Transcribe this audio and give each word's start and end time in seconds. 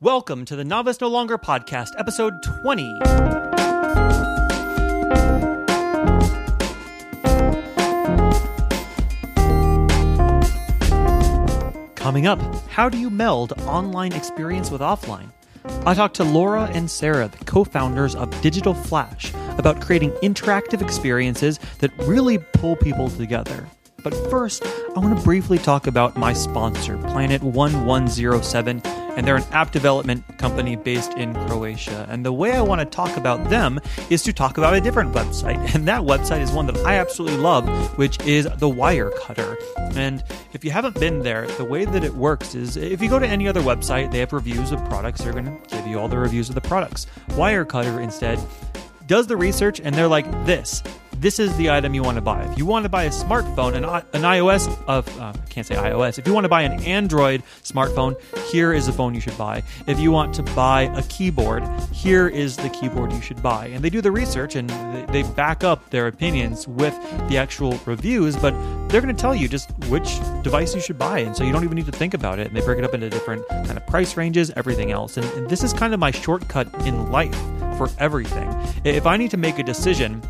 Welcome 0.00 0.44
to 0.44 0.54
the 0.54 0.64
Novice 0.64 1.00
No 1.00 1.08
Longer 1.08 1.36
podcast, 1.38 1.88
episode 1.98 2.40
20. 2.62 3.00
Coming 11.96 12.28
up, 12.28 12.38
how 12.68 12.88
do 12.88 12.96
you 12.96 13.10
meld 13.10 13.54
online 13.62 14.12
experience 14.12 14.70
with 14.70 14.80
offline? 14.80 15.32
I 15.84 15.94
talked 15.94 16.14
to 16.18 16.24
Laura 16.24 16.70
and 16.72 16.88
Sarah, 16.88 17.26
the 17.26 17.44
co 17.44 17.64
founders 17.64 18.14
of 18.14 18.40
Digital 18.40 18.74
Flash, 18.74 19.34
about 19.58 19.80
creating 19.80 20.12
interactive 20.22 20.80
experiences 20.80 21.58
that 21.80 21.90
really 22.04 22.38
pull 22.38 22.76
people 22.76 23.10
together. 23.10 23.66
But 24.04 24.14
first, 24.30 24.64
I 24.64 25.00
want 25.00 25.18
to 25.18 25.24
briefly 25.24 25.58
talk 25.58 25.88
about 25.88 26.16
my 26.16 26.34
sponsor, 26.34 26.96
Planet 26.98 27.42
1107, 27.42 28.80
and 29.18 29.26
they're 29.26 29.36
an 29.36 29.44
app 29.50 29.72
development 29.72 30.24
company 30.38 30.76
based 30.76 31.12
in 31.14 31.34
Croatia. 31.48 32.06
And 32.08 32.24
the 32.24 32.32
way 32.32 32.52
I 32.52 32.60
want 32.60 32.80
to 32.80 32.84
talk 32.84 33.16
about 33.16 33.50
them 33.50 33.80
is 34.10 34.22
to 34.22 34.32
talk 34.32 34.58
about 34.58 34.74
a 34.74 34.80
different 34.80 35.12
website. 35.12 35.58
And 35.74 35.88
that 35.88 36.02
website 36.02 36.40
is 36.40 36.52
one 36.52 36.66
that 36.66 36.76
I 36.78 36.98
absolutely 36.98 37.38
love, 37.38 37.66
which 37.98 38.20
is 38.24 38.44
the 38.44 38.68
Wirecutter. 38.68 39.56
And 39.96 40.22
if 40.52 40.64
you 40.64 40.70
haven't 40.70 41.00
been 41.00 41.22
there, 41.24 41.48
the 41.48 41.64
way 41.64 41.84
that 41.84 42.04
it 42.04 42.14
works 42.14 42.54
is 42.54 42.76
if 42.76 43.02
you 43.02 43.10
go 43.10 43.18
to 43.18 43.26
any 43.26 43.48
other 43.48 43.60
website, 43.60 44.12
they 44.12 44.20
have 44.20 44.32
reviews 44.32 44.70
of 44.70 44.78
products, 44.84 45.22
they're 45.22 45.32
going 45.32 45.46
to 45.46 45.76
give 45.76 45.86
you 45.88 45.98
all 45.98 46.08
the 46.08 46.18
reviews 46.18 46.48
of 46.48 46.54
the 46.54 46.60
products. 46.60 47.08
Wirecutter 47.30 48.00
instead 48.00 48.38
does 49.08 49.26
the 49.26 49.36
research 49.36 49.80
and 49.80 49.96
they're 49.96 50.06
like 50.06 50.30
this 50.46 50.80
this 51.20 51.38
is 51.38 51.56
the 51.56 51.70
item 51.70 51.94
you 51.94 52.02
want 52.02 52.16
to 52.16 52.20
buy. 52.20 52.42
If 52.44 52.58
you 52.58 52.64
want 52.64 52.84
to 52.84 52.88
buy 52.88 53.04
a 53.04 53.10
smartphone, 53.10 53.74
an, 53.74 53.84
an 53.84 54.22
iOS 54.22 54.68
of 54.86 55.08
uh, 55.20 55.32
I 55.34 55.48
can't 55.48 55.66
say 55.66 55.74
iOS. 55.74 56.18
If 56.18 56.26
you 56.26 56.32
want 56.32 56.44
to 56.44 56.48
buy 56.48 56.62
an 56.62 56.80
Android 56.84 57.42
smartphone, 57.62 58.20
here 58.50 58.72
is 58.72 58.86
the 58.86 58.92
phone 58.92 59.14
you 59.14 59.20
should 59.20 59.36
buy. 59.36 59.62
If 59.86 59.98
you 59.98 60.12
want 60.12 60.34
to 60.36 60.42
buy 60.42 60.82
a 60.94 61.02
keyboard, 61.04 61.64
here 61.92 62.28
is 62.28 62.56
the 62.56 62.68
keyboard 62.70 63.12
you 63.12 63.20
should 63.20 63.42
buy. 63.42 63.66
And 63.66 63.84
they 63.84 63.90
do 63.90 64.00
the 64.00 64.12
research 64.12 64.54
and 64.54 64.70
they 65.08 65.22
back 65.22 65.64
up 65.64 65.90
their 65.90 66.06
opinions 66.06 66.68
with 66.68 66.94
the 67.28 67.36
actual 67.36 67.78
reviews, 67.84 68.36
but 68.36 68.52
they're 68.88 69.00
going 69.00 69.14
to 69.14 69.20
tell 69.20 69.34
you 69.34 69.48
just 69.48 69.70
which 69.88 70.18
device 70.42 70.74
you 70.74 70.80
should 70.80 70.98
buy, 70.98 71.18
and 71.18 71.36
so 71.36 71.44
you 71.44 71.52
don't 71.52 71.64
even 71.64 71.76
need 71.76 71.86
to 71.86 71.92
think 71.92 72.14
about 72.14 72.38
it. 72.38 72.46
And 72.46 72.56
they 72.56 72.60
break 72.60 72.78
it 72.78 72.84
up 72.84 72.94
into 72.94 73.10
different 73.10 73.46
kind 73.48 73.76
of 73.76 73.86
price 73.86 74.16
ranges, 74.16 74.50
everything 74.56 74.92
else. 74.92 75.16
and, 75.16 75.26
and 75.32 75.48
this 75.48 75.62
is 75.62 75.72
kind 75.72 75.92
of 75.92 76.00
my 76.00 76.10
shortcut 76.10 76.72
in 76.86 77.10
life 77.10 77.36
for 77.76 77.88
everything. 77.98 78.48
If 78.84 79.06
I 79.06 79.16
need 79.16 79.30
to 79.30 79.36
make 79.36 79.58
a 79.58 79.62
decision 79.62 80.22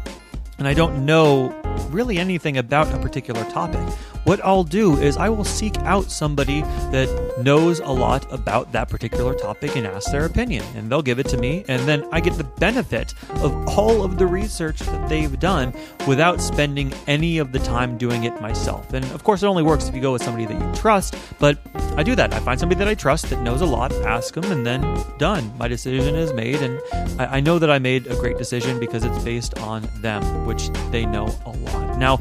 and 0.59 0.67
I 0.67 0.75
don't 0.75 1.05
know 1.07 1.55
really 1.91 2.19
anything 2.19 2.59
about 2.59 2.93
a 2.93 2.99
particular 2.99 3.43
topic, 3.45 3.87
what 4.25 4.45
I'll 4.45 4.65
do 4.65 4.97
is 4.99 5.17
I 5.17 5.29
will 5.29 5.45
seek 5.45 5.77
out 5.79 6.11
somebody 6.11 6.63
that 6.93 7.43
knows 7.43 7.81
a 7.81 7.91
lot 7.91 8.31
about 8.33 8.73
that 8.73 8.89
particular 8.89 9.35
topic 9.35 9.77
and 9.77 9.87
ask 9.87 10.11
their 10.11 10.25
opinion. 10.25 10.65
And 10.75 10.91
they'll 10.91 11.03
give 11.03 11.19
it 11.19 11.29
to 11.29 11.37
me. 11.37 11.65
And 11.69 11.87
then 11.89 12.07
I 12.13 12.21
get 12.21 12.35
the 12.35 12.45
benefit 12.45 13.15
of 13.43 13.53
all 13.69 14.03
of 14.05 14.19
the 14.19 14.27
research 14.27 14.79
that 14.81 15.09
they've 15.09 15.39
done 15.39 15.73
without 16.07 16.41
spending 16.41 16.93
any 17.07 17.39
of 17.39 17.53
the 17.53 17.59
time 17.61 17.99
doing 17.99 18.25
it 18.25 18.41
myself. 18.41 18.93
And 18.93 19.05
of 19.07 19.25
course, 19.25 19.43
it 19.43 19.47
only 19.47 19.63
works 19.63 19.89
if 19.89 19.95
you 19.95 20.01
go 20.01 20.13
with 20.13 20.23
somebody 20.23 20.47
that 20.47 20.61
you 20.61 20.75
trust. 20.75 21.17
But 21.39 21.59
I 21.97 22.03
do 22.03 22.15
that. 22.15 22.33
I 22.33 22.41
find 22.41 22.59
somebody 22.59 22.79
that 22.79 22.89
I 22.89 22.95
trust 22.95 23.31
that 23.31 23.43
knows 23.43 23.61
a 23.61 23.67
lot, 23.67 23.93
ask 23.93 24.35
them, 24.35 24.51
and 24.53 24.67
then 24.67 24.83
done. 25.19 25.53
My 25.59 25.69
decision 25.69 26.15
is 26.15 26.33
made. 26.33 26.57
And 26.57 26.81
I, 27.21 27.39
I 27.39 27.41
know 27.41 27.59
that 27.59 27.71
I 27.71 27.79
made 27.79 28.07
a 28.07 28.17
great 28.17 28.39
decision 28.39 28.79
because 28.79 29.05
it's 29.05 29.23
based 29.25 29.59
on 29.59 29.89
them, 29.97 30.47
which 30.47 30.71
they 30.91 31.07
know 31.07 31.27
a 31.45 31.51
lot. 31.51 31.88
Now, 31.99 32.21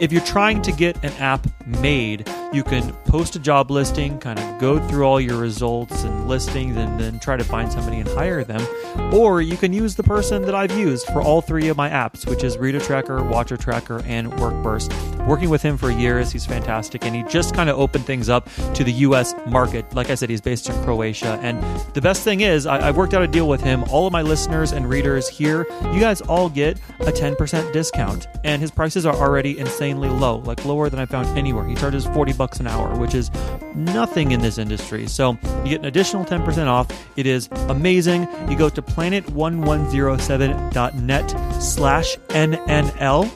if 0.00 0.12
you're 0.12 0.24
trying 0.24 0.62
to 0.62 0.72
get 0.72 1.02
an 1.04 1.12
app 1.14 1.46
made, 1.66 2.28
you 2.52 2.62
can 2.62 2.92
post 3.04 3.36
a 3.36 3.38
job 3.38 3.70
listing, 3.70 4.18
kind 4.18 4.38
of 4.38 4.58
go 4.58 4.78
through 4.88 5.04
all 5.04 5.20
your 5.20 5.36
results 5.36 6.04
and 6.04 6.28
listings, 6.28 6.76
and 6.76 6.98
then 6.98 7.18
try 7.18 7.36
to 7.36 7.44
find 7.44 7.70
somebody 7.70 7.98
and 7.98 8.08
hire 8.08 8.44
them. 8.44 8.66
Or 9.12 9.42
you 9.42 9.56
can 9.56 9.72
use 9.72 9.96
the 9.96 10.02
person 10.02 10.42
that 10.42 10.54
I've 10.54 10.76
used 10.76 11.06
for 11.08 11.20
all 11.20 11.40
three 11.40 11.68
of 11.68 11.76
my 11.76 11.90
apps, 11.90 12.28
which 12.28 12.44
is 12.44 12.56
Reader 12.56 12.80
Tracker, 12.80 13.22
Watcher 13.22 13.56
Tracker, 13.56 14.02
and 14.06 14.32
WorkBurst. 14.32 15.26
Working 15.26 15.50
with 15.50 15.60
him 15.62 15.76
for 15.76 15.90
years, 15.90 16.32
he's 16.32 16.46
fantastic, 16.46 17.04
and 17.04 17.14
he 17.14 17.22
just 17.24 17.54
kind 17.54 17.68
of 17.68 17.78
opened 17.78 18.06
things 18.06 18.28
up 18.28 18.48
to 18.74 18.84
the 18.84 18.92
US 18.92 19.34
market. 19.46 19.92
Like 19.94 20.08
I 20.08 20.14
said, 20.14 20.30
he's 20.30 20.40
based 20.40 20.68
in 20.68 20.84
Croatia. 20.84 21.38
And 21.42 21.62
the 21.92 22.00
best 22.00 22.22
thing 22.22 22.40
is, 22.40 22.66
I, 22.66 22.80
have 22.80 22.96
worked 22.96 23.14
out 23.14 23.22
a 23.22 23.26
deal 23.26 23.48
with 23.48 23.60
him. 23.60 23.84
All 23.90 24.06
of 24.06 24.12
my 24.12 24.22
listeners 24.22 24.72
and 24.72 24.88
readers 24.88 25.28
here, 25.28 25.66
you 25.92 26.00
guys 26.00 26.22
all 26.22 26.48
get 26.48 26.78
a 27.00 27.12
10% 27.12 27.72
discount, 27.72 28.26
and 28.44 28.62
his 28.62 28.70
prices 28.70 29.04
are 29.04 29.16
already 29.18 29.58
insanely 29.58 30.08
low, 30.08 30.38
like 30.38 30.64
lower 30.64 30.88
than 30.88 31.00
I 31.00 31.06
found 31.06 31.26
anywhere. 31.36 31.66
He 31.66 31.74
charges 31.74 32.06
40 32.06 32.34
bucks 32.34 32.60
an 32.60 32.66
hour, 32.66 32.96
which 32.96 33.14
is 33.14 33.30
nothing 33.74 34.32
in 34.32 34.40
this 34.40 34.58
industry. 34.58 35.06
So 35.06 35.38
you 35.64 35.70
get 35.70 35.80
an 35.80 35.86
additional 35.86 36.24
10% 36.24 36.66
off. 36.66 36.88
It 37.16 37.26
is 37.26 37.48
amazing. 37.68 38.28
You 38.48 38.56
go 38.56 38.68
to 38.68 38.82
planet1107.net 38.82 41.62
slash 41.62 42.16
NNL 42.28 43.30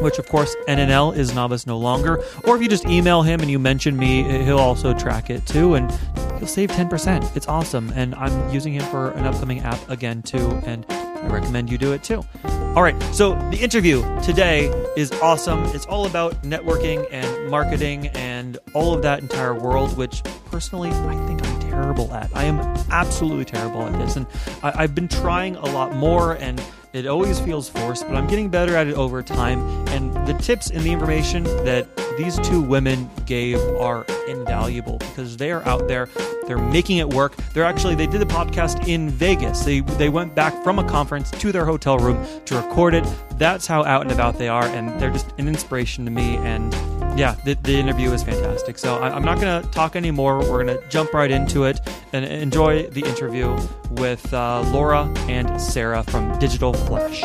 which 0.00 0.18
of 0.18 0.28
course 0.28 0.54
NNL 0.68 1.16
is 1.16 1.34
novice 1.34 1.66
no 1.66 1.78
longer. 1.78 2.22
Or 2.44 2.56
if 2.56 2.62
you 2.62 2.68
just 2.68 2.86
email 2.86 3.22
him 3.22 3.40
and 3.40 3.50
you 3.50 3.58
mention 3.58 3.96
me, 3.96 4.24
eh, 4.24 4.44
he'll 4.44 4.58
also 4.58 4.94
track 4.94 5.30
it 5.30 5.46
too, 5.46 5.74
and 5.74 5.90
you'll 6.38 6.46
save 6.46 6.70
10%. 6.70 7.36
It's 7.36 7.48
awesome. 7.48 7.92
And 7.94 8.14
I'm 8.14 8.50
using 8.50 8.72
him 8.72 8.84
for 8.84 9.10
an 9.12 9.26
upcoming 9.26 9.60
app 9.60 9.88
again 9.90 10.22
too, 10.22 10.62
and 10.66 10.86
I 10.88 11.28
recommend 11.28 11.70
you 11.70 11.78
do 11.78 11.92
it 11.92 12.02
too. 12.02 12.24
All 12.74 12.82
right, 12.82 13.00
so 13.14 13.36
the 13.50 13.58
interview 13.58 14.02
today 14.20 14.66
is 14.96 15.12
awesome. 15.22 15.62
It's 15.66 15.86
all 15.86 16.06
about 16.06 16.42
networking 16.42 17.06
and 17.12 17.48
marketing 17.48 18.08
and 18.08 18.58
all 18.72 18.92
of 18.92 19.02
that 19.02 19.20
entire 19.20 19.54
world, 19.54 19.96
which 19.96 20.24
personally 20.46 20.90
I 20.90 21.26
think 21.28 21.46
I'm 21.46 21.60
terrible 21.60 22.12
at. 22.12 22.34
I 22.34 22.42
am 22.42 22.58
absolutely 22.90 23.44
terrible 23.44 23.84
at 23.84 23.96
this, 24.00 24.16
and 24.16 24.26
I, 24.64 24.80
have 24.80 24.92
been 24.92 25.06
trying 25.06 25.54
a 25.54 25.66
lot 25.66 25.94
more 25.94 26.32
and 26.32 26.60
it 26.94 27.06
always 27.06 27.40
feels 27.40 27.68
forced, 27.68 28.06
but 28.06 28.14
I'm 28.14 28.28
getting 28.28 28.48
better 28.48 28.76
at 28.76 28.86
it 28.86 28.94
over 28.94 29.20
time. 29.20 29.58
And 29.88 30.14
the 30.28 30.34
tips 30.34 30.70
and 30.70 30.80
the 30.82 30.92
information 30.92 31.42
that 31.64 31.88
these 32.16 32.38
two 32.38 32.60
women 32.60 33.10
gave 33.26 33.58
are 33.80 34.04
invaluable 34.28 34.98
because 34.98 35.36
they 35.36 35.50
are 35.50 35.66
out 35.66 35.88
there. 35.88 36.08
They're 36.46 36.56
making 36.56 36.98
it 36.98 37.08
work. 37.08 37.34
They're 37.52 37.64
actually 37.64 37.96
they 37.96 38.06
did 38.06 38.20
the 38.20 38.26
podcast 38.26 38.86
in 38.86 39.10
Vegas. 39.10 39.64
They 39.64 39.80
they 39.80 40.08
went 40.08 40.36
back 40.36 40.62
from 40.62 40.78
a 40.78 40.88
conference 40.88 41.32
to 41.32 41.50
their 41.50 41.64
hotel 41.64 41.98
room 41.98 42.24
to 42.44 42.56
record 42.56 42.94
it. 42.94 43.04
That's 43.38 43.66
how 43.66 43.82
out 43.84 44.02
and 44.02 44.12
about 44.12 44.38
they 44.38 44.48
are, 44.48 44.64
and 44.64 45.00
they're 45.00 45.10
just 45.10 45.32
an 45.38 45.48
inspiration 45.48 46.04
to 46.04 46.12
me. 46.12 46.36
And 46.36 46.72
yeah, 47.16 47.36
the, 47.44 47.54
the 47.54 47.74
interview 47.74 48.10
is 48.12 48.22
fantastic. 48.24 48.76
So 48.76 48.96
I, 48.98 49.14
am 49.14 49.24
not 49.24 49.40
going 49.40 49.62
to 49.62 49.68
talk 49.70 49.94
anymore. 49.94 50.38
We're 50.38 50.64
going 50.64 50.78
to 50.78 50.88
jump 50.88 51.12
right 51.12 51.30
into 51.30 51.64
it 51.64 51.80
and 52.12 52.24
enjoy 52.24 52.88
the 52.88 53.02
interview 53.02 53.56
with 53.90 54.32
uh, 54.34 54.62
Laura 54.72 55.12
and 55.28 55.60
Sarah 55.60 56.02
from 56.02 56.36
Digital 56.40 56.72
Flash. 56.72 57.20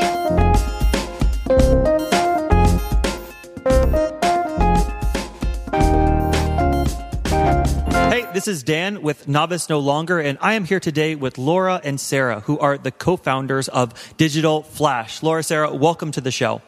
Hey, 8.12 8.28
this 8.34 8.48
is 8.48 8.62
Dan 8.62 9.02
with 9.02 9.28
Novice 9.28 9.70
No 9.70 9.80
Longer, 9.80 10.20
and 10.20 10.38
I 10.40 10.54
am 10.54 10.66
here 10.66 10.80
today 10.80 11.16
with 11.16 11.40
Laura 11.40 11.82
and 11.84 12.00
Sarah, 12.00 12.42
who 12.42 12.60
are 12.60 12.78
the 12.78 12.92
co 12.92 13.18
founders 13.18 13.68
of 13.68 13.94
Digital 14.18 14.62
Flash. 14.62 15.24
Laura, 15.24 15.42
Sarah, 15.42 15.74
welcome 15.74 16.12
to 16.12 16.22
the 16.22 16.32
show. 16.32 16.62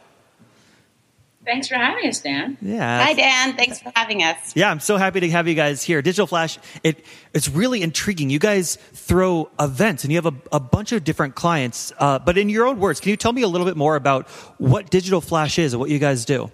Thanks 1.44 1.68
for 1.68 1.75
having 1.75 2.07
us, 2.07 2.22
Dan. 2.22 2.57
Yeah. 2.62 3.03
Hi, 3.03 3.13
Dan. 3.13 3.56
Thanks 3.56 3.79
for 3.79 3.91
having 3.96 4.22
us. 4.22 4.56
Yeah, 4.56 4.69
I'm 4.69 4.79
so 4.79 4.97
happy 4.97 5.22
to 5.22 5.29
have 5.31 5.47
you 5.47 5.56
guys 5.56 5.81
here. 5.81 6.02
Digital 6.02 6.28
Flash, 6.28 6.59
it 6.84 7.03
it's 7.34 7.50
really 7.50 7.81
intriguing. 7.81 8.29
You 8.29 8.38
guys 8.38 8.78
throw 8.94 9.50
events, 9.59 10.03
and 10.03 10.12
you 10.12 10.22
have 10.22 10.28
a, 10.28 10.56
a 10.56 10.59
bunch 10.59 10.91
of 10.91 11.03
different 11.03 11.34
clients. 11.34 11.91
Uh, 11.97 12.19
but 12.19 12.38
in 12.38 12.50
your 12.50 12.68
own 12.68 12.79
words, 12.79 13.00
can 13.00 13.09
you 13.09 13.18
tell 13.18 13.34
me 13.34 13.41
a 13.41 13.47
little 13.47 13.66
bit 13.66 13.75
more 13.75 13.96
about 13.96 14.29
what 14.59 14.91
Digital 14.91 15.19
Flash 15.19 15.57
is 15.57 15.74
and 15.74 15.79
what 15.79 15.90
you 15.90 15.97
guys 16.00 16.25
do? 16.25 16.52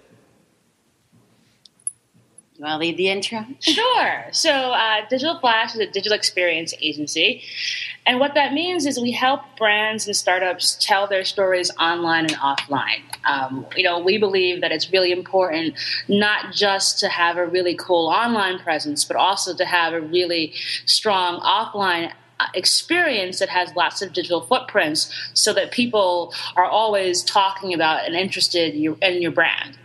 You 2.58 2.64
want 2.64 2.74
to 2.74 2.78
lead 2.78 2.96
the 2.96 3.08
intro? 3.08 3.46
Sure. 3.60 4.24
So, 4.32 4.50
uh, 4.50 5.08
Digital 5.08 5.38
Flash 5.38 5.76
is 5.76 5.80
a 5.80 5.86
digital 5.86 6.18
experience 6.18 6.74
agency. 6.80 7.44
And 8.04 8.18
what 8.18 8.34
that 8.34 8.52
means 8.52 8.84
is 8.84 8.98
we 8.98 9.12
help 9.12 9.42
brands 9.56 10.08
and 10.08 10.16
startups 10.16 10.76
tell 10.80 11.06
their 11.06 11.24
stories 11.24 11.70
online 11.78 12.24
and 12.24 12.34
offline. 12.34 13.02
Um, 13.24 13.64
you 13.76 13.84
know, 13.84 14.00
we 14.00 14.18
believe 14.18 14.60
that 14.62 14.72
it's 14.72 14.90
really 14.90 15.12
important 15.12 15.74
not 16.08 16.52
just 16.52 16.98
to 16.98 17.08
have 17.08 17.36
a 17.36 17.46
really 17.46 17.76
cool 17.76 18.08
online 18.08 18.58
presence, 18.58 19.04
but 19.04 19.16
also 19.16 19.54
to 19.54 19.64
have 19.64 19.92
a 19.92 20.00
really 20.00 20.52
strong 20.84 21.40
offline 21.40 22.12
uh, 22.40 22.46
experience 22.54 23.38
that 23.38 23.50
has 23.50 23.72
lots 23.76 24.02
of 24.02 24.12
digital 24.12 24.40
footprints 24.40 25.12
so 25.32 25.52
that 25.52 25.70
people 25.70 26.34
are 26.56 26.64
always 26.64 27.22
talking 27.22 27.72
about 27.72 28.04
and 28.04 28.16
interested 28.16 28.74
in 28.74 29.22
your 29.22 29.32
brand. 29.32 29.78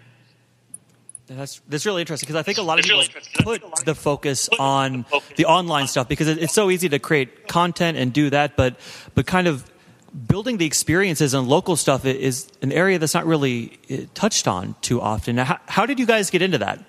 That's 1.38 1.62
that's 1.68 1.86
really 1.86 2.02
interesting 2.02 2.28
because 2.28 2.40
I 2.40 2.44
think 2.44 2.58
a 2.58 2.62
lot 2.62 2.80
of 2.80 2.86
people 2.86 3.04
put 3.44 3.86
the 3.86 3.96
focus 3.96 4.50
on 4.60 5.06
the 5.36 5.46
online 5.46 5.88
stuff 5.88 6.08
because 6.08 6.28
it's 6.28 6.54
so 6.54 6.70
easy 6.70 6.90
to 6.90 7.00
create 7.00 7.48
content 7.48 7.98
and 7.98 8.14
do 8.14 8.30
that, 8.30 8.56
but 8.56 8.76
but 9.16 9.26
kind 9.26 9.48
of 9.48 9.70
building 10.28 10.58
the 10.58 10.66
experiences 10.66 11.34
and 11.34 11.48
local 11.48 11.76
stuff 11.76 12.06
is 12.06 12.48
an 12.62 12.72
area 12.72 13.00
that's 13.00 13.14
not 13.14 13.26
really 13.26 13.80
eh, 13.90 14.06
touched 14.14 14.48
on 14.48 14.76
too 14.82 15.02
often. 15.02 15.38
How, 15.38 15.60
how 15.68 15.86
did 15.86 16.00
you 16.00 16.06
guys 16.06 16.30
get 16.30 16.42
into 16.42 16.60
that? 16.60 16.84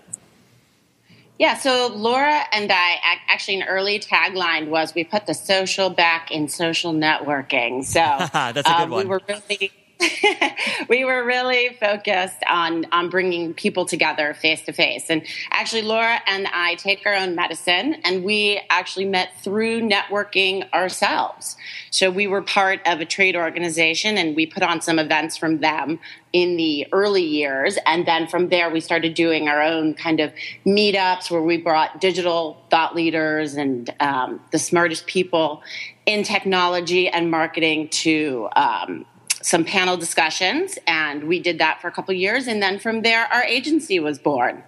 Yeah, 1.38 1.56
so 1.56 1.88
Laura 1.88 2.42
and 2.52 2.70
I 2.70 2.96
actually 3.28 3.60
an 3.60 3.66
early 3.66 3.98
tagline 3.98 4.68
was 4.68 4.94
we 4.94 5.02
put 5.02 5.26
the 5.26 5.34
social 5.34 5.90
back 5.90 6.30
in 6.30 6.48
social 6.48 6.92
networking. 6.92 7.84
So 7.84 8.00
that's 8.32 8.58
a 8.58 8.62
good 8.62 8.68
um, 8.68 8.90
one. 8.90 9.04
We 9.04 9.10
were 9.10 9.20
really 9.28 9.72
we 10.88 11.04
were 11.04 11.24
really 11.24 11.76
focused 11.80 12.42
on 12.48 12.86
on 12.92 13.08
bringing 13.08 13.54
people 13.54 13.84
together 13.84 14.34
face 14.34 14.62
to 14.62 14.72
face. 14.72 15.06
And 15.08 15.22
actually, 15.50 15.82
Laura 15.82 16.20
and 16.26 16.46
I 16.52 16.74
take 16.76 17.06
our 17.06 17.14
own 17.14 17.34
medicine, 17.34 17.94
and 18.04 18.24
we 18.24 18.60
actually 18.70 19.06
met 19.06 19.30
through 19.40 19.82
networking 19.82 20.70
ourselves. 20.72 21.56
So 21.90 22.10
we 22.10 22.26
were 22.26 22.42
part 22.42 22.80
of 22.86 23.00
a 23.00 23.04
trade 23.04 23.36
organization, 23.36 24.18
and 24.18 24.36
we 24.36 24.46
put 24.46 24.62
on 24.62 24.80
some 24.80 24.98
events 24.98 25.36
from 25.36 25.60
them 25.60 26.00
in 26.32 26.56
the 26.56 26.86
early 26.92 27.22
years. 27.22 27.78
And 27.86 28.06
then 28.06 28.26
from 28.26 28.48
there, 28.48 28.68
we 28.68 28.80
started 28.80 29.14
doing 29.14 29.48
our 29.48 29.62
own 29.62 29.94
kind 29.94 30.18
of 30.20 30.32
meetups 30.66 31.30
where 31.30 31.40
we 31.40 31.58
brought 31.58 32.00
digital 32.00 32.60
thought 32.70 32.96
leaders 32.96 33.54
and 33.54 33.94
um, 34.00 34.40
the 34.50 34.58
smartest 34.58 35.06
people 35.06 35.62
in 36.06 36.24
technology 36.24 37.08
and 37.08 37.30
marketing 37.30 37.88
to 37.88 38.48
um, 38.56 39.06
some 39.44 39.62
panel 39.62 39.98
discussions, 39.98 40.78
and 40.86 41.24
we 41.24 41.38
did 41.38 41.58
that 41.58 41.82
for 41.82 41.88
a 41.88 41.92
couple 41.92 42.14
years. 42.14 42.46
And 42.46 42.62
then 42.62 42.78
from 42.78 43.02
there, 43.02 43.26
our 43.30 43.44
agency 43.44 44.00
was 44.00 44.18
born. 44.18 44.64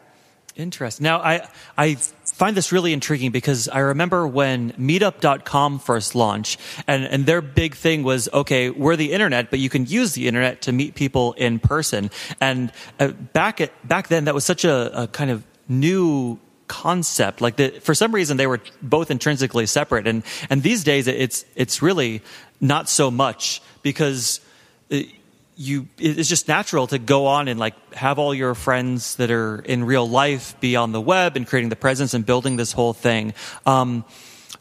Interesting. 0.55 1.05
Now, 1.05 1.21
I 1.21 1.49
I 1.79 1.95
find 1.95 2.55
this 2.55 2.73
really 2.73 2.93
intriguing 2.93 3.31
because 3.31 3.69
I 3.69 3.79
remember 3.79 4.27
when 4.27 4.73
Meetup.com 4.73 5.79
first 5.79 6.15
launched, 6.15 6.61
and 6.87 7.05
and 7.05 7.25
their 7.25 7.41
big 7.41 7.75
thing 7.75 8.03
was 8.03 8.29
okay, 8.33 8.69
we're 8.69 8.97
the 8.97 9.13
internet, 9.13 9.51
but 9.51 9.61
you 9.61 9.71
can 9.71 9.87
use 9.87 10.13
the 10.13 10.29
internet 10.29 10.63
to 10.63 10.73
meet 10.73 10.95
people 10.95 11.33
in 11.35 11.59
person. 11.59 12.11
And 12.41 12.71
uh, 13.01 13.09
back 13.09 13.63
at 13.63 13.73
back 13.87 14.09
then, 14.09 14.25
that 14.25 14.35
was 14.35 14.45
such 14.45 14.65
a, 14.65 15.03
a 15.03 15.07
kind 15.09 15.31
of 15.31 15.43
new 15.69 16.39
concept 16.69 17.41
like 17.41 17.55
the, 17.57 17.71
for 17.81 17.95
some 17.95 18.13
reason 18.13 18.37
they 18.37 18.47
were 18.49 18.61
both 18.83 19.13
intrinsically 19.13 19.67
separate 19.67 20.05
and 20.09 20.25
and 20.51 20.65
these 20.65 20.83
days 20.83 21.07
it's 21.07 21.45
it's 21.55 21.81
really 21.81 22.21
not 22.61 22.89
so 22.89 23.09
much 23.09 23.63
because 23.83 24.41
you 25.57 25.89
it's 25.99 26.29
just 26.29 26.49
natural 26.49 26.87
to 26.87 26.99
go 26.99 27.27
on 27.27 27.49
and 27.49 27.59
like 27.59 27.95
have 27.95 28.19
all 28.19 28.35
your 28.35 28.55
friends 28.55 29.17
that 29.17 29.31
are 29.31 29.59
in 29.61 29.85
real 29.85 30.09
life 30.09 30.59
be 30.61 30.77
on 30.77 30.93
the 30.93 31.01
web 31.01 31.37
and 31.37 31.47
creating 31.47 31.71
the 31.71 31.77
presence 31.77 32.13
and 32.13 32.27
building 32.27 32.57
this 32.57 32.73
whole 32.73 32.93
thing. 32.93 33.33
Um, 33.65 34.05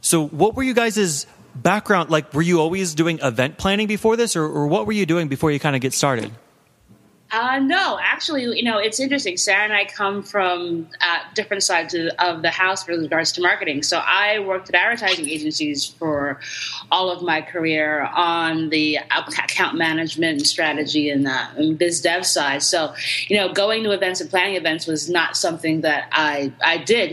so, 0.01 0.27
what 0.27 0.56
were 0.56 0.63
you 0.63 0.74
guys' 0.74 1.25
background? 1.54 2.10
Like, 2.10 2.33
were 2.33 2.42
you 2.42 2.60
always 2.60 2.95
doing 2.95 3.19
event 3.22 3.57
planning 3.57 3.88
before 3.88 4.16
this, 4.16 4.36
or, 4.36 4.44
or 4.44 4.68
what 4.68 4.86
were 4.86 4.94
you 4.94 5.06
doing 5.06 5.27
before 5.27 5.51
you 5.51 5.60
kind 5.60 5.75
of 5.75 5.81
get 5.81 5.94
started? 5.94 6.31
Uh, 7.35 7.59
no, 7.59 7.99
actually, 8.01 8.43
you 8.43 8.63
know, 8.63 8.77
it's 8.77 8.97
interesting. 8.97 9.35
Sarah 9.35 9.65
and 9.65 9.73
I 9.73 9.83
come 9.83 10.23
from 10.23 10.87
uh, 11.01 11.19
different 11.33 11.63
sides 11.63 11.93
of, 11.93 12.07
of, 12.17 12.41
the 12.41 12.49
house 12.49 12.87
with 12.87 13.01
regards 13.01 13.33
to 13.33 13.41
marketing. 13.41 13.83
So 13.83 13.97
I 13.97 14.39
worked 14.39 14.69
at 14.69 14.75
advertising 14.75 15.27
agencies 15.27 15.85
for 15.85 16.39
all 16.93 17.11
of 17.11 17.21
my 17.23 17.41
career 17.41 18.03
on 18.15 18.69
the 18.69 18.99
account 19.11 19.77
management 19.77 20.47
strategy 20.47 21.09
and, 21.09 21.27
uh, 21.27 21.47
and 21.57 21.77
biz 21.77 21.99
dev 21.99 22.25
side. 22.25 22.63
So, 22.63 22.95
you 23.27 23.35
know, 23.35 23.51
going 23.51 23.83
to 23.83 23.91
events 23.91 24.21
and 24.21 24.29
planning 24.29 24.55
events 24.55 24.88
was 24.88 25.09
not 25.09 25.35
something 25.35 25.81
that 25.81 26.07
I, 26.13 26.53
I 26.63 26.77
did. 26.77 27.11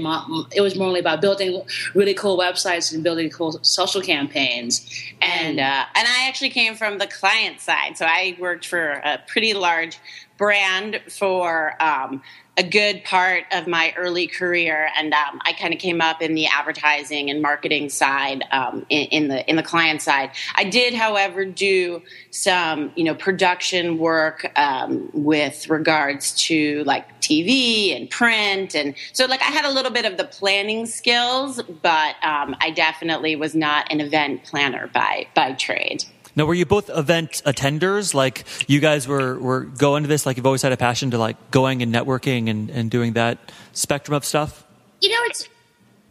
It 0.55 0.61
was 0.61 0.77
more 0.77 0.97
about 0.97 1.21
building 1.21 1.63
really 1.95 2.15
cool 2.15 2.39
websites 2.39 2.95
and 2.95 3.03
building 3.03 3.29
cool 3.29 3.59
social 3.63 4.01
campaigns. 4.01 4.89
And, 5.21 5.59
uh, 5.59 5.85
and 5.97 6.09
I 6.09 6.29
actually 6.29 6.51
came 6.51 6.77
from 6.77 6.99
the 6.99 7.09
client 7.09 7.61
side. 7.61 7.99
So 7.99 8.07
I 8.07 8.37
worked 8.39 8.69
for 8.69 9.01
a 9.05 9.19
pretty 9.27 9.53
large 9.53 9.99
brand 10.37 11.01
for 11.09 11.75
um, 11.83 12.23
a 12.59 12.63
good 12.63 13.03
part 13.05 13.45
of 13.51 13.67
my 13.67 13.95
early 13.97 14.27
career, 14.27 14.91
and 14.97 15.15
um, 15.15 15.41
I 15.45 15.55
kind 15.55 15.73
of 15.73 15.81
came 15.81 16.03
up 16.03 16.21
in 16.21 16.35
the 16.35 16.47
advertising 16.47 17.31
and 17.31 17.41
marketing 17.41 17.89
side, 17.89 18.45
um, 18.51 18.85
in, 18.91 19.07
in, 19.07 19.29
the 19.29 19.49
in 19.49 19.57
the 19.57 19.63
client 19.63 20.03
side. 20.03 20.33
I 20.55 20.65
did, 20.65 20.93
however, 20.93 21.47
do 21.47 22.03
some 22.31 22.93
you 22.95 23.05
know 23.05 23.15
production 23.15 23.99
work 23.99 24.51
um, 24.57 25.09
with 25.15 25.71
regards 25.71 26.35
to 26.47 26.85
like 26.85 27.21
TV 27.23 27.97
and 27.97 28.11
print, 28.11 28.75
and 28.75 28.95
so 29.13 29.25
like 29.25 29.41
I 29.41 29.47
had 29.47 29.65
a 29.65 29.71
little 29.71 29.93
bit 29.93 30.05
of 30.05 30.19
the 30.19 30.25
planning 30.25 30.85
skills, 30.85 31.63
but 31.63 32.17
um, 32.23 32.55
I 32.61 32.71
definitely 32.75 33.35
was 33.35 33.55
not 33.55 33.91
an 33.91 34.01
event 34.01 34.45
planner 34.45 34.89
by 34.89 35.27
by 35.35 35.53
trade. 35.53 36.05
Now, 36.35 36.47
were 36.47 36.55
you 36.55 36.65
both 36.65 36.89
event 36.91 37.43
attenders? 37.45 38.15
Like 38.15 38.45
you 38.67 38.81
guys 38.81 39.07
were, 39.07 39.39
were 39.39 39.61
going 39.61 40.03
to 40.03 40.09
this, 40.09 40.25
like 40.25 40.37
you've 40.37 40.47
always 40.47 40.63
had 40.63 40.73
a 40.73 40.77
passion 40.77 41.11
to 41.11 41.19
like 41.19 41.51
going 41.51 41.83
and 41.83 41.95
networking 41.95 42.49
and, 42.49 42.71
and 42.71 42.91
doing 42.91 43.13
that 43.15 43.39
spectrum 43.73 44.15
of 44.15 44.25
stuff? 44.25 44.65
You 45.01 45.11
know, 45.11 45.19
it's, 45.25 45.49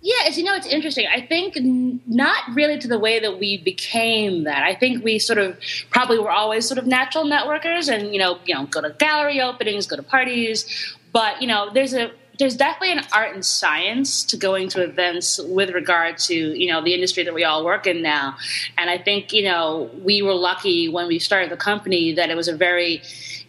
yeah, 0.02 0.28
as 0.28 0.38
you 0.38 0.44
know, 0.44 0.56
it's 0.56 0.68
interesting. 0.68 1.08
I 1.08 1.22
think 1.22 1.58
not 1.60 2.56
really 2.56 2.78
to 2.80 2.88
the 2.88 3.00
way 3.00 3.20
that 3.20 3.40
we 3.40 3.58
became 3.58 4.46
that. 4.46 4.64
I 4.64 4.76
think 4.76 5.04
we 5.04 5.20
sort 5.20 5.40
of 5.40 5.60
probably 5.90 6.20
were 6.20 6.32
always 6.32 6.68
sort 6.68 6.78
of 6.78 6.88
natural 6.88 7.26
networkers 7.26 7.92
and, 7.92 8.12
you 8.14 8.20
know, 8.20 8.40
you 8.46 8.56
know, 8.56 8.66
go 8.66 8.82
to 8.82 8.92
gallery 8.92 9.42
openings, 9.42 9.88
go 9.88 9.96
to 9.96 10.04
parties. 10.04 10.96
But, 11.12 11.42
you 11.42 11.48
know, 11.48 11.72
there's 11.74 11.94
a 11.94 12.12
there's 12.42 12.58
definitely 12.58 12.92
an 12.92 13.06
art 13.14 13.36
and 13.36 13.46
science 13.46 14.24
to 14.24 14.36
going 14.36 14.68
to 14.70 14.82
events 14.82 15.40
with 15.40 15.70
regard 15.70 16.18
to 16.18 16.36
you 16.36 16.72
know 16.72 16.84
the 16.84 16.94
industry 16.94 17.24
that 17.24 17.34
we 17.34 17.44
all 17.44 17.64
work 17.64 17.86
in 17.86 18.02
now. 18.02 18.36
And 18.78 18.90
i 18.90 18.98
think 18.98 19.32
you 19.32 19.44
know 19.44 19.90
we 20.04 20.22
were 20.22 20.34
lucky 20.34 20.90
when 20.90 21.08
we 21.08 21.20
started 21.20 21.52
the 21.52 21.58
company 21.58 22.14
that 22.14 22.30
it 22.30 22.36
was 22.36 22.48
a 22.48 22.56
very 22.56 23.02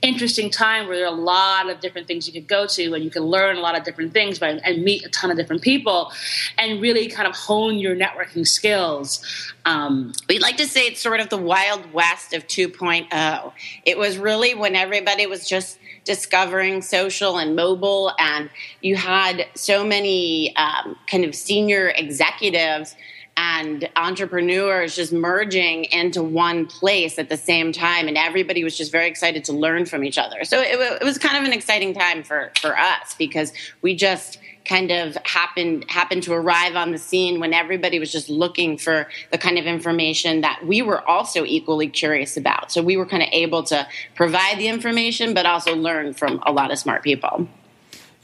interesting 0.02 0.50
time 0.50 0.88
where 0.88 0.96
there 0.96 1.06
are 1.06 1.14
a 1.14 1.16
lot 1.16 1.70
of 1.70 1.80
different 1.80 2.08
things 2.08 2.26
you 2.26 2.32
could 2.32 2.48
go 2.48 2.66
to 2.66 2.92
and 2.92 3.04
you 3.04 3.10
can 3.10 3.22
learn 3.22 3.56
a 3.56 3.60
lot 3.60 3.78
of 3.78 3.84
different 3.84 4.12
things 4.12 4.38
by, 4.38 4.48
and 4.48 4.82
meet 4.82 5.06
a 5.06 5.08
ton 5.08 5.30
of 5.30 5.36
different 5.36 5.62
people 5.62 6.12
and 6.58 6.82
really 6.82 7.08
kind 7.08 7.28
of 7.28 7.34
hone 7.36 7.78
your 7.78 7.94
networking 7.94 8.46
skills. 8.46 9.24
Um, 9.64 10.12
we'd 10.28 10.42
like 10.42 10.56
to 10.56 10.66
say 10.66 10.86
it's 10.88 11.00
sort 11.00 11.20
of 11.20 11.28
the 11.28 11.38
wild 11.38 11.92
west 11.92 12.34
of 12.34 12.48
2.0 12.48 13.52
it 13.86 13.96
was 13.96 14.18
really 14.18 14.56
when 14.56 14.74
everybody 14.74 15.26
was 15.26 15.48
just 15.48 15.78
discovering 16.04 16.82
social 16.82 17.38
and 17.38 17.54
mobile, 17.54 18.12
and 18.18 18.50
you 18.80 18.96
had 18.96 19.46
so 19.54 19.84
many 19.84 20.54
um, 20.56 20.96
kind 21.06 21.24
of 21.24 21.34
senior 21.34 21.88
executives 21.88 22.96
and 23.36 23.88
entrepreneurs 23.96 24.94
just 24.94 25.12
merging 25.12 25.84
into 25.84 26.22
one 26.22 26.66
place 26.66 27.18
at 27.18 27.28
the 27.30 27.36
same 27.36 27.72
time 27.72 28.06
and 28.06 28.18
everybody 28.18 28.62
was 28.62 28.76
just 28.76 28.92
very 28.92 29.06
excited 29.06 29.42
to 29.44 29.52
learn 29.54 29.86
from 29.86 30.04
each 30.04 30.18
other. 30.18 30.44
So 30.44 30.60
it, 30.60 30.78
it 31.00 31.04
was 31.04 31.16
kind 31.16 31.38
of 31.38 31.44
an 31.44 31.52
exciting 31.52 31.94
time 31.94 32.22
for 32.22 32.52
for 32.60 32.76
us 32.76 33.14
because 33.16 33.52
we 33.80 33.96
just 33.96 34.38
kind 34.64 34.90
of 34.90 35.16
happened 35.24 35.84
happened 35.88 36.22
to 36.24 36.32
arrive 36.32 36.76
on 36.76 36.92
the 36.92 36.98
scene 36.98 37.40
when 37.40 37.52
everybody 37.52 37.98
was 37.98 38.12
just 38.12 38.28
looking 38.28 38.78
for 38.78 39.08
the 39.30 39.38
kind 39.38 39.58
of 39.58 39.66
information 39.66 40.42
that 40.42 40.64
we 40.66 40.82
were 40.82 41.06
also 41.08 41.44
equally 41.44 41.88
curious 41.88 42.36
about. 42.36 42.70
So 42.72 42.82
we 42.82 42.96
were 42.96 43.06
kind 43.06 43.22
of 43.22 43.28
able 43.32 43.62
to 43.64 43.86
provide 44.14 44.58
the 44.58 44.68
information, 44.68 45.34
but 45.34 45.46
also 45.46 45.74
learn 45.74 46.14
from 46.14 46.42
a 46.46 46.52
lot 46.52 46.70
of 46.70 46.78
smart 46.78 47.02
people. 47.02 47.48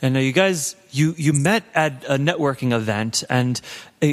And 0.00 0.16
you 0.16 0.32
guys, 0.32 0.76
you 0.90 1.14
you 1.16 1.32
met 1.32 1.64
at 1.74 2.04
a 2.04 2.18
networking 2.18 2.72
event, 2.72 3.24
and 3.28 3.60
uh, 4.00 4.12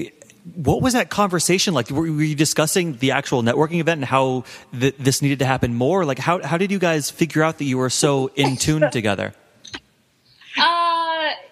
what 0.56 0.82
was 0.82 0.94
that 0.94 1.10
conversation 1.10 1.74
like? 1.74 1.90
Were, 1.92 2.02
were, 2.02 2.24
you 2.24 2.36
discussing 2.36 2.98
the 2.98 3.12
actual 3.12 3.44
networking 3.44 3.80
event 3.80 4.00
and 4.00 4.06
how 4.06 4.46
th- 4.78 4.96
this 4.98 5.22
needed 5.22 5.40
to 5.40 5.46
happen 5.46 5.76
more? 5.76 6.04
Like, 6.04 6.18
how 6.18 6.42
how 6.44 6.58
did 6.58 6.72
you 6.72 6.80
guys 6.80 7.12
figure 7.12 7.44
out 7.44 7.60
that 7.60 7.66
you 7.66 7.78
were 7.78 7.92
so 7.92 8.32
in 8.36 8.58
tune 8.58 8.90
together? 8.92 9.34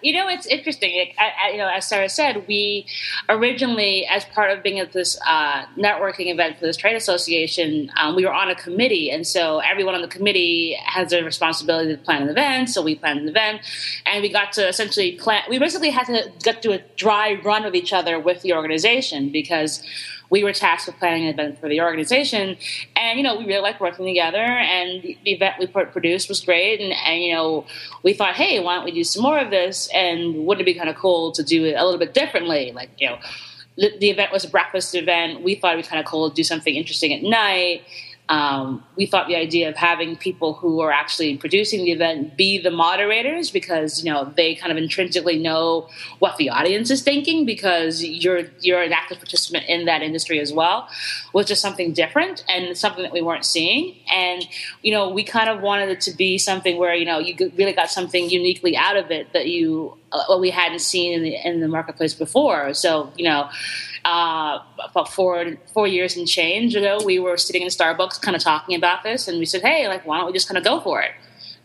You 0.04 0.12
know, 0.12 0.28
it's 0.28 0.46
interesting. 0.46 1.12
I, 1.18 1.32
I, 1.46 1.50
you 1.52 1.56
know, 1.56 1.66
as 1.68 1.88
Sarah 1.88 2.10
said, 2.10 2.46
we 2.46 2.86
originally, 3.30 4.06
as 4.06 4.26
part 4.26 4.50
of 4.50 4.62
being 4.62 4.78
at 4.78 4.92
this 4.92 5.18
uh, 5.26 5.64
networking 5.78 6.30
event 6.30 6.58
for 6.58 6.66
this 6.66 6.76
trade 6.76 6.94
association, 6.94 7.90
um, 7.98 8.14
we 8.14 8.26
were 8.26 8.32
on 8.32 8.50
a 8.50 8.54
committee, 8.54 9.10
and 9.10 9.26
so 9.26 9.60
everyone 9.60 9.94
on 9.94 10.02
the 10.02 10.08
committee 10.08 10.76
has 10.84 11.14
a 11.14 11.24
responsibility 11.24 11.96
to 11.96 12.02
plan 12.02 12.22
an 12.22 12.28
event. 12.28 12.68
So 12.68 12.82
we 12.82 12.96
planned 12.96 13.20
an 13.20 13.28
event, 13.28 13.62
and 14.04 14.20
we 14.20 14.28
got 14.28 14.52
to 14.52 14.68
essentially 14.68 15.12
plan. 15.12 15.42
We 15.48 15.58
basically 15.58 15.90
had 15.90 16.04
to 16.08 16.30
get 16.42 16.60
to 16.62 16.72
a 16.72 16.82
dry 16.96 17.40
run 17.42 17.64
of 17.64 17.74
each 17.74 17.94
other 17.94 18.20
with 18.20 18.42
the 18.42 18.52
organization 18.52 19.32
because 19.32 19.82
we 20.28 20.42
were 20.44 20.52
tasked 20.52 20.86
with 20.86 20.98
planning 20.98 21.24
an 21.24 21.34
event 21.34 21.60
for 21.60 21.68
the 21.68 21.80
organization. 21.80 22.56
And, 23.04 23.18
you 23.18 23.22
know, 23.22 23.36
we 23.36 23.44
really 23.44 23.60
liked 23.60 23.80
working 23.80 24.06
together 24.06 24.38
and 24.38 25.02
the, 25.02 25.18
event 25.24 25.56
we 25.58 25.66
produced 25.66 26.28
was 26.28 26.40
great. 26.40 26.80
And, 26.80 26.92
and, 26.92 27.22
you 27.22 27.34
know, 27.34 27.66
we 28.02 28.14
thought, 28.14 28.34
hey, 28.34 28.60
why 28.60 28.76
don't 28.76 28.84
we 28.84 28.92
do 28.92 29.04
some 29.04 29.22
more 29.22 29.38
of 29.38 29.50
this? 29.50 29.88
And 29.92 30.46
wouldn't 30.46 30.66
it 30.66 30.72
be 30.72 30.78
kind 30.78 30.88
of 30.88 30.96
cool 30.96 31.30
to 31.32 31.42
do 31.42 31.64
it 31.64 31.74
a 31.74 31.84
little 31.84 31.98
bit 31.98 32.14
differently? 32.14 32.72
Like, 32.72 32.90
you 32.98 33.08
know, 33.08 33.18
the, 33.76 33.92
the 33.98 34.10
event 34.10 34.32
was 34.32 34.44
a 34.44 34.48
breakfast 34.48 34.94
event. 34.94 35.42
We 35.42 35.54
thought 35.54 35.74
it'd 35.74 35.84
be 35.84 35.88
kind 35.88 36.00
of 36.00 36.06
cool 36.06 36.30
to 36.30 36.34
do 36.34 36.44
something 36.44 36.74
interesting 36.74 37.12
at 37.12 37.22
night 37.22 37.82
um, 38.28 38.82
we 38.96 39.04
thought 39.04 39.28
the 39.28 39.36
idea 39.36 39.68
of 39.68 39.76
having 39.76 40.16
people 40.16 40.54
who 40.54 40.80
are 40.80 40.90
actually 40.90 41.36
producing 41.36 41.84
the 41.84 41.92
event 41.92 42.38
be 42.38 42.58
the 42.58 42.70
moderators 42.70 43.50
because 43.50 44.02
you 44.02 44.10
know 44.10 44.32
they 44.36 44.54
kind 44.54 44.72
of 44.72 44.78
intrinsically 44.78 45.38
know 45.38 45.88
what 46.20 46.38
the 46.38 46.48
audience 46.48 46.90
is 46.90 47.02
thinking 47.02 47.44
because 47.44 48.02
you're 48.02 48.44
you're 48.60 48.82
an 48.82 48.94
active 48.94 49.18
participant 49.18 49.66
in 49.68 49.84
that 49.84 50.00
industry 50.00 50.40
as 50.40 50.54
well 50.54 50.88
was 51.34 51.46
just 51.46 51.60
something 51.60 51.92
different 51.92 52.44
and 52.48 52.78
something 52.78 53.02
that 53.02 53.12
we 53.12 53.20
weren't 53.20 53.44
seeing. 53.44 53.94
And 54.10 54.46
you 54.82 54.92
know 54.92 55.10
we 55.10 55.22
kind 55.22 55.50
of 55.50 55.60
wanted 55.60 55.90
it 55.90 56.00
to 56.02 56.12
be 56.12 56.38
something 56.38 56.78
where 56.78 56.94
you 56.94 57.04
know 57.04 57.18
you 57.18 57.36
really 57.56 57.74
got 57.74 57.90
something 57.90 58.30
uniquely 58.30 58.74
out 58.74 58.96
of 58.96 59.10
it 59.10 59.34
that 59.34 59.48
you 59.48 59.98
what 60.26 60.40
we 60.40 60.50
hadn't 60.50 60.80
seen 60.80 61.12
in 61.12 61.22
the, 61.22 61.34
in 61.46 61.60
the 61.60 61.68
marketplace 61.68 62.14
before. 62.14 62.74
So, 62.74 63.12
you 63.16 63.24
know, 63.24 63.48
uh, 64.04 64.58
about 64.90 65.08
four 65.12 65.54
four 65.72 65.86
years 65.86 66.16
and 66.16 66.28
change 66.28 66.76
ago, 66.76 66.98
we 67.04 67.18
were 67.18 67.36
sitting 67.36 67.62
in 67.62 67.68
Starbucks, 67.68 68.20
kind 68.20 68.36
of 68.36 68.42
talking 68.42 68.76
about 68.76 69.02
this, 69.02 69.28
and 69.28 69.38
we 69.38 69.46
said, 69.46 69.62
"Hey, 69.62 69.88
like, 69.88 70.04
why 70.06 70.18
don't 70.18 70.26
we 70.26 70.32
just 70.32 70.46
kind 70.46 70.58
of 70.58 70.64
go 70.64 70.80
for 70.80 71.00
it?" 71.00 71.12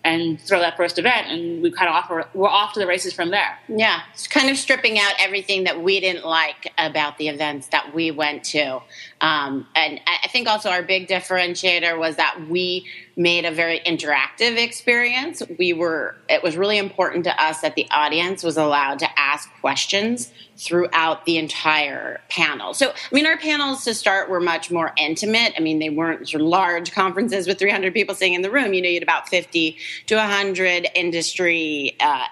And 0.10 0.40
throw 0.42 0.60
that 0.60 0.76
first 0.78 0.98
event 0.98 1.28
and 1.28 1.62
we 1.62 1.72
kind 1.72 1.90
of 1.90 1.96
offer 1.96 2.28
we're 2.34 2.48
off 2.48 2.74
to 2.74 2.80
the 2.80 2.88
races 2.88 3.14
from 3.14 3.32
there. 3.32 3.58
Yeah 3.68 4.02
it's 4.14 4.28
kind 4.28 4.50
of 4.50 4.58
stripping 4.58 4.98
out 5.00 5.14
everything 5.20 5.66
that 5.66 5.82
we 5.82 6.00
didn't 6.00 6.26
like 6.26 6.72
about 6.78 7.18
the 7.18 7.28
events 7.28 7.68
that 7.68 7.94
we 7.94 8.12
went 8.12 8.44
to. 8.46 8.82
Um, 9.22 9.68
and 9.76 10.00
i 10.08 10.28
think 10.28 10.48
also 10.48 10.70
our 10.70 10.84
big 10.84 11.08
differentiator 11.08 11.98
was 11.98 12.16
that 12.16 12.48
we 12.50 12.86
made 13.20 13.44
a 13.44 13.52
very 13.52 13.82
interactive 13.82 14.58
experience. 14.58 15.44
We 15.58 15.74
were 15.74 16.16
it 16.30 16.42
was 16.42 16.56
really 16.56 16.78
important 16.78 17.26
to 17.26 17.44
us 17.44 17.62
that 17.62 17.76
the 17.76 17.86
audience 17.92 18.44
was 18.44 18.58
allowed 18.58 19.00
to 19.00 19.20
ask 19.20 19.50
questions 19.60 20.32
throughout 20.60 21.26
the 21.26 21.38
entire 21.38 22.20
panel. 22.30 22.74
So, 22.74 22.90
I 22.90 23.16
mean, 23.16 23.26
our 23.26 23.38
panels 23.38 23.84
to 23.86 23.94
start 23.94 24.30
were 24.30 24.42
much 24.42 24.70
more 24.70 24.94
intimate. 24.98 25.54
I 25.58 25.62
mean, 25.62 25.80
they 25.80 25.90
weren't 25.90 26.28
sort 26.28 26.42
of 26.42 26.48
large 26.48 26.92
conferences 26.92 27.48
with 27.48 27.58
300 27.60 27.94
people 27.94 28.14
sitting 28.14 28.34
in 28.34 28.42
the 28.42 28.52
room. 28.52 28.74
You 28.74 28.82
know, 28.82 28.90
you 28.90 28.96
had 28.96 29.04
about 29.04 29.30
50 29.30 29.78
to 30.08 30.16
100 30.16 30.90
industry 30.96 31.96
uh, 32.00 32.26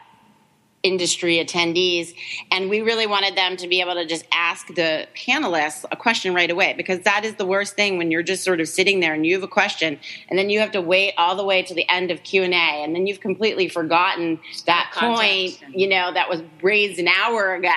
industry 0.84 1.44
attendees. 1.44 2.14
And 2.52 2.70
we 2.70 2.82
really 2.82 3.08
wanted 3.08 3.36
them 3.36 3.58
to 3.58 3.68
be 3.68 3.82
able 3.82 3.96
to 3.96 4.06
just 4.06 4.26
ask 4.32 4.68
the 4.68 5.08
panelists 5.16 5.86
a 5.92 5.96
question 5.96 6.34
right 6.34 6.50
away 6.50 6.74
because 6.78 7.00
that 7.02 7.26
is 7.26 7.36
the 7.36 7.46
worst 7.46 7.76
thing 7.76 7.98
when 7.98 8.12
you're 8.12 8.24
just 8.24 8.44
sort 8.44 8.62
of 8.62 8.68
sitting 8.68 9.00
there 9.00 9.14
and 9.14 9.26
you 9.26 9.34
have 9.34 9.44
a 9.44 9.48
question 9.48 10.00
and 10.30 10.38
then 10.38 10.50
you 10.50 10.60
have 10.60 10.72
to 10.72 10.82
wait 10.82 11.14
all 11.18 11.36
the 11.36 11.44
way 11.44 11.64
to 11.64 11.74
the 11.74 11.90
end 11.90 12.12
of 12.12 12.24
Q&A 12.24 12.48
and 12.48 12.96
then 12.96 13.08
you've 13.08 13.20
completely 13.20 13.68
forgotten 13.68 14.40
that 14.66 14.92
point, 14.96 15.60
you 15.74 15.88
know, 15.88 16.14
that 16.14 16.30
was 16.30 16.42
raised 16.62 17.00
an 17.00 17.08
hour 17.08 17.56
ago. 17.56 17.70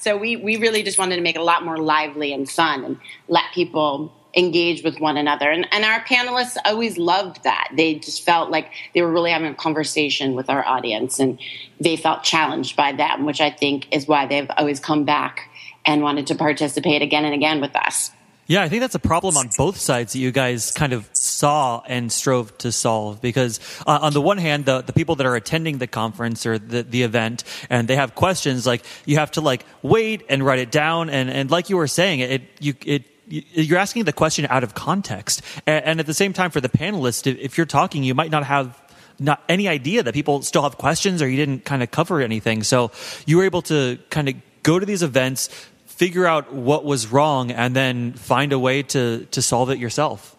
So 0.00 0.16
we, 0.16 0.36
we 0.36 0.56
really 0.56 0.82
just 0.82 0.98
wanted 0.98 1.16
to 1.16 1.22
make 1.22 1.36
it 1.36 1.40
a 1.40 1.44
lot 1.44 1.64
more 1.64 1.78
lively 1.78 2.32
and 2.32 2.48
fun 2.48 2.84
and 2.84 2.98
let 3.28 3.44
people 3.54 4.12
engage 4.34 4.82
with 4.84 5.00
one 5.00 5.16
another. 5.16 5.50
And, 5.50 5.66
and 5.72 5.84
our 5.84 6.00
panelists 6.04 6.56
always 6.64 6.98
loved 6.98 7.42
that. 7.44 7.68
They 7.76 7.94
just 7.94 8.24
felt 8.24 8.50
like 8.50 8.70
they 8.94 9.02
were 9.02 9.10
really 9.10 9.30
having 9.30 9.50
a 9.50 9.54
conversation 9.54 10.34
with 10.34 10.50
our 10.50 10.64
audience 10.66 11.18
and 11.18 11.40
they 11.80 11.96
felt 11.96 12.22
challenged 12.22 12.76
by 12.76 12.92
them, 12.92 13.24
which 13.24 13.40
I 13.40 13.50
think 13.50 13.88
is 13.92 14.06
why 14.06 14.26
they've 14.26 14.50
always 14.56 14.80
come 14.80 15.04
back 15.04 15.50
and 15.86 16.02
wanted 16.02 16.26
to 16.28 16.34
participate 16.34 17.02
again 17.02 17.24
and 17.24 17.34
again 17.34 17.60
with 17.60 17.74
us. 17.74 18.10
Yeah, 18.48 18.62
I 18.62 18.70
think 18.70 18.80
that's 18.80 18.94
a 18.94 18.98
problem 18.98 19.36
on 19.36 19.50
both 19.58 19.76
sides 19.76 20.14
that 20.14 20.20
you 20.20 20.32
guys 20.32 20.72
kind 20.72 20.94
of 20.94 21.06
saw 21.12 21.82
and 21.86 22.10
strove 22.10 22.56
to 22.58 22.72
solve. 22.72 23.20
Because 23.20 23.60
uh, 23.86 23.98
on 24.00 24.14
the 24.14 24.22
one 24.22 24.38
hand, 24.38 24.64
the, 24.64 24.80
the 24.80 24.94
people 24.94 25.16
that 25.16 25.26
are 25.26 25.36
attending 25.36 25.76
the 25.76 25.86
conference 25.86 26.46
or 26.46 26.58
the, 26.58 26.82
the 26.82 27.02
event 27.02 27.44
and 27.68 27.86
they 27.86 27.96
have 27.96 28.14
questions, 28.14 28.66
like 28.66 28.84
you 29.04 29.18
have 29.18 29.32
to 29.32 29.42
like 29.42 29.66
wait 29.82 30.24
and 30.30 30.42
write 30.42 30.60
it 30.60 30.70
down. 30.70 31.10
And, 31.10 31.28
and 31.28 31.50
like 31.50 31.68
you 31.68 31.76
were 31.76 31.86
saying, 31.86 32.20
it, 32.20 32.42
you, 32.58 32.74
it, 32.86 33.04
you're 33.28 33.78
asking 33.78 34.04
the 34.04 34.12
question 34.12 34.46
out 34.50 34.64
of 34.64 34.74
context. 34.74 35.42
And, 35.66 36.00
at 36.00 36.06
the 36.06 36.14
same 36.14 36.32
time, 36.32 36.50
for 36.50 36.60
the 36.60 36.68
panelists, 36.68 37.26
if 37.26 37.56
you're 37.56 37.66
talking, 37.66 38.04
you 38.04 38.14
might 38.14 38.30
not 38.30 38.44
have 38.44 38.80
not 39.18 39.42
any 39.48 39.68
idea 39.68 40.02
that 40.02 40.14
people 40.14 40.42
still 40.42 40.62
have 40.62 40.78
questions 40.78 41.20
or 41.20 41.28
you 41.28 41.36
didn't 41.36 41.64
kind 41.64 41.82
of 41.82 41.90
cover 41.90 42.20
anything. 42.20 42.62
So 42.62 42.92
you 43.26 43.38
were 43.38 43.44
able 43.44 43.62
to 43.62 43.98
kind 44.10 44.28
of 44.28 44.36
go 44.62 44.78
to 44.78 44.86
these 44.86 45.02
events, 45.02 45.48
figure 45.86 46.26
out 46.26 46.52
what 46.52 46.84
was 46.84 47.08
wrong, 47.08 47.50
and 47.50 47.74
then 47.74 48.12
find 48.12 48.52
a 48.52 48.58
way 48.58 48.82
to, 48.84 49.26
to 49.26 49.42
solve 49.42 49.70
it 49.70 49.78
yourself. 49.78 50.36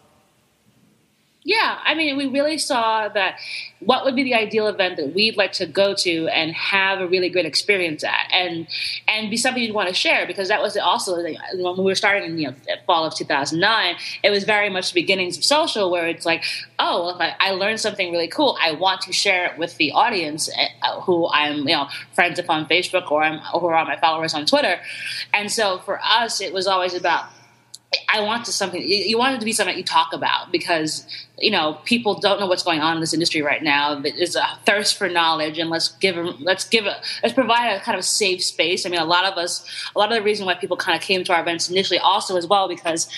Yeah, 1.42 1.78
I 1.82 1.94
mean, 1.94 2.18
we 2.18 2.26
really 2.26 2.58
saw 2.58 3.08
that 3.08 3.38
what 3.80 4.04
would 4.04 4.14
be 4.14 4.24
the 4.24 4.34
ideal 4.34 4.66
event 4.66 4.98
that 4.98 5.14
we'd 5.14 5.38
like 5.38 5.52
to 5.52 5.64
go 5.64 5.94
to 5.94 6.28
and 6.28 6.52
have 6.52 7.00
a 7.00 7.06
really 7.06 7.30
great 7.30 7.46
experience 7.46 8.04
at, 8.04 8.28
and 8.30 8.68
and 9.08 9.30
be 9.30 9.38
something 9.38 9.62
you'd 9.62 9.74
want 9.74 9.88
to 9.88 9.94
share 9.94 10.26
because 10.26 10.48
that 10.48 10.60
was 10.60 10.76
also 10.76 11.16
when 11.16 11.78
we 11.78 11.84
were 11.84 11.94
starting 11.94 12.30
in 12.30 12.38
you 12.38 12.48
know 12.48 12.54
fall 12.86 13.06
of 13.06 13.14
2009, 13.14 13.96
it 14.22 14.28
was 14.28 14.44
very 14.44 14.68
much 14.68 14.92
the 14.92 15.00
beginnings 15.00 15.38
of 15.38 15.44
social 15.44 15.90
where 15.90 16.06
it's 16.08 16.26
like, 16.26 16.44
oh, 16.78 17.06
well, 17.06 17.22
I, 17.22 17.34
I 17.40 17.50
learned 17.52 17.80
something 17.80 18.12
really 18.12 18.28
cool, 18.28 18.58
I 18.60 18.72
want 18.72 19.00
to 19.02 19.12
share 19.14 19.46
it 19.46 19.58
with 19.58 19.78
the 19.78 19.92
audience 19.92 20.50
uh, 20.82 21.00
who 21.00 21.26
I'm 21.28 21.60
you 21.60 21.74
know 21.74 21.88
friends 22.12 22.38
with 22.38 22.50
on 22.50 22.66
Facebook 22.66 23.10
or 23.10 23.22
I'm 23.22 23.40
or 23.54 23.74
are 23.74 23.86
my 23.86 23.98
followers 23.98 24.34
on 24.34 24.44
Twitter, 24.44 24.78
and 25.32 25.50
so 25.50 25.78
for 25.78 26.00
us, 26.04 26.42
it 26.42 26.52
was 26.52 26.66
always 26.66 26.92
about 26.92 27.30
I 28.08 28.20
want 28.20 28.44
to 28.44 28.52
something. 28.52 28.82
You 28.82 29.18
want 29.18 29.34
it 29.34 29.38
to 29.40 29.44
be 29.44 29.52
something 29.52 29.76
you 29.76 29.82
talk 29.82 30.12
about 30.12 30.52
because 30.52 31.06
you 31.40 31.50
know 31.50 31.78
people 31.84 32.18
don't 32.18 32.40
know 32.40 32.46
what's 32.46 32.62
going 32.62 32.80
on 32.80 32.96
in 32.96 33.00
this 33.00 33.14
industry 33.14 33.42
right 33.42 33.62
now. 33.62 33.98
There's 33.98 34.36
a 34.36 34.46
thirst 34.66 34.96
for 34.96 35.08
knowledge, 35.08 35.58
and 35.58 35.70
let's 35.70 35.88
give 35.88 36.16
them, 36.16 36.36
let's 36.40 36.68
give 36.68 36.86
a, 36.86 37.00
let's 37.22 37.34
provide 37.34 37.72
a 37.72 37.80
kind 37.80 37.96
of 37.96 38.00
a 38.00 38.06
safe 38.06 38.44
space. 38.44 38.86
I 38.86 38.88
mean, 38.88 39.00
a 39.00 39.04
lot 39.04 39.24
of 39.24 39.38
us, 39.38 39.64
a 39.94 39.98
lot 39.98 40.10
of 40.10 40.18
the 40.18 40.22
reason 40.22 40.46
why 40.46 40.54
people 40.54 40.76
kind 40.76 40.96
of 40.96 41.02
came 41.02 41.24
to 41.24 41.32
our 41.32 41.40
events 41.40 41.70
initially 41.70 41.98
also 41.98 42.36
as 42.36 42.46
well 42.46 42.68
because 42.68 43.08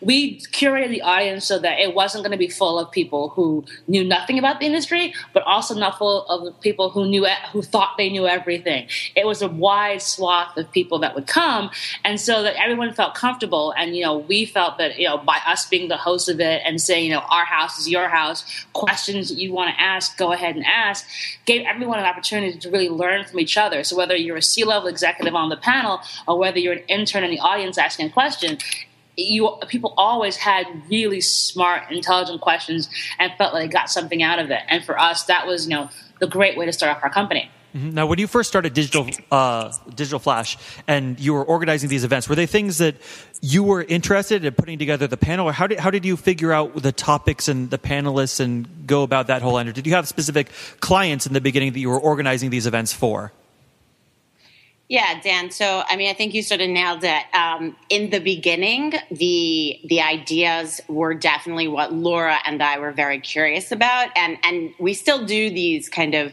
we 0.00 0.38
curated 0.40 0.90
the 0.90 1.02
audience 1.02 1.46
so 1.46 1.58
that 1.58 1.80
it 1.80 1.94
wasn't 1.94 2.22
going 2.22 2.32
to 2.32 2.38
be 2.38 2.48
full 2.48 2.78
of 2.78 2.90
people 2.90 3.30
who 3.30 3.64
knew 3.88 4.04
nothing 4.04 4.38
about 4.38 4.60
the 4.60 4.66
industry, 4.66 5.14
but 5.32 5.42
also 5.42 5.74
not 5.74 5.98
full 5.98 6.24
of 6.26 6.60
people 6.60 6.90
who 6.90 7.06
knew 7.06 7.26
who 7.52 7.62
thought 7.62 7.96
they 7.96 8.08
knew 8.08 8.26
everything. 8.26 8.86
It 9.16 9.26
was 9.26 9.42
a 9.42 9.48
wide 9.48 10.02
swath 10.02 10.56
of 10.56 10.70
people 10.70 11.00
that 11.00 11.14
would 11.14 11.26
come, 11.26 11.70
and 12.04 12.20
so 12.20 12.42
that 12.42 12.56
everyone 12.56 12.92
felt 12.92 13.14
comfortable. 13.14 13.74
And 13.76 13.96
you 13.96 14.04
know, 14.04 14.18
we 14.18 14.46
felt 14.46 14.78
that 14.78 14.98
you 14.98 15.08
know 15.08 15.18
by 15.18 15.38
us 15.46 15.66
being 15.66 15.88
the 15.88 15.96
host 15.96 16.28
of 16.28 16.40
it 16.40 16.62
and 16.64 16.80
saying 16.80 17.06
you 17.06 17.12
know 17.12 17.24
our 17.30 17.44
house 17.44 17.67
is 17.76 17.88
your 17.88 18.08
house, 18.08 18.44
questions 18.72 19.32
you 19.32 19.52
want 19.52 19.74
to 19.74 19.80
ask, 19.80 20.16
go 20.16 20.30
ahead 20.32 20.54
and 20.54 20.64
ask, 20.64 21.04
gave 21.44 21.66
everyone 21.66 21.98
an 21.98 22.04
opportunity 22.04 22.56
to 22.56 22.70
really 22.70 22.88
learn 22.88 23.24
from 23.24 23.40
each 23.40 23.56
other. 23.56 23.82
So 23.82 23.96
whether 23.96 24.14
you're 24.14 24.36
a 24.36 24.42
C-level 24.42 24.88
executive 24.88 25.34
on 25.34 25.48
the 25.48 25.56
panel 25.56 26.00
or 26.28 26.38
whether 26.38 26.58
you're 26.58 26.74
an 26.74 26.84
intern 26.86 27.24
in 27.24 27.30
the 27.30 27.40
audience 27.40 27.76
asking 27.76 28.06
a 28.06 28.10
question, 28.10 28.58
you 29.16 29.58
people 29.66 29.94
always 29.96 30.36
had 30.36 30.66
really 30.88 31.20
smart, 31.20 31.90
intelligent 31.90 32.40
questions 32.40 32.88
and 33.18 33.32
felt 33.36 33.52
like 33.52 33.64
they 33.64 33.72
got 33.72 33.90
something 33.90 34.22
out 34.22 34.38
of 34.38 34.50
it. 34.50 34.60
And 34.68 34.84
for 34.84 34.96
us, 34.98 35.24
that 35.24 35.44
was 35.46 35.66
you 35.66 35.74
know 35.74 35.90
the 36.20 36.28
great 36.28 36.56
way 36.56 36.66
to 36.66 36.72
start 36.72 36.96
off 36.96 37.02
our 37.02 37.10
company. 37.10 37.50
Mm-hmm. 37.76 37.90
Now, 37.90 38.06
when 38.06 38.18
you 38.18 38.26
first 38.26 38.48
started 38.48 38.72
Digital 38.72 39.08
uh, 39.30 39.72
Digital 39.94 40.18
Flash 40.18 40.56
and 40.86 41.20
you 41.20 41.34
were 41.34 41.44
organizing 41.44 41.90
these 41.90 42.02
events, 42.02 42.28
were 42.28 42.34
they 42.34 42.46
things 42.46 42.78
that 42.78 42.96
you 43.42 43.62
were 43.62 43.82
interested 43.82 44.44
in 44.44 44.54
putting 44.54 44.78
together 44.78 45.06
the 45.06 45.18
panel, 45.18 45.48
or 45.48 45.52
how 45.52 45.66
did 45.66 45.78
how 45.78 45.90
did 45.90 46.04
you 46.04 46.16
figure 46.16 46.52
out 46.52 46.74
the 46.82 46.92
topics 46.92 47.46
and 47.46 47.68
the 47.70 47.78
panelists 47.78 48.40
and 48.40 48.86
go 48.86 49.02
about 49.02 49.26
that 49.26 49.42
whole 49.42 49.58
end? 49.58 49.68
Or 49.68 49.72
did 49.72 49.86
you 49.86 49.92
have 49.92 50.08
specific 50.08 50.50
clients 50.80 51.26
in 51.26 51.34
the 51.34 51.42
beginning 51.42 51.72
that 51.72 51.80
you 51.80 51.90
were 51.90 52.00
organizing 52.00 52.48
these 52.48 52.66
events 52.66 52.92
for? 52.94 53.32
Yeah, 54.88 55.20
Dan. 55.20 55.50
So, 55.50 55.82
I 55.86 55.96
mean, 55.96 56.08
I 56.08 56.14
think 56.14 56.32
you 56.32 56.42
sort 56.42 56.62
of 56.62 56.70
nailed 56.70 57.04
it. 57.04 57.22
Um, 57.34 57.76
in 57.90 58.08
the 58.08 58.20
beginning, 58.20 58.94
the 59.10 59.78
the 59.84 60.00
ideas 60.00 60.80
were 60.88 61.12
definitely 61.12 61.68
what 61.68 61.92
Laura 61.92 62.38
and 62.46 62.62
I 62.62 62.78
were 62.78 62.92
very 62.92 63.20
curious 63.20 63.70
about, 63.70 64.08
and 64.16 64.38
and 64.42 64.72
we 64.78 64.94
still 64.94 65.26
do 65.26 65.50
these 65.50 65.90
kind 65.90 66.14
of 66.14 66.32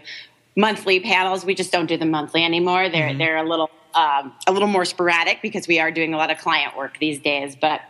monthly 0.55 0.99
panels. 0.99 1.45
We 1.45 1.55
just 1.55 1.71
don't 1.71 1.87
do 1.87 1.97
them 1.97 2.11
monthly 2.11 2.43
anymore. 2.43 2.89
They're 2.89 3.09
mm-hmm. 3.09 3.17
they're 3.17 3.37
a 3.37 3.47
little 3.47 3.69
um, 3.93 4.33
a 4.47 4.51
little 4.51 4.67
more 4.67 4.85
sporadic 4.85 5.41
because 5.41 5.67
we 5.67 5.79
are 5.79 5.91
doing 5.91 6.13
a 6.13 6.17
lot 6.17 6.31
of 6.31 6.37
client 6.37 6.75
work 6.75 6.99
these 6.99 7.19
days, 7.19 7.55
but 7.55 7.81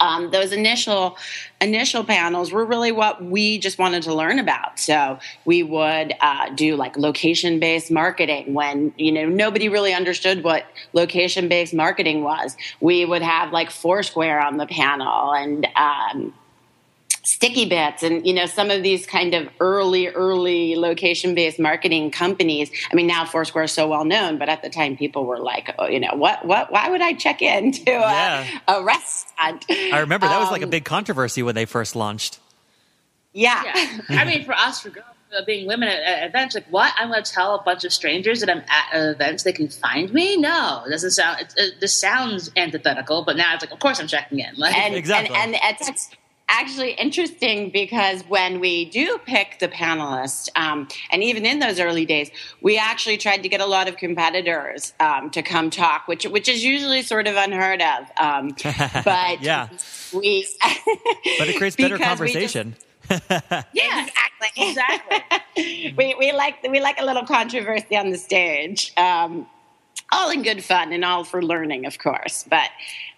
um, 0.00 0.30
those 0.30 0.52
initial 0.52 1.16
initial 1.60 2.02
panels 2.04 2.52
were 2.52 2.64
really 2.64 2.90
what 2.90 3.22
we 3.22 3.58
just 3.58 3.78
wanted 3.78 4.02
to 4.04 4.14
learn 4.14 4.38
about. 4.38 4.78
So 4.80 5.18
we 5.44 5.62
would 5.62 6.14
uh, 6.20 6.50
do 6.54 6.74
like 6.76 6.96
location 6.96 7.60
based 7.60 7.90
marketing 7.90 8.54
when 8.54 8.94
you 8.96 9.12
know 9.12 9.26
nobody 9.26 9.68
really 9.68 9.92
understood 9.92 10.42
what 10.42 10.64
location 10.94 11.48
based 11.48 11.74
marketing 11.74 12.22
was. 12.22 12.56
We 12.80 13.04
would 13.04 13.22
have 13.22 13.52
like 13.52 13.70
Foursquare 13.70 14.40
on 14.40 14.56
the 14.56 14.66
panel 14.66 15.32
and. 15.34 15.66
Um, 15.76 16.34
Stickybits 17.24 18.02
and 18.02 18.26
you 18.26 18.32
know 18.32 18.46
some 18.46 18.70
of 18.70 18.82
these 18.82 19.06
kind 19.06 19.34
of 19.34 19.48
early 19.60 20.08
early 20.08 20.74
location 20.76 21.34
based 21.34 21.58
marketing 21.58 22.10
companies. 22.10 22.70
I 22.90 22.94
mean 22.94 23.06
now 23.06 23.24
foursquare 23.24 23.64
is 23.64 23.72
so 23.72 23.88
well 23.88 24.04
known 24.04 24.38
but 24.38 24.48
at 24.48 24.62
the 24.62 24.70
time 24.70 24.96
people 24.96 25.26
were 25.26 25.38
like 25.38 25.74
oh 25.78 25.86
you 25.86 26.00
know 26.00 26.14
what 26.14 26.44
what 26.46 26.72
why 26.72 26.88
would 26.88 27.02
i 27.02 27.12
check 27.12 27.42
in 27.42 27.72
to 27.72 27.82
yeah. 27.90 28.46
a, 28.66 28.72
a, 28.72 28.82
restaurant? 28.82 29.66
I 29.68 29.98
remember 30.00 30.26
that 30.26 30.36
um, 30.36 30.42
was 30.42 30.50
like 30.50 30.62
a 30.62 30.64
um, 30.64 30.70
big 30.70 30.84
controversy 30.84 31.42
when 31.42 31.54
they 31.54 31.66
first 31.66 31.94
launched. 31.94 32.38
Yeah, 33.32 33.62
yeah. 33.64 34.00
i 34.20 34.24
mean 34.24 34.44
for 34.44 34.54
us 34.54 34.80
for 34.80 34.90
uh, 35.36 35.44
being 35.44 35.66
women 35.66 35.88
at, 35.88 36.02
at, 36.02 36.28
events 36.28 36.54
like 36.54 36.66
what? 36.70 36.92
I'm 36.96 37.08
going 37.08 37.22
to 37.22 37.32
tell 37.32 37.54
a 37.54 37.62
bunch 37.62 37.84
of 37.84 37.92
strangers 37.92 38.40
that 38.40 38.50
i'm 38.50 38.62
at 38.68 38.88
events 38.92 39.44
they 39.44 39.52
can 39.52 39.68
find 39.68 40.12
me? 40.12 40.36
No. 40.36 40.82
It 40.86 40.90
doesn't 40.90 41.12
sound 41.12 41.40
it, 41.40 41.54
it, 41.56 41.80
this 41.80 41.96
sounds 41.96 42.50
antithetical 42.56 43.24
but 43.24 43.36
now 43.36 43.54
it's 43.54 43.62
like 43.62 43.72
of 43.72 43.78
course 43.78 44.00
i'm 44.00 44.08
checking 44.08 44.40
in. 44.40 44.54
Like, 44.56 44.76
and, 44.76 44.94
exactly. 44.94 45.36
and, 45.36 45.54
and 45.54 45.76
it's 45.80 46.10
actually 46.50 46.92
interesting 46.92 47.70
because 47.70 48.22
when 48.22 48.60
we 48.60 48.84
do 48.84 49.18
pick 49.24 49.58
the 49.60 49.68
panelists, 49.68 50.48
um, 50.56 50.88
and 51.10 51.22
even 51.22 51.46
in 51.46 51.60
those 51.60 51.80
early 51.80 52.04
days, 52.04 52.30
we 52.60 52.76
actually 52.76 53.16
tried 53.16 53.42
to 53.42 53.48
get 53.48 53.60
a 53.60 53.66
lot 53.66 53.88
of 53.88 53.96
competitors 53.96 54.92
um, 55.00 55.30
to 55.30 55.42
come 55.42 55.70
talk, 55.70 56.08
which 56.08 56.24
which 56.26 56.48
is 56.48 56.64
usually 56.64 57.02
sort 57.02 57.26
of 57.26 57.36
unheard 57.36 57.80
of. 57.80 58.10
Um, 58.20 58.48
but 59.04 59.42
yeah, 59.42 59.68
we 60.12 60.46
but 61.38 61.48
it 61.48 61.56
creates 61.56 61.76
better 61.76 61.98
conversation. 61.98 62.76
yeah, 63.10 64.06
exactly. 64.06 64.48
Exactly. 64.56 65.94
we 65.96 66.14
we 66.18 66.32
like 66.32 66.62
we 66.68 66.80
like 66.80 67.00
a 67.00 67.04
little 67.04 67.24
controversy 67.24 67.96
on 67.96 68.10
the 68.10 68.18
stage. 68.18 68.92
Um, 68.96 69.46
all 70.12 70.30
in 70.30 70.42
good 70.42 70.62
fun 70.64 70.92
and 70.92 71.04
all 71.04 71.24
for 71.24 71.42
learning, 71.42 71.86
of 71.86 71.98
course. 71.98 72.44
But 72.48 72.70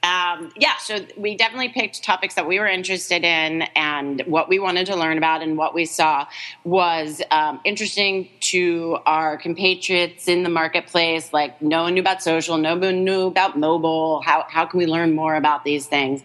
um, 0.02 0.52
yeah, 0.56 0.76
so 0.78 0.98
we 1.16 1.36
definitely 1.36 1.68
picked 1.68 2.02
topics 2.02 2.34
that 2.34 2.46
we 2.46 2.58
were 2.58 2.66
interested 2.66 3.22
in 3.22 3.62
and 3.76 4.20
what 4.26 4.48
we 4.48 4.58
wanted 4.58 4.86
to 4.86 4.96
learn 4.96 5.16
about, 5.16 5.42
and 5.42 5.56
what 5.56 5.74
we 5.74 5.84
saw 5.84 6.26
was 6.64 7.22
um, 7.30 7.60
interesting 7.64 8.28
to 8.40 8.98
our 9.06 9.36
compatriots 9.36 10.26
in 10.26 10.42
the 10.42 10.48
marketplace. 10.48 11.32
Like, 11.32 11.62
no 11.62 11.82
one 11.82 11.94
knew 11.94 12.00
about 12.00 12.22
social, 12.22 12.58
no 12.58 12.76
one 12.76 13.04
knew 13.04 13.28
about 13.28 13.58
mobile. 13.58 14.20
How, 14.22 14.44
how 14.48 14.66
can 14.66 14.78
we 14.78 14.86
learn 14.86 15.14
more 15.14 15.36
about 15.36 15.64
these 15.64 15.86
things? 15.86 16.20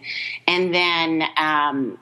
And 0.48 0.74
then 0.74 1.22
um, 1.36 1.98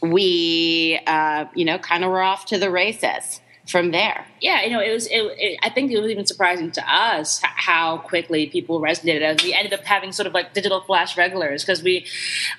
we, 0.00 0.98
uh, 1.06 1.46
you 1.54 1.66
know, 1.66 1.78
kind 1.78 2.02
of 2.02 2.10
were 2.10 2.22
off 2.22 2.46
to 2.46 2.58
the 2.58 2.70
races 2.70 3.40
from 3.68 3.90
there. 3.90 4.26
Yeah, 4.40 4.62
you 4.62 4.70
know, 4.70 4.80
it 4.80 4.92
was. 4.92 5.06
It, 5.06 5.20
it, 5.36 5.58
I 5.62 5.68
think 5.68 5.92
it 5.92 6.00
was 6.00 6.10
even 6.10 6.26
surprising 6.26 6.70
to 6.72 6.92
us 6.92 7.40
how 7.42 7.98
quickly 7.98 8.46
people 8.46 8.80
resonated. 8.80 9.20
As 9.20 9.42
we 9.42 9.52
ended 9.52 9.74
up 9.74 9.84
having 9.84 10.10
sort 10.10 10.26
of 10.26 10.32
like 10.32 10.54
digital 10.54 10.80
flash 10.80 11.16
regulars 11.18 11.64
because 11.64 11.82
we 11.82 12.06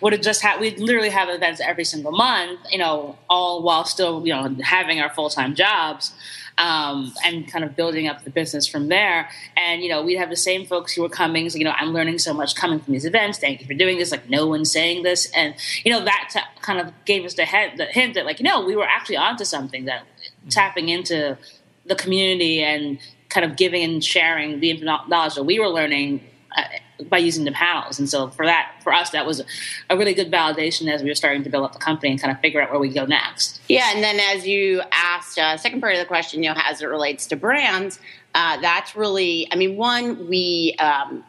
would 0.01 0.13
have 0.13 0.21
just 0.21 0.41
had 0.41 0.59
we 0.61 0.75
literally 0.75 1.09
have 1.09 1.27
events 1.29 1.59
every 1.61 1.83
single 1.83 2.11
month. 2.11 2.59
You 2.71 2.77
know, 2.77 3.17
all 3.29 3.63
while 3.63 3.85
still 3.85 4.25
you 4.25 4.33
know 4.33 4.55
having 4.61 5.01
our 5.01 5.09
full 5.09 5.29
time 5.29 5.55
jobs. 5.55 6.13
Um, 6.57 7.13
and 7.23 7.49
kind 7.49 7.63
of 7.63 7.77
building 7.77 8.09
up 8.09 8.25
the 8.25 8.29
business 8.29 8.67
from 8.67 8.89
there. 8.89 9.29
And 9.55 9.81
you 9.81 9.87
know, 9.87 10.03
we'd 10.03 10.17
have 10.17 10.29
the 10.29 10.35
same 10.35 10.65
folks 10.65 10.91
who 10.91 11.01
were 11.01 11.07
coming. 11.07 11.49
So 11.49 11.57
you 11.57 11.63
know, 11.63 11.71
I'm 11.71 11.93
learning 11.93 12.19
so 12.19 12.33
much 12.33 12.53
coming 12.53 12.81
from 12.81 12.91
these 12.91 13.05
events. 13.05 13.39
Thank 13.39 13.61
you 13.61 13.65
for 13.65 13.73
doing 13.73 13.97
this. 13.97 14.11
Like 14.11 14.29
no 14.29 14.45
one's 14.45 14.69
saying 14.69 15.03
this, 15.03 15.31
and 15.31 15.55
you 15.85 15.93
know 15.93 16.03
that 16.03 16.31
t- 16.33 16.61
kind 16.61 16.81
of 16.81 16.93
gave 17.05 17.23
us 17.23 17.35
the, 17.35 17.45
head, 17.45 17.77
the 17.77 17.85
hint 17.85 18.15
that 18.15 18.25
like 18.25 18.41
you 18.41 18.43
know 18.43 18.65
we 18.65 18.75
were 18.75 18.83
actually 18.83 19.15
onto 19.15 19.45
something 19.45 19.85
that 19.85 20.03
tapping 20.49 20.89
into 20.89 21.37
the 21.85 21.95
community 21.95 22.63
and 22.63 22.99
kind 23.29 23.49
of 23.49 23.57
giving 23.57 23.83
and 23.83 24.03
sharing 24.03 24.59
the 24.59 24.73
knowledge 24.81 25.35
that 25.35 25.43
we 25.43 25.59
were 25.59 25.69
learning 25.69 26.21
uh, 26.57 26.63
by 27.07 27.17
using 27.17 27.45
the 27.45 27.51
panels. 27.51 27.99
And 27.99 28.09
so 28.09 28.29
for 28.29 28.45
that, 28.45 28.73
for 28.83 28.91
us, 28.91 29.11
that 29.11 29.25
was 29.25 29.41
a 29.89 29.97
really 29.97 30.13
good 30.13 30.31
validation 30.31 30.91
as 30.91 31.01
we 31.01 31.09
were 31.09 31.15
starting 31.15 31.43
to 31.43 31.49
build 31.49 31.63
up 31.63 31.73
the 31.73 31.79
company 31.79 32.11
and 32.11 32.19
kind 32.19 32.33
of 32.33 32.41
figure 32.41 32.61
out 32.61 32.71
where 32.71 32.79
we 32.79 32.89
go 32.89 33.05
next. 33.05 33.61
Yeah, 33.69 33.91
and 33.93 34.03
then 34.03 34.19
as 34.19 34.47
you 34.47 34.81
asked, 34.91 35.37
uh, 35.37 35.55
second 35.57 35.79
part 35.79 35.93
of 35.93 35.99
the 35.99 36.05
question, 36.05 36.43
you 36.43 36.49
know, 36.49 36.59
as 36.61 36.81
it 36.81 36.87
relates 36.87 37.27
to 37.27 37.35
brands, 37.35 37.99
uh, 38.35 38.59
that's 38.61 38.95
really, 38.95 39.47
I 39.51 39.55
mean, 39.55 39.77
one, 39.77 40.27
we 40.27 40.75
um, 40.79 41.23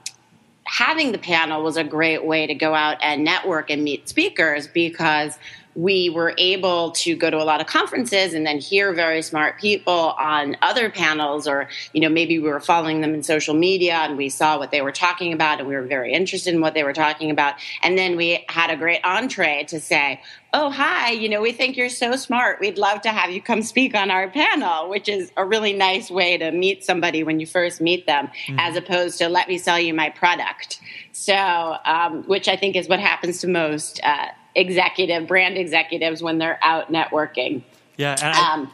having 0.65 1.13
the 1.13 1.19
panel 1.19 1.63
was 1.63 1.77
a 1.77 1.85
great 1.85 2.25
way 2.25 2.47
to 2.47 2.55
go 2.55 2.75
out 2.75 2.97
and 3.03 3.25
network 3.25 3.71
and 3.71 3.83
meet 3.85 4.09
speakers 4.09 4.69
because 4.69 5.39
we 5.75 6.11
were 6.11 6.35
able 6.37 6.91
to 6.91 7.15
go 7.15 7.31
to 7.31 7.37
a 7.37 7.45
lot 7.45 7.61
of 7.61 7.67
conferences 7.67 8.35
and 8.35 8.45
then 8.45 8.59
hear 8.59 8.93
very 8.93 9.23
smart 9.23 9.59
people 9.59 10.15
on 10.19 10.57
other 10.63 10.91
panels 10.91 11.47
or 11.47 11.69
you 11.93 12.01
know 12.01 12.09
maybe 12.09 12.39
we 12.39 12.49
were 12.49 12.61
following 12.61 13.01
them 13.01 13.15
in 13.15 13.23
social 13.23 13.55
media 13.55 13.95
and 13.95 14.17
we 14.17 14.29
saw 14.29 14.59
what 14.59 14.73
they 14.73 14.83
were 14.83 14.93
talking 14.93 15.33
about 15.33 15.61
and 15.61 15.69
we 15.69 15.75
were 15.75 15.87
very 15.87 16.13
interested 16.13 16.53
in 16.53 16.61
what 16.61 16.75
they 16.75 16.83
were 16.83 16.93
talking 16.93 17.31
about. 17.31 17.55
And 17.83 17.97
then 17.97 18.17
we 18.17 18.45
had 18.49 18.71
a 18.71 18.77
great 18.77 19.01
entree 19.05 19.65
to 19.69 19.81
say 19.81 20.21
oh 20.53 20.69
hi 20.69 21.13
you 21.13 21.29
know 21.29 21.41
we 21.41 21.53
think 21.53 21.77
you're 21.77 21.89
so 21.89 22.17
smart. 22.17 22.59
We'd 22.61 22.79
love 22.79 23.01
to 23.03 23.11
have 23.11 23.31
you 23.31 23.41
come 23.41 23.63
speak 23.63 23.95
on 23.95 24.11
our 24.11 24.29
panel 24.29 24.89
which 24.89 25.09
is 25.09 25.31
a 25.37 25.45
really 25.45 25.73
nice 25.73 26.11
way 26.11 26.37
to 26.37 26.51
meet 26.51 26.85
somebody 26.85 27.23
when 27.23 27.39
you 27.39 27.47
first 27.47 27.81
meet 27.81 28.07
them 28.07 28.27
mm-hmm. 28.27 28.59
as 28.59 28.77
opposed 28.77 29.19
to 29.19 29.29
let 29.29 29.47
me 29.47 29.57
sell 29.57 29.79
you 29.79 29.95
my 29.95 30.11
product. 30.11 30.81
So 31.13 31.77
um, 31.85 32.25
which 32.25 32.49
i 32.49 32.57
think 32.57 32.75
is 32.75 32.89
what 32.89 32.99
happens 32.99 33.41
to 33.41 33.49
most 33.49 34.01
uh, 34.03 34.29
executive 34.61 35.27
brand 35.27 35.57
executives 35.57 36.23
when 36.23 36.39
they're 36.39 36.59
out 36.63 36.93
networking. 36.93 37.63
Yeah, 37.97 38.17
I, 38.21 38.55
um, 38.55 38.71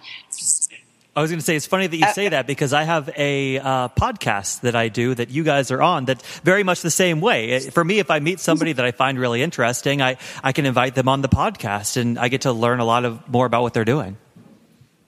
I 1.17 1.23
was 1.23 1.31
going 1.31 1.39
to 1.39 1.45
say 1.45 1.57
it's 1.57 1.67
funny 1.67 1.87
that 1.87 1.97
you 1.97 2.05
uh, 2.05 2.13
say 2.13 2.29
that 2.29 2.47
because 2.47 2.75
I 2.75 2.83
have 2.83 3.09
a 3.17 3.59
uh, 3.59 3.89
podcast 3.89 4.61
that 4.61 4.77
I 4.77 4.89
do 4.89 5.15
that 5.15 5.31
you 5.31 5.45
guys 5.45 5.71
are 5.71 5.81
on 5.81 6.05
that 6.05 6.21
very 6.45 6.63
much 6.63 6.83
the 6.83 6.91
same 6.91 7.23
way. 7.23 7.59
For 7.71 7.83
me, 7.83 7.99
if 7.99 8.11
I 8.11 8.19
meet 8.19 8.39
somebody 8.39 8.75
that 8.75 8.85
I 8.85 8.91
find 8.91 9.19
really 9.19 9.43
interesting, 9.43 10.03
I 10.03 10.19
I 10.45 10.53
can 10.53 10.67
invite 10.67 10.95
them 10.95 11.09
on 11.09 11.23
the 11.23 11.29
podcast 11.29 11.97
and 11.97 12.19
I 12.19 12.29
get 12.29 12.43
to 12.43 12.53
learn 12.53 12.81
a 12.81 12.85
lot 12.85 13.07
of 13.07 13.27
more 13.29 13.47
about 13.47 13.63
what 13.63 13.73
they're 13.73 13.87
doing. 13.87 14.19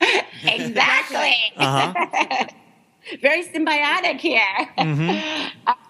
exactly. 0.00 1.37
Uh-huh. 1.57 2.46
very 3.20 3.44
symbiotic 3.44 4.18
here. 4.20 4.40
Mm-hmm. 4.79 5.72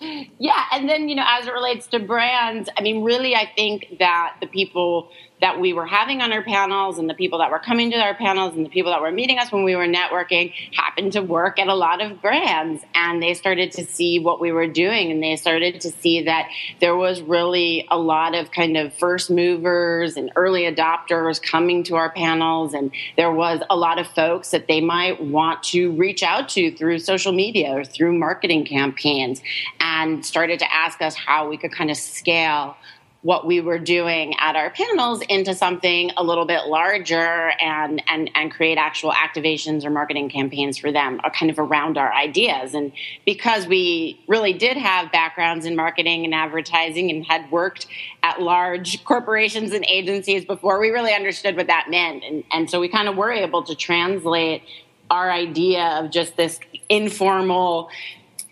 Yeah, 0.00 0.64
and 0.72 0.88
then 0.88 1.08
you 1.08 1.16
know, 1.16 1.24
as 1.26 1.46
it 1.46 1.52
relates 1.52 1.86
to 1.88 1.98
brands, 1.98 2.68
I 2.76 2.82
mean, 2.82 3.02
really, 3.02 3.34
I 3.34 3.50
think 3.56 3.96
that 3.98 4.36
the 4.40 4.46
people 4.46 5.10
that 5.40 5.60
we 5.60 5.72
were 5.72 5.86
having 5.86 6.20
on 6.20 6.32
our 6.32 6.42
panels 6.42 6.98
and 6.98 7.08
the 7.08 7.14
people 7.14 7.38
that 7.38 7.50
were 7.50 7.58
coming 7.58 7.90
to 7.90 7.96
our 7.96 8.14
panels 8.14 8.56
and 8.56 8.64
the 8.64 8.70
people 8.70 8.90
that 8.90 9.00
were 9.00 9.12
meeting 9.12 9.38
us 9.38 9.52
when 9.52 9.64
we 9.64 9.76
were 9.76 9.86
networking 9.86 10.52
happened 10.72 11.12
to 11.12 11.22
work 11.22 11.58
at 11.58 11.68
a 11.68 11.74
lot 11.74 12.00
of 12.00 12.20
brands. 12.20 12.82
And 12.94 13.22
they 13.22 13.34
started 13.34 13.72
to 13.72 13.84
see 13.84 14.18
what 14.18 14.40
we 14.40 14.52
were 14.52 14.66
doing. 14.66 15.10
And 15.10 15.22
they 15.22 15.36
started 15.36 15.80
to 15.82 15.90
see 15.90 16.22
that 16.22 16.48
there 16.80 16.96
was 16.96 17.20
really 17.22 17.86
a 17.90 17.98
lot 17.98 18.34
of 18.34 18.50
kind 18.50 18.76
of 18.76 18.92
first 18.94 19.30
movers 19.30 20.16
and 20.16 20.30
early 20.36 20.62
adopters 20.62 21.40
coming 21.40 21.84
to 21.84 21.96
our 21.96 22.10
panels. 22.10 22.74
And 22.74 22.90
there 23.16 23.32
was 23.32 23.60
a 23.70 23.76
lot 23.76 23.98
of 23.98 24.06
folks 24.08 24.50
that 24.50 24.66
they 24.66 24.80
might 24.80 25.22
want 25.22 25.62
to 25.64 25.92
reach 25.92 26.22
out 26.22 26.48
to 26.50 26.74
through 26.76 26.98
social 26.98 27.32
media 27.32 27.72
or 27.72 27.84
through 27.84 28.18
marketing 28.18 28.64
campaigns 28.64 29.40
and 29.80 30.24
started 30.24 30.58
to 30.58 30.74
ask 30.74 31.00
us 31.00 31.14
how 31.14 31.48
we 31.48 31.56
could 31.56 31.72
kind 31.72 31.90
of 31.90 31.96
scale 31.96 32.76
what 33.22 33.44
we 33.44 33.60
were 33.60 33.80
doing 33.80 34.34
at 34.38 34.54
our 34.54 34.70
panels 34.70 35.22
into 35.22 35.52
something 35.52 36.12
a 36.16 36.22
little 36.22 36.44
bit 36.44 36.66
larger 36.66 37.50
and 37.60 38.00
and 38.08 38.30
and 38.36 38.52
create 38.52 38.78
actual 38.78 39.10
activations 39.10 39.84
or 39.84 39.90
marketing 39.90 40.28
campaigns 40.28 40.78
for 40.78 40.92
them 40.92 41.20
uh, 41.24 41.30
kind 41.30 41.50
of 41.50 41.58
around 41.58 41.98
our 41.98 42.12
ideas. 42.12 42.74
And 42.74 42.92
because 43.26 43.66
we 43.66 44.20
really 44.28 44.52
did 44.52 44.76
have 44.76 45.10
backgrounds 45.10 45.66
in 45.66 45.74
marketing 45.74 46.24
and 46.24 46.32
advertising 46.32 47.10
and 47.10 47.26
had 47.26 47.50
worked 47.50 47.88
at 48.22 48.40
large 48.40 49.04
corporations 49.04 49.72
and 49.72 49.84
agencies 49.86 50.44
before 50.44 50.78
we 50.78 50.90
really 50.90 51.12
understood 51.12 51.56
what 51.56 51.66
that 51.66 51.86
meant. 51.90 52.22
And 52.22 52.44
and 52.52 52.70
so 52.70 52.78
we 52.78 52.88
kind 52.88 53.08
of 53.08 53.16
were 53.16 53.32
able 53.32 53.64
to 53.64 53.74
translate 53.74 54.62
our 55.10 55.30
idea 55.30 55.84
of 55.98 56.10
just 56.10 56.36
this 56.36 56.60
informal 56.88 57.90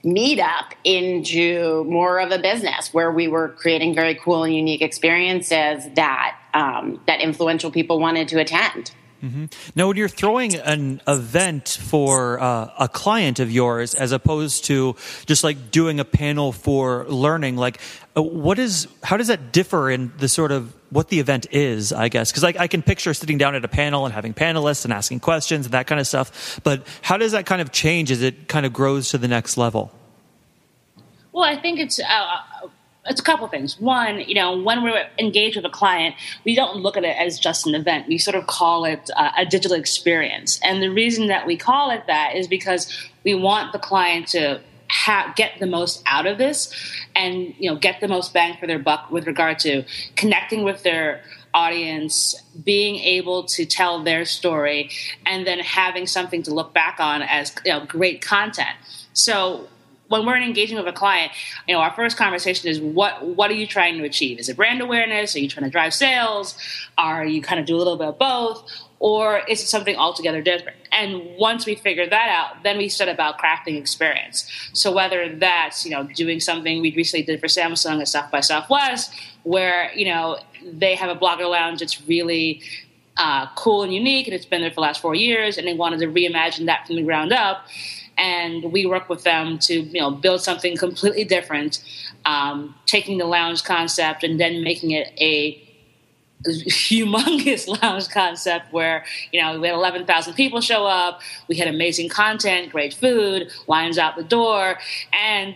meetup 0.06 0.72
into 0.84 1.84
more 1.84 2.20
of 2.20 2.30
a 2.30 2.38
business 2.38 2.94
where 2.94 3.10
we 3.10 3.26
were 3.26 3.48
creating 3.48 3.94
very 3.94 4.14
cool 4.14 4.44
and 4.44 4.54
unique 4.54 4.80
experiences 4.80 5.84
that 5.94 6.38
um, 6.54 7.00
that 7.06 7.20
influential 7.20 7.70
people 7.70 7.98
wanted 7.98 8.28
to 8.28 8.38
attend. 8.38 8.92
Mm-hmm. 9.26 9.44
Now, 9.74 9.88
when 9.88 9.96
you're 9.96 10.08
throwing 10.08 10.54
an 10.56 11.00
event 11.08 11.68
for 11.68 12.40
uh, 12.40 12.70
a 12.78 12.88
client 12.88 13.40
of 13.40 13.50
yours, 13.50 13.94
as 13.94 14.12
opposed 14.12 14.64
to 14.66 14.94
just 15.26 15.42
like 15.42 15.70
doing 15.70 16.00
a 16.00 16.04
panel 16.04 16.52
for 16.52 17.04
learning, 17.06 17.56
like 17.56 17.80
uh, 18.16 18.22
what 18.22 18.58
is 18.58 18.86
how 19.02 19.16
does 19.16 19.28
that 19.28 19.52
differ 19.52 19.90
in 19.90 20.12
the 20.18 20.28
sort 20.28 20.52
of 20.52 20.72
what 20.90 21.08
the 21.08 21.18
event 21.18 21.46
is? 21.50 21.92
I 21.92 22.08
guess 22.08 22.30
because 22.30 22.42
like 22.42 22.58
I 22.58 22.68
can 22.68 22.82
picture 22.82 23.12
sitting 23.14 23.38
down 23.38 23.54
at 23.54 23.64
a 23.64 23.68
panel 23.68 24.04
and 24.04 24.14
having 24.14 24.34
panelists 24.34 24.84
and 24.84 24.92
asking 24.92 25.20
questions 25.20 25.66
and 25.66 25.74
that 25.74 25.86
kind 25.86 26.00
of 26.00 26.06
stuff. 26.06 26.60
But 26.62 26.86
how 27.02 27.16
does 27.16 27.32
that 27.32 27.46
kind 27.46 27.60
of 27.60 27.72
change 27.72 28.10
as 28.10 28.22
it 28.22 28.48
kind 28.48 28.64
of 28.64 28.72
grows 28.72 29.10
to 29.10 29.18
the 29.18 29.28
next 29.28 29.56
level? 29.56 29.92
Well, 31.32 31.44
I 31.44 31.60
think 31.60 31.78
it's. 31.80 32.00
Uh, 32.00 32.38
it's 33.08 33.20
a 33.20 33.24
couple 33.24 33.46
things. 33.48 33.80
One, 33.80 34.20
you 34.20 34.34
know, 34.34 34.60
when 34.60 34.82
we're 34.82 35.06
engaged 35.18 35.56
with 35.56 35.64
a 35.64 35.70
client, 35.70 36.14
we 36.44 36.54
don't 36.54 36.76
look 36.76 36.96
at 36.96 37.04
it 37.04 37.16
as 37.16 37.38
just 37.38 37.66
an 37.66 37.74
event. 37.74 38.08
We 38.08 38.18
sort 38.18 38.34
of 38.34 38.46
call 38.46 38.84
it 38.84 39.10
uh, 39.16 39.30
a 39.36 39.44
digital 39.46 39.76
experience. 39.76 40.60
And 40.62 40.82
the 40.82 40.90
reason 40.90 41.28
that 41.28 41.46
we 41.46 41.56
call 41.56 41.90
it 41.90 42.06
that 42.06 42.34
is 42.34 42.48
because 42.48 42.92
we 43.24 43.34
want 43.34 43.72
the 43.72 43.78
client 43.78 44.28
to 44.28 44.60
ha- 44.88 45.32
get 45.36 45.58
the 45.60 45.66
most 45.66 46.02
out 46.06 46.26
of 46.26 46.38
this 46.38 46.72
and, 47.14 47.54
you 47.58 47.70
know, 47.70 47.76
get 47.76 48.00
the 48.00 48.08
most 48.08 48.32
bang 48.32 48.56
for 48.58 48.66
their 48.66 48.78
buck 48.78 49.10
with 49.10 49.26
regard 49.26 49.58
to 49.60 49.84
connecting 50.16 50.64
with 50.64 50.82
their 50.82 51.22
audience, 51.54 52.34
being 52.64 52.96
able 52.96 53.44
to 53.44 53.64
tell 53.64 54.02
their 54.02 54.24
story, 54.24 54.90
and 55.24 55.46
then 55.46 55.58
having 55.58 56.06
something 56.06 56.42
to 56.42 56.52
look 56.52 56.74
back 56.74 57.00
on 57.00 57.22
as, 57.22 57.54
you 57.64 57.72
know, 57.72 57.84
great 57.86 58.20
content. 58.20 58.76
So 59.14 59.68
when 60.08 60.24
we're 60.24 60.36
engaging 60.36 60.76
with 60.76 60.86
a 60.86 60.92
client, 60.92 61.32
you 61.66 61.74
know, 61.74 61.80
our 61.80 61.92
first 61.92 62.16
conversation 62.16 62.68
is 62.68 62.80
what 62.80 63.24
what 63.24 63.50
are 63.50 63.54
you 63.54 63.66
trying 63.66 63.98
to 63.98 64.04
achieve? 64.04 64.38
Is 64.38 64.48
it 64.48 64.56
brand 64.56 64.80
awareness? 64.80 65.34
Are 65.34 65.40
you 65.40 65.48
trying 65.48 65.64
to 65.64 65.70
drive 65.70 65.94
sales? 65.94 66.56
Are 66.96 67.24
you 67.24 67.42
kind 67.42 67.60
of 67.60 67.66
do 67.66 67.76
a 67.76 67.78
little 67.78 67.96
bit 67.96 68.08
of 68.08 68.18
both? 68.18 68.70
Or 68.98 69.38
is 69.46 69.62
it 69.62 69.66
something 69.66 69.94
altogether 69.96 70.40
different? 70.40 70.78
And 70.90 71.36
once 71.38 71.66
we 71.66 71.74
figure 71.74 72.08
that 72.08 72.28
out, 72.28 72.62
then 72.62 72.78
we 72.78 72.88
set 72.88 73.08
about 73.08 73.38
crafting 73.38 73.76
experience. 73.76 74.50
So 74.72 74.90
whether 74.90 75.36
that's, 75.36 75.84
you 75.84 75.90
know, 75.90 76.04
doing 76.04 76.40
something 76.40 76.80
we 76.80 76.94
recently 76.94 77.24
did 77.24 77.38
for 77.38 77.46
Samsung 77.46 78.00
at 78.00 78.08
South 78.08 78.30
by 78.30 78.40
Southwest, 78.40 79.12
where, 79.42 79.92
you 79.94 80.06
know, 80.06 80.38
they 80.64 80.94
have 80.94 81.14
a 81.14 81.18
blogger 81.18 81.48
lounge 81.48 81.80
that's 81.80 82.00
really 82.08 82.62
uh, 83.18 83.46
cool 83.54 83.82
and 83.82 83.92
unique 83.92 84.26
and 84.26 84.34
it's 84.34 84.46
been 84.46 84.60
there 84.60 84.70
for 84.70 84.76
the 84.76 84.80
last 84.82 85.00
four 85.00 85.14
years 85.14 85.58
and 85.58 85.66
they 85.66 85.74
wanted 85.74 86.00
to 86.00 86.06
reimagine 86.06 86.66
that 86.66 86.86
from 86.86 86.96
the 86.96 87.02
ground 87.02 87.32
up 87.32 87.66
and 88.18 88.72
we 88.72 88.87
work 88.87 89.09
with 89.09 89.24
them 89.24 89.59
to 89.61 89.74
you 89.74 90.00
know 90.00 90.11
build 90.11 90.42
something 90.42 90.76
completely 90.76 91.24
different, 91.24 91.83
um, 92.24 92.74
taking 92.87 93.18
the 93.18 93.26
lounge 93.26 93.64
concept 93.64 94.24
and 94.24 94.40
then 94.40 94.62
making 94.62 94.90
it 94.90 95.12
a 95.18 95.62
humongous 96.46 97.66
lounge 97.83 98.09
concept 98.09 98.72
where 98.72 99.05
you 99.33 99.40
know 99.40 99.59
we 99.59 99.66
had 99.66 99.74
11,000 99.74 100.35
people 100.35 100.61
show 100.61 100.87
up 100.87 101.22
we 101.48 101.57
had 101.57 101.66
amazing 101.66 102.11
content 102.11 102.70
great 102.70 102.92
food 102.92 103.50
lines 103.66 103.96
out 103.96 104.16
the 104.16 104.22
door 104.22 104.79
and 105.14 105.55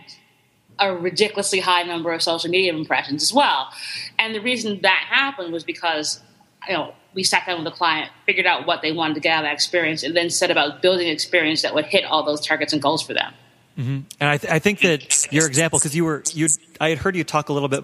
a 0.81 0.93
ridiculously 0.93 1.59
high 1.59 1.83
number 1.83 2.11
of 2.11 2.21
social 2.21 2.49
media 2.49 2.73
impressions 2.73 3.21
as 3.21 3.33
well. 3.33 3.69
And 4.17 4.33
the 4.33 4.41
reason 4.41 4.81
that 4.81 5.05
happened 5.07 5.53
was 5.53 5.63
because 5.63 6.21
you 6.67 6.73
know 6.73 6.93
we 7.13 7.23
sat 7.23 7.45
down 7.45 7.63
with 7.63 7.65
the 7.65 7.77
client 7.77 8.09
figured 8.25 8.45
out 8.45 8.65
what 8.65 8.81
they 8.81 8.91
wanted 8.91 9.15
to 9.15 9.19
get 9.19 9.33
out 9.33 9.43
of 9.43 9.47
that 9.49 9.53
experience 9.53 10.03
and 10.03 10.15
then 10.15 10.29
set 10.29 10.51
about 10.51 10.81
building 10.81 11.07
an 11.07 11.13
experience 11.13 11.61
that 11.61 11.73
would 11.73 11.85
hit 11.85 12.05
all 12.05 12.23
those 12.23 12.45
targets 12.45 12.73
and 12.73 12.81
goals 12.81 13.01
for 13.01 13.13
them 13.13 13.33
mm-hmm. 13.77 13.99
and 14.19 14.29
I, 14.29 14.37
th- 14.37 14.51
I 14.51 14.59
think 14.59 14.79
that 14.81 15.31
your 15.31 15.47
example 15.47 15.79
because 15.79 15.95
you 15.95 16.05
were 16.05 16.23
you 16.33 16.47
i 16.79 16.89
had 16.89 16.97
heard 16.97 17.15
you 17.15 17.23
talk 17.23 17.49
a 17.49 17.53
little 17.53 17.69
bit 17.69 17.83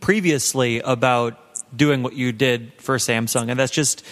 previously 0.00 0.80
about 0.80 1.38
doing 1.76 2.02
what 2.02 2.14
you 2.14 2.32
did 2.32 2.72
for 2.78 2.96
Samsung. 2.96 3.50
And 3.50 3.58
that's 3.58 3.72
just, 3.72 4.04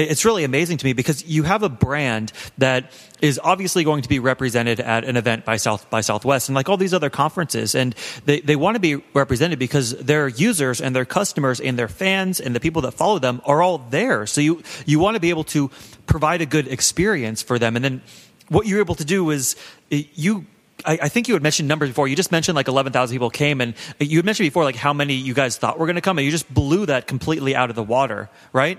it's 0.00 0.24
really 0.24 0.44
amazing 0.44 0.78
to 0.78 0.84
me 0.84 0.92
because 0.92 1.24
you 1.24 1.42
have 1.42 1.62
a 1.62 1.68
brand 1.68 2.32
that 2.58 2.92
is 3.20 3.40
obviously 3.42 3.84
going 3.84 4.02
to 4.02 4.08
be 4.08 4.18
represented 4.18 4.80
at 4.80 5.04
an 5.04 5.16
event 5.16 5.44
by 5.44 5.56
South 5.56 5.88
by 5.90 6.00
Southwest 6.00 6.48
and 6.48 6.56
like 6.56 6.68
all 6.68 6.76
these 6.76 6.94
other 6.94 7.10
conferences 7.10 7.74
and 7.74 7.94
they, 8.24 8.40
they 8.40 8.56
want 8.56 8.76
to 8.76 8.80
be 8.80 8.96
represented 9.14 9.58
because 9.58 9.96
their 9.98 10.28
users 10.28 10.80
and 10.80 10.94
their 10.94 11.04
customers 11.04 11.60
and 11.60 11.78
their 11.78 11.88
fans 11.88 12.40
and 12.40 12.54
the 12.54 12.60
people 12.60 12.82
that 12.82 12.92
follow 12.92 13.18
them 13.18 13.40
are 13.44 13.62
all 13.62 13.78
there. 13.78 14.26
So 14.26 14.40
you 14.40 14.62
you 14.86 14.98
want 14.98 15.14
to 15.14 15.20
be 15.20 15.30
able 15.30 15.44
to 15.44 15.70
provide 16.06 16.40
a 16.40 16.46
good 16.46 16.68
experience 16.68 17.42
for 17.42 17.58
them 17.58 17.76
and 17.76 17.84
then 17.84 18.02
what 18.48 18.66
you're 18.66 18.80
able 18.80 18.94
to 18.94 19.04
do 19.04 19.30
is 19.30 19.56
eh, 19.90 20.04
you 20.14 20.46
I, 20.84 20.98
I, 21.02 21.08
think 21.08 21.26
you 21.26 21.34
had 21.34 21.42
mentioned 21.42 21.68
numbers 21.68 21.88
before. 21.88 22.06
You 22.06 22.14
just 22.14 22.30
mentioned 22.30 22.54
like 22.54 22.68
11,000 22.68 23.12
people 23.12 23.30
came, 23.30 23.60
and 23.60 23.74
you 23.98 24.18
had 24.18 24.24
mentioned 24.24 24.46
before 24.46 24.62
like 24.62 24.76
how 24.76 24.92
many 24.92 25.14
you 25.14 25.34
guys 25.34 25.56
thought 25.56 25.76
were 25.76 25.86
going 25.86 25.96
to 25.96 26.00
come, 26.00 26.18
and 26.18 26.24
you 26.24 26.30
just 26.30 26.52
blew 26.54 26.86
that 26.86 27.08
completely 27.08 27.56
out 27.56 27.68
of 27.68 27.74
the 27.74 27.82
water, 27.82 28.30
right? 28.52 28.78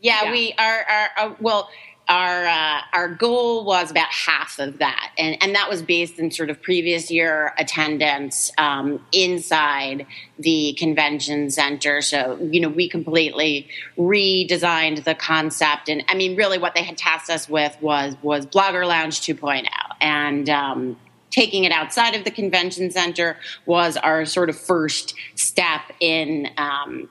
Yeah, 0.00 0.24
yeah. 0.24 0.30
we 0.30 0.54
are. 0.58 0.86
Our, 1.18 1.36
well, 1.40 1.70
our 2.08 2.46
uh, 2.46 2.80
our 2.92 3.08
goal 3.08 3.64
was 3.64 3.90
about 3.90 4.08
half 4.08 4.58
of 4.58 4.78
that, 4.78 5.12
and 5.18 5.36
and 5.42 5.54
that 5.54 5.68
was 5.68 5.82
based 5.82 6.18
in 6.18 6.30
sort 6.30 6.50
of 6.50 6.62
previous 6.62 7.10
year 7.10 7.52
attendance 7.58 8.50
um, 8.58 9.04
inside 9.12 10.06
the 10.38 10.74
convention 10.78 11.50
center. 11.50 12.00
So 12.00 12.38
you 12.50 12.60
know, 12.60 12.68
we 12.68 12.88
completely 12.88 13.68
redesigned 13.98 15.04
the 15.04 15.14
concept, 15.14 15.88
and 15.88 16.02
I 16.08 16.14
mean, 16.14 16.36
really, 16.36 16.58
what 16.58 16.74
they 16.74 16.82
had 16.82 16.96
tasked 16.96 17.30
us 17.30 17.48
with 17.48 17.76
was 17.82 18.16
was 18.22 18.46
Blogger 18.46 18.86
Lounge 18.86 19.20
2.0, 19.20 19.68
and 20.00 20.48
um, 20.48 20.96
taking 21.30 21.64
it 21.64 21.72
outside 21.72 22.14
of 22.14 22.24
the 22.24 22.30
convention 22.30 22.90
center 22.90 23.36
was 23.66 23.96
our 23.98 24.24
sort 24.24 24.48
of 24.48 24.58
first 24.58 25.14
step 25.34 25.82
in 26.00 26.48
um, 26.56 27.08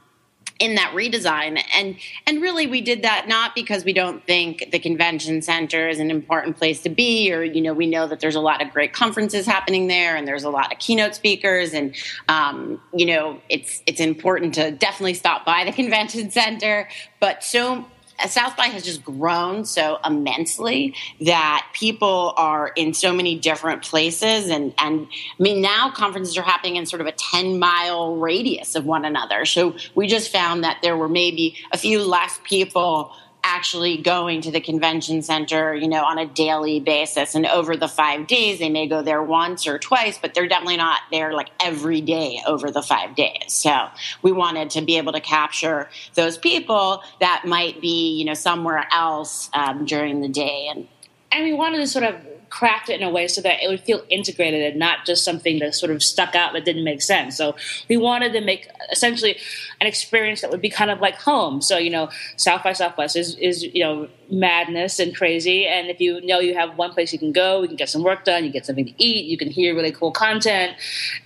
in 0.59 0.75
that 0.75 0.93
redesign. 0.93 1.61
And 1.73 1.97
and 2.25 2.41
really 2.41 2.67
we 2.67 2.81
did 2.81 3.03
that 3.03 3.27
not 3.27 3.55
because 3.55 3.83
we 3.85 3.93
don't 3.93 4.25
think 4.25 4.71
the 4.71 4.79
convention 4.79 5.41
center 5.41 5.87
is 5.87 5.99
an 5.99 6.09
important 6.09 6.57
place 6.57 6.81
to 6.83 6.89
be 6.89 7.31
or 7.31 7.43
you 7.43 7.61
know 7.61 7.73
we 7.73 7.87
know 7.87 8.07
that 8.07 8.19
there's 8.19 8.35
a 8.35 8.41
lot 8.41 8.61
of 8.61 8.71
great 8.71 8.93
conferences 8.93 9.45
happening 9.45 9.87
there 9.87 10.15
and 10.15 10.27
there's 10.27 10.43
a 10.43 10.49
lot 10.49 10.71
of 10.71 10.79
keynote 10.79 11.15
speakers. 11.15 11.73
And 11.73 11.95
um, 12.27 12.81
you 12.93 13.05
know 13.05 13.39
it's 13.49 13.83
it's 13.85 13.99
important 13.99 14.55
to 14.55 14.71
definitely 14.71 15.13
stop 15.13 15.45
by 15.45 15.63
the 15.63 15.71
convention 15.81 16.31
center. 16.31 16.89
But 17.19 17.43
so 17.43 17.85
South 18.27 18.57
by 18.57 18.65
has 18.65 18.83
just 18.83 19.03
grown 19.03 19.63
so 19.65 19.99
immensely 20.03 20.95
that 21.21 21.67
people 21.73 22.33
are 22.35 22.69
in 22.75 22.93
so 22.93 23.13
many 23.13 23.37
different 23.37 23.83
places. 23.83 24.49
And, 24.49 24.73
and 24.77 25.07
I 25.39 25.43
mean, 25.43 25.61
now 25.61 25.91
conferences 25.91 26.37
are 26.37 26.41
happening 26.41 26.77
in 26.77 26.85
sort 26.85 27.01
of 27.01 27.07
a 27.07 27.11
10 27.11 27.59
mile 27.59 28.15
radius 28.15 28.75
of 28.75 28.85
one 28.85 29.05
another. 29.05 29.45
So 29.45 29.75
we 29.93 30.07
just 30.07 30.31
found 30.31 30.63
that 30.63 30.79
there 30.81 30.97
were 30.97 31.09
maybe 31.09 31.57
a 31.71 31.77
few 31.77 32.03
less 32.03 32.39
people 32.43 33.13
actually 33.47 33.97
going 33.97 34.41
to 34.41 34.51
the 34.51 34.59
convention 34.59 35.21
center, 35.21 35.73
you 35.73 35.87
know, 35.87 36.03
on 36.03 36.17
a 36.17 36.25
daily 36.25 36.81
basis. 36.81 37.33
And 37.33 37.45
over 37.45 37.77
the 37.77 37.87
five 37.87 38.27
days, 38.27 38.59
they 38.59 38.69
may 38.69 38.87
go 38.87 39.01
there 39.01 39.23
once 39.23 39.65
or 39.65 39.79
twice, 39.79 40.17
but 40.17 40.33
they're 40.33 40.47
definitely 40.49 40.77
not 40.77 40.99
there 41.11 41.31
like 41.33 41.49
every 41.63 42.01
day 42.01 42.41
over 42.45 42.69
the 42.71 42.81
five 42.81 43.15
days. 43.15 43.53
So 43.53 43.87
we 44.21 44.33
wanted 44.33 44.71
to 44.71 44.81
be 44.81 44.97
able 44.97 45.13
to 45.13 45.21
capture 45.21 45.89
those 46.15 46.37
people 46.37 47.01
that 47.21 47.43
might 47.45 47.79
be, 47.79 48.17
you 48.17 48.25
know, 48.25 48.33
somewhere 48.33 48.85
else 48.91 49.49
um, 49.53 49.85
during 49.85 50.19
the 50.19 50.29
day. 50.29 50.67
And 50.69 50.87
and 51.31 51.43
we 51.45 51.53
wanted 51.53 51.77
to 51.77 51.87
sort 51.87 52.05
of 52.05 52.15
craft 52.49 52.89
it 52.89 52.99
in 52.99 53.07
a 53.07 53.09
way 53.09 53.27
so 53.27 53.41
that 53.41 53.61
it 53.61 53.67
would 53.67 53.81
feel 53.81 54.01
integrated 54.09 54.61
and 54.61 54.79
not 54.79 55.05
just 55.05 55.23
something 55.23 55.59
that 55.59 55.75
sort 55.75 55.91
of 55.91 56.01
stuck 56.01 56.35
out 56.35 56.53
that 56.53 56.65
didn't 56.65 56.83
make 56.83 57.01
sense. 57.01 57.35
So 57.35 57.55
we 57.89 57.97
wanted 57.97 58.33
to 58.33 58.41
make 58.41 58.67
essentially 58.91 59.37
an 59.81 59.87
experience 59.87 60.41
that 60.41 60.51
would 60.51 60.61
be 60.61 60.69
kind 60.69 60.89
of 60.89 60.99
like 60.99 61.15
home. 61.15 61.61
So, 61.61 61.77
you 61.77 61.89
know, 61.89 62.09
South 62.37 62.63
by 62.63 62.73
Southwest 62.73 63.15
is, 63.15 63.35
is 63.35 63.63
you 63.63 63.83
know, 63.83 64.07
madness 64.29 64.99
and 64.99 65.15
crazy. 65.15 65.67
And 65.67 65.87
if 65.89 65.99
you 65.99 66.21
know 66.21 66.39
you 66.39 66.53
have 66.53 66.77
one 66.77 66.91
place 66.93 67.13
you 67.13 67.19
can 67.19 67.31
go, 67.31 67.61
you 67.61 67.67
can 67.67 67.77
get 67.77 67.89
some 67.89 68.03
work 68.03 68.23
done, 68.23 68.43
you 68.43 68.51
get 68.51 68.65
something 68.65 68.85
to 68.85 68.93
eat, 68.97 69.25
you 69.25 69.37
can 69.37 69.49
hear 69.49 69.75
really 69.75 69.91
cool 69.91 70.11
content, 70.11 70.75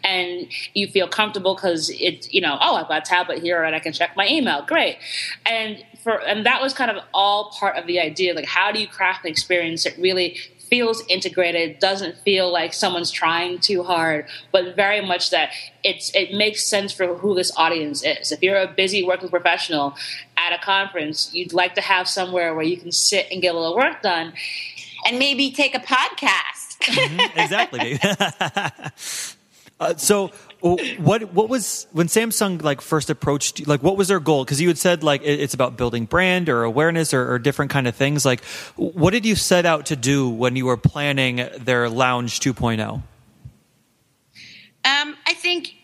and 0.03 0.47
you 0.73 0.87
feel 0.87 1.07
comfortable 1.07 1.55
because 1.55 1.89
it's, 1.99 2.31
you 2.33 2.41
know, 2.41 2.57
oh, 2.61 2.75
I've 2.75 2.87
got 2.87 2.99
a 2.99 3.09
tablet 3.09 3.41
here 3.41 3.63
and 3.63 3.75
I 3.75 3.79
can 3.79 3.93
check 3.93 4.15
my 4.15 4.27
email. 4.27 4.63
Great. 4.65 4.97
And 5.45 5.83
for, 6.03 6.19
and 6.21 6.45
that 6.45 6.61
was 6.61 6.73
kind 6.73 6.91
of 6.91 7.03
all 7.13 7.51
part 7.51 7.77
of 7.77 7.87
the 7.87 7.99
idea. 7.99 8.33
Like, 8.33 8.45
how 8.45 8.71
do 8.71 8.79
you 8.79 8.87
craft 8.87 9.25
an 9.25 9.31
experience 9.31 9.83
that 9.83 9.97
really 9.97 10.37
feels 10.71 11.03
integrated, 11.09 11.77
doesn't 11.79 12.17
feel 12.19 12.51
like 12.51 12.73
someone's 12.73 13.11
trying 13.11 13.59
too 13.59 13.83
hard, 13.83 14.25
but 14.53 14.73
very 14.73 15.05
much 15.05 15.29
that 15.29 15.51
it's 15.83 16.15
it 16.15 16.33
makes 16.33 16.65
sense 16.65 16.93
for 16.93 17.15
who 17.17 17.35
this 17.35 17.51
audience 17.57 18.03
is. 18.03 18.31
If 18.31 18.41
you're 18.41 18.57
a 18.57 18.67
busy 18.67 19.03
working 19.03 19.27
professional 19.27 19.95
at 20.37 20.53
a 20.53 20.63
conference, 20.63 21.29
you'd 21.33 21.51
like 21.51 21.75
to 21.75 21.81
have 21.81 22.07
somewhere 22.07 22.55
where 22.55 22.63
you 22.63 22.77
can 22.77 22.93
sit 22.93 23.27
and 23.29 23.41
get 23.41 23.53
a 23.53 23.59
little 23.59 23.75
work 23.75 24.01
done. 24.01 24.33
And 25.05 25.19
maybe 25.19 25.51
take 25.51 25.75
a 25.75 25.79
podcast. 25.79 26.77
mm-hmm, 26.79 27.39
exactly. 27.39 27.99
uh, 29.79 29.95
so 29.95 30.31
what 30.61 31.33
what 31.33 31.49
was 31.49 31.87
when 31.91 32.07
Samsung 32.07 32.61
like 32.61 32.81
first 32.81 33.09
approached 33.09 33.59
you, 33.59 33.65
like 33.65 33.81
what 33.81 33.97
was 33.97 34.07
their 34.07 34.19
goal? 34.19 34.45
Because 34.45 34.61
you 34.61 34.67
had 34.67 34.77
said 34.77 35.03
like 35.03 35.21
it's 35.23 35.53
about 35.53 35.75
building 35.75 36.05
brand 36.05 36.49
or 36.49 36.63
awareness 36.63 37.13
or, 37.13 37.33
or, 37.33 37.39
different 37.39 37.71
kind 37.71 37.87
of 37.87 37.95
things. 37.95 38.25
Like, 38.25 38.43
what 38.75 39.11
did 39.11 39.25
you 39.25 39.35
set 39.35 39.65
out 39.65 39.87
to 39.87 39.95
do 39.95 40.29
when 40.29 40.55
you 40.55 40.67
were 40.67 40.77
planning 40.77 41.47
their 41.57 41.89
Lounge 41.89 42.39
2.0? 42.39 42.79
Um, 42.83 43.03
I 44.83 45.33
think 45.33 45.75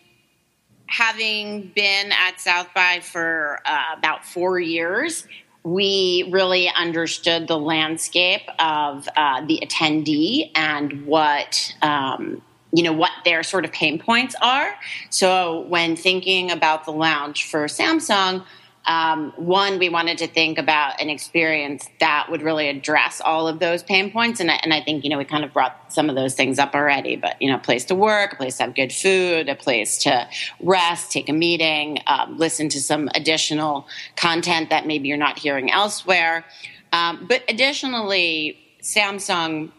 having 0.86 1.72
been 1.74 2.12
at 2.12 2.40
South 2.40 2.68
by 2.74 3.00
for 3.00 3.60
uh, 3.64 3.96
about 3.96 4.24
four 4.24 4.60
years, 4.60 5.26
we 5.64 6.28
really 6.32 6.68
understood 6.68 7.48
the 7.48 7.58
landscape 7.58 8.48
of 8.58 9.08
uh, 9.16 9.44
the 9.46 9.60
attendee 9.62 10.50
and 10.54 11.04
what 11.06 11.74
um, 11.82 12.42
you 12.72 12.82
know 12.82 12.92
what 12.92 13.10
their 13.24 13.42
sort 13.42 13.64
of 13.64 13.72
pain 13.72 13.98
points 13.98 14.34
are. 14.42 14.74
So 15.10 15.60
when 15.68 15.96
thinking 15.96 16.50
about 16.50 16.84
the 16.84 16.92
lounge 16.92 17.44
for 17.44 17.64
Samsung, 17.66 18.44
um, 18.88 19.34
one, 19.36 19.78
we 19.78 19.90
wanted 19.90 20.16
to 20.18 20.26
think 20.26 20.56
about 20.56 20.98
an 20.98 21.10
experience 21.10 21.90
that 22.00 22.28
would 22.30 22.40
really 22.40 22.70
address 22.70 23.20
all 23.20 23.46
of 23.46 23.58
those 23.58 23.82
pain 23.82 24.10
points, 24.10 24.40
and 24.40 24.50
I, 24.50 24.54
and 24.62 24.72
I 24.72 24.82
think 24.82 25.04
you 25.04 25.10
know 25.10 25.18
we 25.18 25.26
kind 25.26 25.44
of 25.44 25.52
brought 25.52 25.92
some 25.92 26.08
of 26.08 26.16
those 26.16 26.34
things 26.34 26.58
up 26.58 26.74
already. 26.74 27.14
But 27.14 27.40
you 27.40 27.50
know, 27.50 27.56
a 27.56 27.60
place 27.60 27.84
to 27.86 27.94
work, 27.94 28.32
a 28.32 28.36
place 28.36 28.56
to 28.56 28.64
have 28.64 28.74
good 28.74 28.92
food, 28.92 29.50
a 29.50 29.54
place 29.54 29.98
to 29.98 30.26
rest, 30.60 31.12
take 31.12 31.28
a 31.28 31.34
meeting, 31.34 31.98
um, 32.06 32.38
listen 32.38 32.70
to 32.70 32.80
some 32.80 33.10
additional 33.14 33.86
content 34.16 34.70
that 34.70 34.86
maybe 34.86 35.08
you're 35.08 35.18
not 35.18 35.38
hearing 35.38 35.70
elsewhere. 35.70 36.46
Um, 36.90 37.26
but 37.28 37.42
additionally, 37.46 38.58
Samsung 38.80 39.70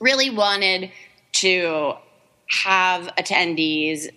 really 0.00 0.30
wanted 0.30 0.90
to 1.40 1.94
have 2.48 3.06
attendees 3.18 4.08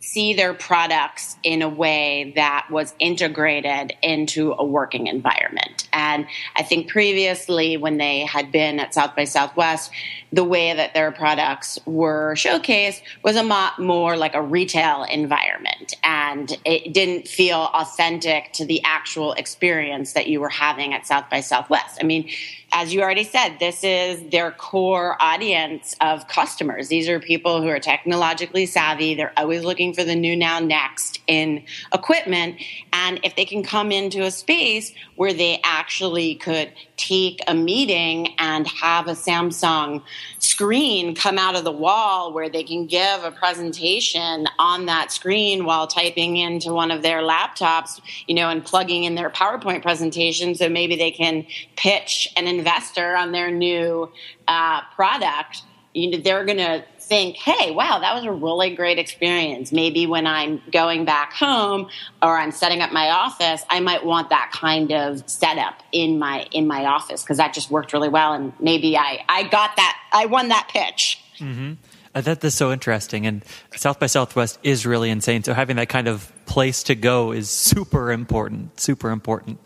see 0.00 0.32
their 0.32 0.54
products 0.54 1.36
in 1.42 1.60
a 1.60 1.68
way 1.68 2.32
that 2.36 2.68
was 2.70 2.94
integrated 2.98 3.92
into 4.02 4.52
a 4.52 4.64
working 4.64 5.06
environment. 5.06 5.88
And 5.92 6.26
I 6.56 6.62
think 6.62 6.88
previously, 6.88 7.76
when 7.76 7.98
they 7.98 8.20
had 8.20 8.52
been 8.52 8.78
at 8.78 8.94
South 8.94 9.16
by 9.16 9.24
Southwest, 9.24 9.90
the 10.32 10.44
way 10.44 10.72
that 10.72 10.94
their 10.94 11.10
products 11.10 11.78
were 11.84 12.34
showcased 12.36 13.02
was 13.24 13.36
a 13.36 13.42
lot 13.42 13.78
more 13.80 14.16
like 14.16 14.34
a 14.34 14.42
retail 14.42 15.04
environment. 15.04 15.94
And 16.04 16.56
it 16.64 16.94
didn't 16.94 17.26
feel 17.26 17.68
authentic 17.74 18.52
to 18.54 18.64
the 18.64 18.82
actual 18.84 19.32
experience 19.32 20.12
that 20.12 20.28
you 20.28 20.40
were 20.40 20.48
having 20.48 20.94
at 20.94 21.06
South 21.06 21.28
by 21.28 21.40
Southwest. 21.40 21.98
I 22.00 22.04
mean, 22.04 22.30
as 22.72 22.92
you 22.92 23.00
already 23.00 23.24
said, 23.24 23.58
this 23.58 23.82
is 23.82 24.22
their 24.30 24.50
core 24.50 25.16
audience 25.20 25.96
of 26.00 26.28
customers. 26.28 26.88
These 26.88 27.08
are 27.08 27.18
people 27.18 27.62
who 27.62 27.68
are 27.68 27.80
technologically 27.80 28.66
savvy. 28.66 29.14
They're 29.14 29.32
always 29.36 29.64
looking 29.64 29.94
for 29.94 30.04
the 30.04 30.14
new 30.14 30.36
now 30.36 30.58
next. 30.58 31.20
in 31.26 31.62
equipment. 31.92 32.56
And 32.92 33.20
if 33.22 33.36
they 33.36 33.44
can 33.44 33.62
come 33.62 33.92
into 33.92 34.24
a 34.24 34.30
space 34.30 34.92
where 35.16 35.32
they 35.32 35.60
actually 35.62 36.34
could 36.36 36.72
take 36.96 37.40
a 37.46 37.54
meeting 37.54 38.34
and 38.38 38.66
have 38.66 39.06
a 39.06 39.12
Samsung 39.12 40.02
screen 40.38 41.14
come 41.14 41.38
out 41.38 41.54
of 41.54 41.64
the 41.64 41.72
wall 41.72 42.32
where 42.32 42.48
they 42.48 42.62
can 42.62 42.86
give 42.86 43.22
a 43.24 43.30
presentation 43.30 44.46
on 44.58 44.86
that 44.86 45.12
screen 45.12 45.64
while 45.64 45.86
typing 45.86 46.36
into 46.36 46.72
one 46.72 46.90
of 46.90 47.02
their 47.02 47.20
laptops, 47.20 48.00
you 48.26 48.34
know, 48.34 48.48
and 48.48 48.64
plugging 48.64 49.04
in 49.04 49.14
their 49.14 49.30
PowerPoint 49.30 49.82
presentation 49.82 50.54
so 50.54 50.68
maybe 50.68 50.96
they 50.96 51.10
can 51.10 51.46
pitch 51.76 52.28
an 52.36 52.46
investor 52.58 53.16
on 53.16 53.32
their 53.32 53.50
new 53.50 54.10
uh, 54.46 54.80
product. 54.94 55.62
You 55.94 56.10
know, 56.10 56.18
they're 56.18 56.44
going 56.44 56.58
to 56.58 56.84
think, 57.08 57.36
hey, 57.36 57.70
wow, 57.70 57.98
that 57.98 58.14
was 58.14 58.24
a 58.24 58.30
really 58.30 58.74
great 58.74 58.98
experience. 58.98 59.72
Maybe 59.72 60.06
when 60.06 60.26
I'm 60.26 60.60
going 60.70 61.04
back 61.04 61.32
home 61.32 61.88
or 62.22 62.38
I'm 62.38 62.52
setting 62.52 62.82
up 62.82 62.92
my 62.92 63.10
office, 63.10 63.64
I 63.70 63.80
might 63.80 64.04
want 64.04 64.28
that 64.30 64.50
kind 64.52 64.92
of 64.92 65.28
setup 65.28 65.82
in 65.90 66.18
my 66.18 66.46
in 66.52 66.66
my 66.66 66.84
office 66.84 67.22
because 67.22 67.38
that 67.38 67.54
just 67.54 67.70
worked 67.70 67.92
really 67.92 68.10
well, 68.10 68.34
and 68.34 68.52
maybe 68.60 68.96
I 68.96 69.24
I 69.28 69.44
got 69.44 69.74
that 69.76 69.96
I 70.12 70.26
won 70.26 70.48
that 70.48 70.68
pitch. 70.70 71.22
Mm-hmm. 71.38 71.74
Uh, 72.14 72.20
that 72.20 72.44
is 72.44 72.54
so 72.54 72.72
interesting, 72.72 73.26
and 73.26 73.44
South 73.74 73.98
by 73.98 74.06
Southwest 74.06 74.58
is 74.62 74.84
really 74.86 75.10
insane. 75.10 75.42
So 75.44 75.54
having 75.54 75.76
that 75.76 75.88
kind 75.88 76.08
of 76.08 76.32
place 76.46 76.82
to 76.84 76.94
go 76.94 77.32
is 77.32 77.48
super 77.48 78.12
important. 78.12 78.80
Super 78.80 79.10
important. 79.10 79.58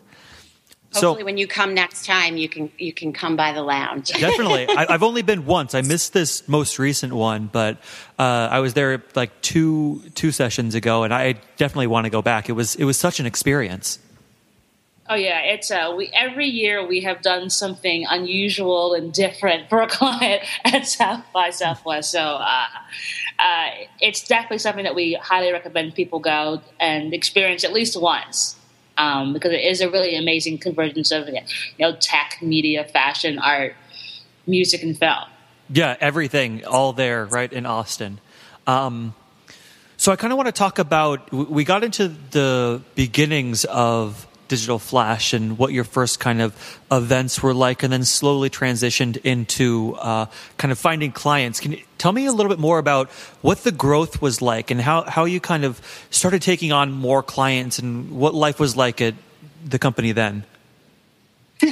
Hopefully, 0.93 1.21
so, 1.21 1.25
when 1.25 1.37
you 1.37 1.47
come 1.47 1.73
next 1.73 2.05
time, 2.05 2.37
you 2.37 2.47
can 2.47 2.71
you 2.77 2.93
can 2.93 3.13
come 3.13 3.35
by 3.35 3.51
the 3.51 3.63
lounge. 3.63 4.11
definitely, 4.19 4.67
I, 4.69 4.91
have 4.91 5.01
only 5.01 5.23
been 5.23 5.45
once. 5.47 5.73
I 5.73 5.81
missed 5.81 6.13
this 6.13 6.47
most 6.47 6.77
recent 6.77 7.13
one, 7.13 7.49
but 7.51 7.77
uh, 8.19 8.47
I 8.51 8.59
was 8.59 8.75
there 8.75 9.03
like 9.15 9.41
two 9.41 10.03
two 10.13 10.31
sessions 10.31 10.75
ago, 10.75 11.03
and 11.03 11.11
I 11.11 11.33
definitely 11.57 11.87
want 11.87 12.05
to 12.05 12.11
go 12.11 12.21
back. 12.21 12.47
It 12.47 12.51
was 12.51 12.75
it 12.75 12.83
was 12.85 12.97
such 12.97 13.19
an 13.19 13.25
experience. 13.25 13.97
Oh 15.09 15.15
yeah, 15.15 15.39
it's 15.41 15.71
uh, 15.71 15.93
we 15.97 16.11
every 16.13 16.45
year 16.47 16.85
we 16.85 17.01
have 17.01 17.23
done 17.23 17.49
something 17.49 18.05
unusual 18.07 18.93
and 18.93 19.11
different 19.11 19.69
for 19.69 19.81
a 19.81 19.87
client 19.99 20.43
at 20.63 20.85
South 20.85 21.23
by 21.33 21.49
Southwest. 21.49 22.11
So 22.11 22.19
uh, 22.19 22.65
uh, 23.39 23.67
it's 23.99 24.27
definitely 24.27 24.59
something 24.59 24.83
that 24.83 24.93
we 24.93 25.15
highly 25.15 25.51
recommend 25.51 25.95
people 25.95 26.19
go 26.19 26.61
and 26.79 27.15
experience 27.15 27.63
at 27.63 27.73
least 27.73 27.99
once 27.99 28.57
um, 28.97 29.33
because 29.33 29.51
it 29.51 29.61
is 29.61 29.81
a 29.81 29.89
really 29.89 30.15
amazing 30.15 30.57
convergence 30.57 31.11
of 31.11 31.27
you 31.27 31.41
know 31.79 31.95
tech, 31.99 32.37
media, 32.41 32.83
fashion, 32.83 33.39
art, 33.39 33.75
music, 34.47 34.83
and 34.83 34.97
film. 34.97 35.25
Yeah, 35.69 35.95
everything 35.99 36.65
all 36.65 36.93
there, 36.93 37.25
right 37.25 37.51
in 37.51 37.65
Austin. 37.65 38.19
Um, 38.67 39.15
so 39.97 40.11
I 40.11 40.15
kind 40.15 40.33
of 40.33 40.37
want 40.37 40.47
to 40.47 40.51
talk 40.51 40.79
about. 40.79 41.31
We 41.31 41.63
got 41.63 41.83
into 41.83 42.09
the 42.31 42.81
beginnings 42.95 43.65
of 43.65 44.27
digital 44.53 44.77
flash 44.77 45.33
and 45.33 45.57
what 45.57 45.73
your 45.73 45.83
first 45.83 46.19
kind 46.19 46.39
of 46.39 46.53
events 46.91 47.41
were 47.41 47.55
like 47.55 47.81
and 47.81 47.91
then 47.91 48.03
slowly 48.03 48.51
transitioned 48.51 49.17
into 49.23 49.95
uh, 49.95 50.27
kind 50.57 50.71
of 50.71 50.77
finding 50.77 51.11
clients. 51.11 51.59
Can 51.59 51.71
you 51.71 51.81
tell 51.97 52.11
me 52.11 52.27
a 52.27 52.31
little 52.31 52.51
bit 52.51 52.59
more 52.59 52.77
about 52.77 53.09
what 53.41 53.63
the 53.63 53.71
growth 53.71 54.21
was 54.21 54.43
like 54.43 54.69
and 54.69 54.79
how, 54.79 55.01
how 55.01 55.25
you 55.25 55.39
kind 55.39 55.65
of 55.65 55.81
started 56.11 56.43
taking 56.43 56.71
on 56.71 56.91
more 56.91 57.23
clients 57.23 57.79
and 57.79 58.11
what 58.11 58.35
life 58.35 58.59
was 58.59 58.77
like 58.77 59.01
at 59.01 59.15
the 59.65 59.79
company 59.79 60.11
then? 60.11 60.43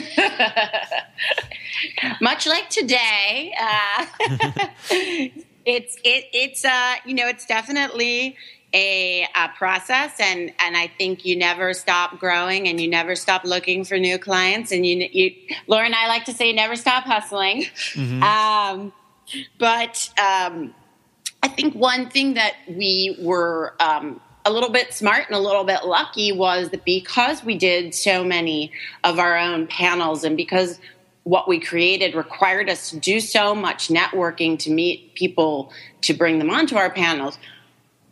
Much 2.20 2.48
like 2.48 2.68
today 2.72 3.54
uh, 3.62 4.06
it's 5.66 5.98
it, 6.04 6.26
it's 6.34 6.66
uh 6.66 6.96
you 7.06 7.14
know 7.14 7.28
it's 7.28 7.46
definitely 7.46 8.36
a, 8.74 9.28
a, 9.36 9.50
process 9.58 10.14
and 10.20 10.54
and 10.60 10.78
I 10.78 10.88
think 10.88 11.26
you 11.26 11.36
never 11.36 11.74
stop 11.74 12.20
growing 12.20 12.68
and 12.68 12.80
you 12.80 12.88
never 12.88 13.16
stop 13.16 13.44
looking 13.44 13.84
for 13.84 13.98
new 13.98 14.18
clients 14.18 14.72
and 14.72 14.86
you, 14.86 15.10
you 15.12 15.36
Laura 15.68 15.86
and 15.86 15.96
I 15.96 16.08
like 16.08 16.26
to 16.26 16.34
say 16.34 16.48
you 16.48 16.56
never 16.56 16.76
stop 16.76 17.04
hustling 17.04 17.64
mm-hmm. 17.64 18.24
um, 18.24 18.94
but 19.58 20.10
um, 20.18 20.74
I 21.44 21.48
think 21.50 21.76
one 21.76 22.10
thing 22.10 22.36
that 22.36 22.56
we 22.68 23.18
were 23.20 23.76
um, 23.80 24.22
a 24.46 24.52
little 24.52 24.70
bit 24.70 24.94
smart 24.94 25.26
and 25.28 25.36
a 25.36 25.40
little 25.40 25.64
bit 25.64 25.86
lucky 25.86 26.32
was 26.32 26.70
that 26.70 26.86
because 26.86 27.44
we 27.44 27.58
did 27.58 27.94
so 27.94 28.24
many 28.24 28.72
of 29.04 29.20
our 29.20 29.38
own 29.38 29.68
panels 29.68 30.24
and 30.24 30.38
because 30.38 30.80
what 31.24 31.48
we 31.48 31.60
created 31.60 32.16
required 32.16 32.70
us 32.70 32.90
to 32.90 33.00
do 33.00 33.20
so 33.20 33.54
much 33.54 33.90
networking 33.90 34.58
to 34.58 34.72
meet 34.72 35.14
people 35.14 35.72
to 36.02 36.14
bring 36.14 36.40
them 36.40 36.50
onto 36.50 36.76
our 36.76 36.90
panels 36.90 37.38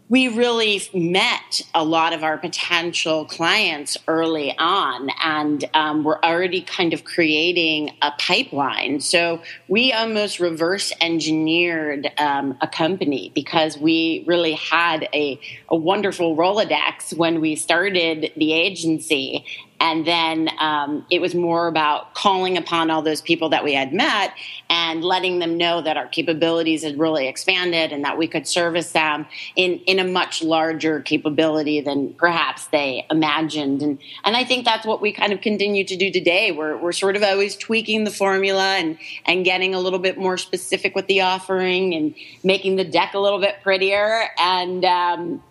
we 0.10 0.28
really 0.28 0.82
met 0.92 1.62
a 1.76 1.86
lot 1.86 2.14
of 2.14 2.24
our 2.24 2.38
potential 2.38 3.26
clients 3.26 3.96
early 4.08 4.56
on, 4.58 5.10
and 5.24 5.64
um, 5.76 6.04
we're 6.04 6.20
already 6.22 6.62
kind 6.62 6.94
of 6.94 7.04
creating 7.04 7.92
a 8.02 8.12
pipeline. 8.18 9.00
So 9.02 9.42
we 9.68 9.94
almost 9.94 10.40
reverse 10.40 10.92
engineered 11.00 12.10
um, 12.18 12.58
a 12.60 12.68
company 12.68 13.32
because 13.36 13.78
we 13.78 14.24
really 14.26 14.54
had 14.54 15.08
a, 15.14 15.40
a 15.70 15.76
wonderful 15.76 16.36
Rolodex 16.36 17.16
when 17.16 17.40
we 17.40 17.56
started 17.56 18.32
the 18.36 18.54
agency, 18.54 19.46
and 19.80 20.06
then 20.06 20.50
um, 20.60 21.06
it 21.10 21.22
was 21.22 21.34
more 21.34 21.68
about 21.68 22.14
calling 22.14 22.58
upon 22.58 22.92
all 22.92 23.02
those 23.02 23.22
people 23.22 23.50
that 23.50 23.64
we 23.64 23.74
had 23.74 23.94
met 23.94 24.34
and 24.70 25.04
letting 25.04 25.40
them 25.40 25.58
know 25.58 25.82
that 25.82 25.96
our 25.96 26.08
capabilities 26.08 26.84
had 26.84 27.00
really 27.00 27.28
expanded 27.28 27.92
and 27.92 28.04
that 28.04 28.18
we 28.18 28.28
could 28.28 28.48
service 28.48 28.92
them 28.92 29.26
in, 29.56 29.80
in 29.88 30.00
a 30.00 30.04
much 30.04 30.44
larger 30.44 31.00
capability 31.00 31.82
than 31.82 32.14
perhaps 32.14 32.68
they 32.68 33.06
imagined. 33.10 33.82
And, 33.82 34.00
and 34.24 34.36
I 34.36 34.44
think 34.44 34.66
that's 34.66 34.86
what 34.86 35.02
we 35.02 35.12
kind 35.12 35.32
of 35.32 35.42
continue 35.42 35.86
to 35.86 35.96
do 35.96 36.12
today. 36.12 36.52
We're, 36.52 36.78
we're 36.78 36.92
sort 36.92 37.16
of 37.16 37.24
always 37.24 37.56
tweaking 37.56 38.04
the 38.04 38.12
formula 38.12 38.76
and, 38.76 38.98
and 39.26 39.46
getting 39.46 39.74
a 39.74 39.80
little 39.80 40.00
bit 40.00 40.18
more 40.18 40.38
specific 40.38 40.94
with 40.94 41.08
the 41.08 41.22
offering 41.22 41.94
and 41.96 42.14
making 42.44 42.76
the 42.76 42.84
deck 42.86 43.14
a 43.14 43.20
little 43.20 43.40
bit 43.40 43.56
prettier. 43.64 44.26
And, 44.38 44.84
um, 44.84 45.44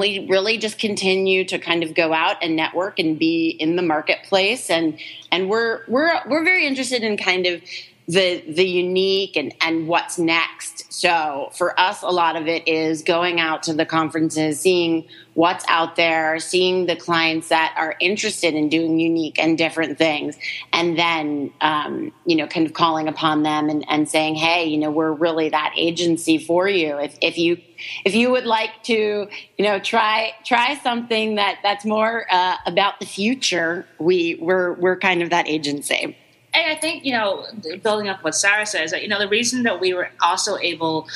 we 0.00 0.26
really 0.28 0.58
just 0.58 0.78
continue 0.78 1.44
to 1.44 1.58
kind 1.58 1.82
of 1.82 1.94
go 1.94 2.12
out 2.12 2.36
and 2.42 2.56
network 2.56 2.98
and 2.98 3.18
be 3.18 3.48
in 3.48 3.76
the 3.76 3.82
marketplace. 3.82 4.70
And 4.70 4.98
and 5.30 5.48
we're 5.48 5.82
we're 5.88 6.20
we're 6.28 6.44
very 6.44 6.66
interested 6.66 7.02
in 7.02 7.16
kind 7.16 7.46
of 7.46 7.62
the 8.08 8.42
the 8.48 8.66
unique 8.66 9.36
and 9.36 9.54
and 9.60 9.86
what's 9.86 10.18
next. 10.18 10.92
So 10.92 11.50
for 11.54 11.78
us, 11.78 12.02
a 12.02 12.10
lot 12.10 12.36
of 12.36 12.48
it 12.48 12.66
is 12.66 13.02
going 13.02 13.38
out 13.38 13.62
to 13.64 13.74
the 13.74 13.86
conferences, 13.86 14.60
seeing 14.60 15.06
what's 15.34 15.64
out 15.68 15.96
there, 15.96 16.38
seeing 16.38 16.86
the 16.86 16.96
clients 16.96 17.48
that 17.48 17.74
are 17.76 17.94
interested 18.00 18.54
in 18.54 18.68
doing 18.68 18.98
unique 18.98 19.38
and 19.38 19.56
different 19.56 19.98
things, 19.98 20.36
and 20.72 20.98
then 20.98 21.52
um, 21.60 22.12
you 22.26 22.36
know, 22.36 22.46
kind 22.46 22.66
of 22.66 22.74
calling 22.74 23.06
upon 23.06 23.44
them 23.44 23.68
and, 23.68 23.84
and 23.88 24.08
saying, 24.08 24.34
hey, 24.34 24.64
you 24.64 24.78
know, 24.78 24.90
we're 24.90 25.12
really 25.12 25.48
that 25.50 25.72
agency 25.76 26.38
for 26.38 26.68
you. 26.68 26.98
If 26.98 27.16
if 27.20 27.38
you 27.38 27.58
if 28.04 28.14
you 28.14 28.30
would 28.32 28.46
like 28.46 28.82
to, 28.84 29.28
you 29.58 29.64
know, 29.64 29.78
try 29.78 30.32
try 30.44 30.76
something 30.78 31.36
that 31.36 31.58
that's 31.62 31.84
more 31.84 32.26
uh, 32.30 32.56
about 32.66 32.98
the 32.98 33.06
future, 33.06 33.86
we 33.98 34.36
we're 34.40 34.72
we're 34.72 34.98
kind 34.98 35.22
of 35.22 35.30
that 35.30 35.48
agency. 35.48 36.16
And 36.54 36.70
I 36.70 36.74
think, 36.74 37.04
you 37.04 37.12
know, 37.12 37.46
building 37.82 38.08
up 38.08 38.22
what 38.22 38.34
Sarah 38.34 38.66
says, 38.66 38.90
that, 38.90 39.02
you 39.02 39.08
know, 39.08 39.18
the 39.18 39.28
reason 39.28 39.62
that 39.62 39.80
we 39.80 39.94
were 39.94 40.10
also 40.20 40.58
able 40.58 41.08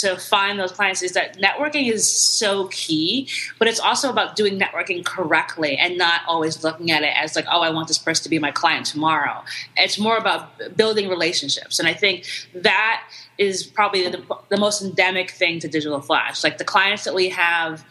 to 0.00 0.16
find 0.16 0.58
those 0.58 0.72
clients 0.72 1.02
is 1.02 1.12
that 1.12 1.36
networking 1.38 1.90
is 1.92 2.10
so 2.10 2.68
key, 2.68 3.28
but 3.58 3.68
it's 3.68 3.80
also 3.80 4.10
about 4.10 4.34
doing 4.34 4.58
networking 4.58 5.04
correctly 5.04 5.76
and 5.76 5.98
not 5.98 6.22
always 6.26 6.64
looking 6.64 6.90
at 6.90 7.02
it 7.02 7.12
as 7.14 7.36
like, 7.36 7.44
oh, 7.50 7.60
I 7.60 7.70
want 7.70 7.88
this 7.88 7.98
person 7.98 8.24
to 8.24 8.30
be 8.30 8.38
my 8.38 8.50
client 8.50 8.86
tomorrow. 8.86 9.44
It's 9.76 9.98
more 9.98 10.16
about 10.16 10.76
building 10.76 11.08
relationships. 11.08 11.78
And 11.78 11.86
I 11.86 11.92
think 11.92 12.26
that 12.54 13.02
is 13.38 13.62
probably 13.62 14.08
the, 14.08 14.24
the 14.48 14.56
most 14.56 14.82
endemic 14.82 15.30
thing 15.30 15.60
to 15.60 15.68
Digital 15.68 16.00
Flash. 16.00 16.42
Like 16.42 16.58
the 16.58 16.64
clients 16.64 17.04
that 17.04 17.14
we 17.14 17.28
have 17.30 17.84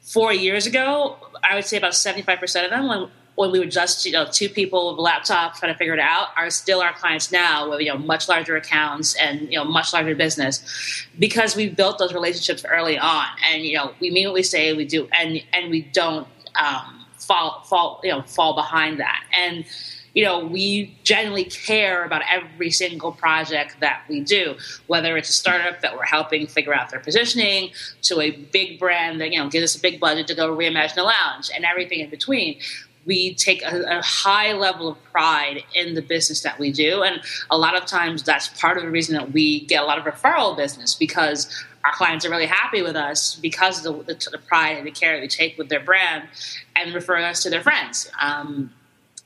four 0.00 0.32
years 0.32 0.66
ago, 0.66 1.16
I 1.42 1.56
would 1.56 1.64
say 1.64 1.76
about 1.76 1.92
75% 1.92 2.64
of 2.64 2.70
them, 2.70 3.10
when 3.34 3.50
we 3.50 3.58
were 3.58 3.66
just 3.66 4.04
you 4.04 4.12
know 4.12 4.26
two 4.30 4.48
people 4.48 4.90
with 4.90 4.98
a 4.98 5.02
laptop 5.02 5.56
trying 5.56 5.72
to 5.72 5.78
figure 5.78 5.94
it 5.94 6.00
out 6.00 6.28
are 6.36 6.50
still 6.50 6.80
our 6.80 6.92
clients 6.92 7.32
now 7.32 7.70
with 7.70 7.80
you 7.80 7.88
know 7.88 7.98
much 7.98 8.28
larger 8.28 8.56
accounts 8.56 9.14
and 9.16 9.50
you 9.52 9.58
know 9.58 9.64
much 9.64 9.92
larger 9.92 10.14
business. 10.14 11.06
Because 11.18 11.56
we 11.56 11.68
built 11.68 11.98
those 11.98 12.12
relationships 12.12 12.64
early 12.64 12.98
on 12.98 13.26
and 13.50 13.62
you 13.62 13.76
know 13.76 13.94
we 14.00 14.10
mean 14.10 14.26
what 14.26 14.34
we 14.34 14.42
say 14.42 14.72
we 14.74 14.84
do 14.84 15.08
and 15.12 15.42
and 15.52 15.70
we 15.70 15.82
don't 15.82 16.28
um, 16.54 17.06
fall 17.18 17.62
fall 17.62 18.00
you 18.04 18.10
know 18.10 18.22
fall 18.22 18.54
behind 18.54 19.00
that. 19.00 19.24
And 19.32 19.64
you 20.14 20.24
know, 20.24 20.44
we 20.44 20.94
genuinely 21.04 21.44
care 21.44 22.04
about 22.04 22.22
every 22.30 22.70
single 22.70 23.12
project 23.12 23.76
that 23.80 24.02
we 24.08 24.20
do, 24.20 24.56
whether 24.86 25.16
it's 25.16 25.30
a 25.30 25.32
startup 25.32 25.80
that 25.80 25.96
we're 25.96 26.04
helping 26.04 26.46
figure 26.46 26.74
out 26.74 26.90
their 26.90 27.00
positioning 27.00 27.70
to 28.02 28.20
a 28.20 28.30
big 28.30 28.78
brand 28.78 29.20
that, 29.20 29.32
you 29.32 29.38
know, 29.38 29.48
gives 29.48 29.64
us 29.64 29.76
a 29.76 29.80
big 29.80 29.98
budget 29.98 30.26
to 30.26 30.34
go 30.34 30.54
reimagine 30.54 30.98
a 30.98 31.02
lounge 31.02 31.50
and 31.54 31.64
everything 31.64 32.00
in 32.00 32.10
between 32.10 32.58
we 33.04 33.34
take 33.34 33.62
a, 33.64 33.98
a, 33.98 34.02
high 34.02 34.52
level 34.52 34.88
of 34.88 35.02
pride 35.12 35.64
in 35.74 35.94
the 35.94 36.02
business 36.02 36.42
that 36.42 36.58
we 36.58 36.72
do. 36.72 37.02
And 37.02 37.20
a 37.50 37.58
lot 37.58 37.76
of 37.76 37.86
times 37.86 38.22
that's 38.22 38.48
part 38.48 38.76
of 38.76 38.84
the 38.84 38.90
reason 38.90 39.16
that 39.16 39.32
we 39.32 39.60
get 39.60 39.82
a 39.82 39.86
lot 39.86 39.98
of 39.98 40.04
referral 40.04 40.56
business 40.56 40.94
because 40.94 41.64
our 41.84 41.92
clients 41.92 42.24
are 42.24 42.30
really 42.30 42.46
happy 42.46 42.82
with 42.82 42.94
us 42.94 43.34
because 43.36 43.84
of 43.84 44.06
the, 44.06 44.14
the, 44.14 44.30
the 44.30 44.38
pride 44.38 44.76
and 44.76 44.86
the 44.86 44.90
care 44.90 45.20
they 45.20 45.26
take 45.26 45.58
with 45.58 45.68
their 45.68 45.80
brand 45.80 46.28
and 46.76 46.94
referring 46.94 47.24
us 47.24 47.42
to 47.42 47.50
their 47.50 47.62
friends. 47.62 48.10
Um, 48.20 48.72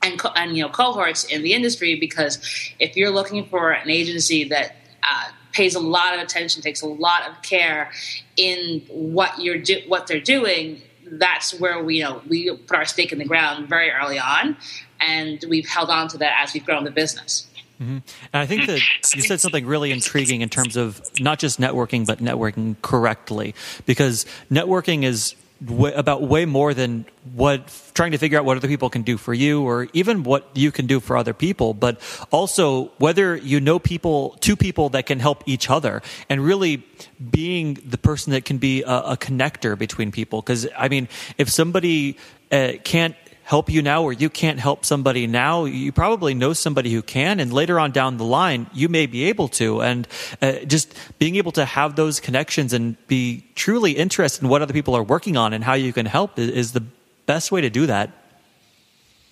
and, 0.03 0.21
and 0.35 0.55
you 0.55 0.63
know 0.63 0.69
cohorts 0.69 1.23
in 1.25 1.41
the 1.41 1.53
industry 1.53 1.95
because 1.95 2.37
if 2.79 2.95
you're 2.95 3.11
looking 3.11 3.45
for 3.45 3.71
an 3.71 3.89
agency 3.89 4.43
that 4.45 4.75
uh, 5.03 5.29
pays 5.53 5.75
a 5.75 5.79
lot 5.79 6.13
of 6.13 6.19
attention, 6.19 6.61
takes 6.61 6.81
a 6.81 6.87
lot 6.87 7.27
of 7.27 7.41
care 7.41 7.91
in 8.35 8.81
what 8.89 9.39
you're 9.39 9.57
do- 9.57 9.81
what 9.87 10.07
they're 10.07 10.19
doing, 10.19 10.81
that's 11.11 11.59
where 11.59 11.83
we 11.83 11.97
you 11.97 12.03
know 12.03 12.21
we 12.27 12.55
put 12.55 12.77
our 12.77 12.85
stake 12.85 13.11
in 13.11 13.19
the 13.19 13.25
ground 13.25 13.69
very 13.69 13.91
early 13.91 14.19
on, 14.19 14.57
and 14.99 15.43
we've 15.49 15.67
held 15.67 15.89
on 15.89 16.07
to 16.09 16.17
that 16.19 16.41
as 16.41 16.53
we've 16.53 16.65
grown 16.65 16.83
the 16.83 16.91
business. 16.91 17.47
Mm-hmm. 17.81 17.91
And 17.91 18.03
I 18.33 18.45
think 18.47 18.65
that 18.65 18.81
you 19.15 19.21
said 19.21 19.39
something 19.39 19.65
really 19.65 19.91
intriguing 19.91 20.41
in 20.41 20.49
terms 20.49 20.75
of 20.75 20.99
not 21.19 21.37
just 21.37 21.59
networking, 21.59 22.07
but 22.07 22.19
networking 22.19 22.75
correctly, 22.81 23.53
because 23.85 24.25
networking 24.49 25.03
is 25.03 25.35
way, 25.65 25.93
about 25.93 26.21
way 26.21 26.45
more 26.45 26.73
than 26.73 27.05
what 27.33 27.71
trying 27.93 28.11
to 28.11 28.17
figure 28.17 28.37
out 28.37 28.45
what 28.45 28.57
other 28.57 28.67
people 28.67 28.89
can 28.89 29.01
do 29.01 29.17
for 29.17 29.33
you 29.33 29.63
or 29.63 29.87
even 29.93 30.23
what 30.23 30.47
you 30.53 30.71
can 30.71 30.87
do 30.87 30.99
for 30.99 31.17
other 31.17 31.33
people 31.33 31.73
but 31.73 31.99
also 32.31 32.85
whether 32.97 33.35
you 33.35 33.59
know 33.59 33.79
people 33.79 34.37
two 34.39 34.55
people 34.55 34.89
that 34.89 35.05
can 35.05 35.19
help 35.19 35.43
each 35.45 35.69
other 35.69 36.01
and 36.29 36.43
really 36.43 36.83
being 37.31 37.75
the 37.85 37.97
person 37.97 38.31
that 38.31 38.45
can 38.45 38.57
be 38.57 38.83
a, 38.83 38.97
a 39.13 39.17
connector 39.17 39.77
between 39.77 40.11
people. 40.11 40.41
Because 40.41 40.67
i 40.77 40.87
mean 40.87 41.07
if 41.37 41.49
somebody 41.49 42.17
uh, 42.51 42.73
can't 42.83 43.15
help 43.47 43.69
you 43.69 43.81
now 43.81 44.03
or 44.03 44.11
you 44.11 44.29
can't 44.29 44.59
help 44.59 44.83
somebody 44.83 45.25
now, 45.25 45.63
you 45.63 45.89
probably 45.93 46.33
know 46.33 46.51
somebody 46.51 46.91
who 46.91 47.01
can. 47.01 47.39
And 47.39 47.53
later 47.53 47.79
on 47.79 47.93
down 47.93 48.17
the 48.17 48.25
line, 48.25 48.69
you 48.73 48.89
may 48.89 49.05
be 49.05 49.23
able 49.29 49.47
to. 49.47 49.81
And 49.81 50.05
uh, 50.41 50.65
just 50.65 50.93
being 51.17 51.37
able 51.37 51.53
to 51.53 51.63
have 51.63 51.95
those 51.95 52.19
connections 52.19 52.73
and 52.73 52.97
be 53.07 53.45
truly 53.55 53.93
interested 53.93 54.43
in 54.43 54.49
what 54.49 54.61
other 54.61 54.73
people 54.73 54.97
are 54.97 55.03
working 55.03 55.37
on 55.37 55.53
and 55.53 55.63
how 55.63 55.75
you 55.75 55.93
can 55.93 56.05
help 56.05 56.37
is, 56.37 56.49
is 56.49 56.71
the 56.73 56.83
best 57.25 57.49
way 57.49 57.61
to 57.61 57.69
do 57.69 57.85
that. 57.85 58.11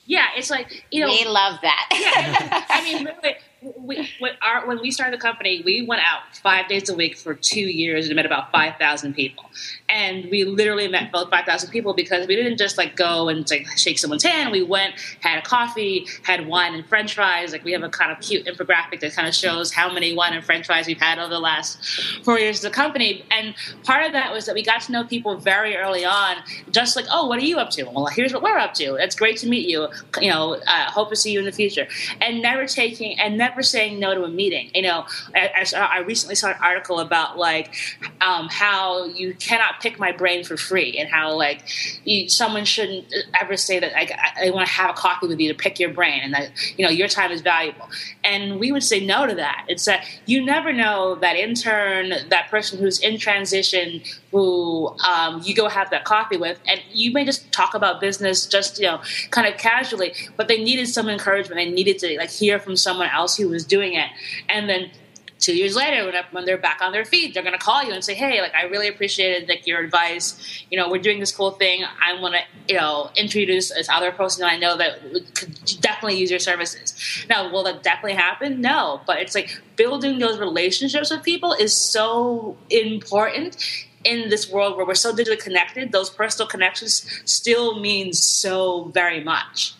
Yeah, 0.05 0.27
it's 0.37 0.49
like, 0.49 0.85
you 0.91 1.01
know. 1.01 1.07
We 1.07 1.25
love 1.25 1.59
that. 1.61 1.87
yeah. 1.91 2.65
I 2.69 2.83
mean, 2.85 3.03
really, 3.03 3.35
we, 3.61 4.09
when, 4.19 4.33
our, 4.41 4.67
when 4.67 4.81
we 4.81 4.91
started 4.91 5.17
the 5.17 5.21
company, 5.21 5.61
we 5.65 5.85
went 5.85 6.01
out 6.01 6.21
five 6.43 6.67
days 6.67 6.89
a 6.89 6.95
week 6.95 7.17
for 7.17 7.33
two 7.33 7.61
years 7.61 8.07
and 8.07 8.15
met 8.15 8.25
about 8.25 8.51
5,000 8.51 9.13
people. 9.13 9.45
And 9.89 10.29
we 10.29 10.43
literally 10.43 10.87
met 10.87 11.11
both 11.11 11.29
5,000 11.29 11.71
people 11.71 11.93
because 11.93 12.27
we 12.27 12.35
didn't 12.35 12.57
just 12.57 12.77
like 12.77 12.95
go 12.95 13.29
and 13.29 13.49
like 13.49 13.67
shake 13.77 13.97
someone's 13.97 14.23
hand. 14.23 14.51
We 14.51 14.61
went, 14.61 14.95
had 15.21 15.39
a 15.39 15.41
coffee, 15.41 16.07
had 16.23 16.47
wine 16.47 16.73
and 16.73 16.85
french 16.85 17.15
fries. 17.15 17.51
Like 17.51 17.63
we 17.63 17.71
have 17.71 17.83
a 17.83 17.89
kind 17.89 18.11
of 18.11 18.19
cute 18.19 18.45
infographic 18.45 18.99
that 18.99 19.13
kind 19.13 19.27
of 19.27 19.33
shows 19.33 19.73
how 19.73 19.91
many 19.91 20.13
wine 20.15 20.33
and 20.33 20.43
french 20.43 20.67
fries 20.67 20.87
we've 20.87 20.99
had 20.99 21.17
over 21.17 21.33
the 21.33 21.39
last 21.39 22.23
four 22.23 22.37
years 22.39 22.59
as 22.59 22.65
a 22.65 22.69
company. 22.69 23.25
And 23.31 23.55
part 23.83 24.05
of 24.05 24.11
that 24.11 24.31
was 24.31 24.45
that 24.45 24.55
we 24.55 24.63
got 24.63 24.81
to 24.81 24.91
know 24.91 25.03
people 25.03 25.37
very 25.37 25.75
early 25.75 26.05
on, 26.05 26.37
just 26.71 26.95
like, 26.95 27.05
oh, 27.11 27.27
what 27.27 27.39
are 27.39 27.45
you 27.45 27.57
up 27.57 27.69
to? 27.71 27.83
Well, 27.83 28.07
here's 28.07 28.33
what 28.33 28.43
we're 28.43 28.57
up 28.57 28.73
to. 28.75 28.95
It's 28.95 29.15
great 29.15 29.37
to 29.37 29.47
meet 29.47 29.67
you. 29.67 29.87
You 30.19 30.29
know, 30.29 30.55
uh, 30.67 30.91
hope 30.91 31.09
to 31.09 31.15
see 31.15 31.31
you 31.31 31.39
in 31.39 31.45
the 31.45 31.51
future. 31.51 31.87
And 32.21 32.41
never 32.41 32.65
taking, 32.65 33.19
and 33.19 33.37
never 33.37 33.44
saying 33.61 33.99
no 33.99 34.13
to 34.13 34.23
a 34.23 34.29
meeting. 34.29 34.71
You 34.73 34.83
know, 34.83 35.05
I, 35.35 35.65
I 35.75 35.99
recently 35.99 36.35
saw 36.35 36.49
an 36.49 36.57
article 36.61 36.99
about 36.99 37.37
like 37.37 37.75
um, 38.21 38.47
how 38.49 39.05
you 39.05 39.33
cannot 39.33 39.81
pick 39.81 39.99
my 39.99 40.11
brain 40.11 40.43
for 40.43 40.57
free, 40.57 40.97
and 40.97 41.09
how 41.09 41.33
like 41.35 41.61
you, 42.05 42.29
someone 42.29 42.65
shouldn't 42.65 43.13
ever 43.39 43.57
say 43.57 43.79
that 43.79 43.93
like, 43.93 44.11
I, 44.11 44.47
I 44.47 44.49
want 44.51 44.67
to 44.67 44.73
have 44.73 44.89
a 44.89 44.93
coffee 44.93 45.27
with 45.27 45.39
you 45.39 45.51
to 45.51 45.57
pick 45.57 45.79
your 45.79 45.93
brain, 45.93 46.21
and 46.23 46.33
that 46.33 46.51
you 46.77 46.85
know 46.85 46.91
your 46.91 47.07
time 47.07 47.31
is 47.31 47.41
valuable. 47.41 47.87
And 48.23 48.59
we 48.59 48.71
would 48.71 48.83
say 48.83 49.05
no 49.05 49.27
to 49.27 49.35
that. 49.35 49.65
It's 49.67 49.85
that 49.85 50.07
you 50.25 50.43
never 50.43 50.71
know 50.73 51.15
that 51.15 51.35
intern, 51.35 52.29
that 52.29 52.49
person 52.49 52.79
who's 52.79 52.99
in 52.99 53.17
transition, 53.17 54.01
who 54.35 54.93
um, 55.07 55.41
you 55.45 55.55
go 55.55 55.69
have 55.69 55.89
that 55.91 56.03
coffee 56.03 56.35
with, 56.35 56.59
and 56.67 56.81
you 56.91 57.13
may 57.13 57.23
just 57.23 57.49
talk 57.53 57.73
about 57.73 58.01
business 58.01 58.45
just 58.45 58.77
you 58.77 58.85
know 58.85 58.99
kind 59.31 59.47
of 59.47 59.57
casually, 59.57 60.13
but 60.35 60.49
they 60.49 60.61
needed 60.61 60.89
some 60.89 61.07
encouragement. 61.07 61.55
They 61.55 61.71
needed 61.71 61.99
to 61.99 62.17
like 62.17 62.31
hear 62.31 62.59
from 62.59 62.75
someone 62.75 63.07
else 63.07 63.37
who 63.37 63.47
was 63.47 63.63
doing 63.63 63.93
it, 63.93 64.09
and 64.49 64.67
then 64.67 64.91
two 65.39 65.55
years 65.55 65.73
later, 65.73 66.03
when, 66.03 66.21
when 66.31 66.43
they're 66.43 66.57
back 66.57 66.81
on 66.81 66.91
their 66.91 67.05
feet, 67.05 67.33
they're 67.33 67.43
going 67.43 67.57
to 67.57 67.65
call 67.65 67.81
you 67.81 67.93
and 67.93 68.03
say, 68.03 68.13
"Hey, 68.13 68.41
like 68.41 68.53
I 68.53 68.63
really 68.63 68.89
appreciated 68.89 69.47
like 69.47 69.65
your 69.65 69.79
advice. 69.79 70.65
You 70.69 70.77
know, 70.77 70.89
we're 70.89 71.01
doing 71.01 71.21
this 71.21 71.31
cool 71.31 71.51
thing. 71.51 71.85
I 71.85 72.19
want 72.19 72.35
to, 72.35 72.41
you 72.73 72.77
know, 72.77 73.11
introduce 73.15 73.69
this 73.69 73.87
other 73.87 74.11
person 74.11 74.41
that 74.41 74.51
I 74.51 74.57
know 74.57 74.75
that 74.75 75.01
could 75.33 75.57
definitely 75.79 76.19
use 76.19 76.29
your 76.29 76.41
services." 76.41 76.93
Now, 77.29 77.49
will 77.49 77.63
that 77.63 77.83
definitely 77.83 78.17
happen? 78.17 78.59
No, 78.59 78.99
but 79.07 79.19
it's 79.19 79.33
like 79.33 79.61
building 79.77 80.19
those 80.19 80.39
relationships 80.39 81.09
with 81.09 81.23
people 81.23 81.53
is 81.53 81.73
so 81.73 82.57
important 82.69 83.87
in 84.05 84.29
this 84.29 84.49
world 84.49 84.77
where 84.77 84.85
we're 84.85 84.93
so 84.93 85.13
digitally 85.13 85.39
connected. 85.39 85.91
Those 85.91 86.09
personal 86.09 86.47
connections 86.47 87.05
still 87.25 87.79
mean 87.79 88.13
so 88.13 88.85
very 88.93 89.23
much. 89.23 89.73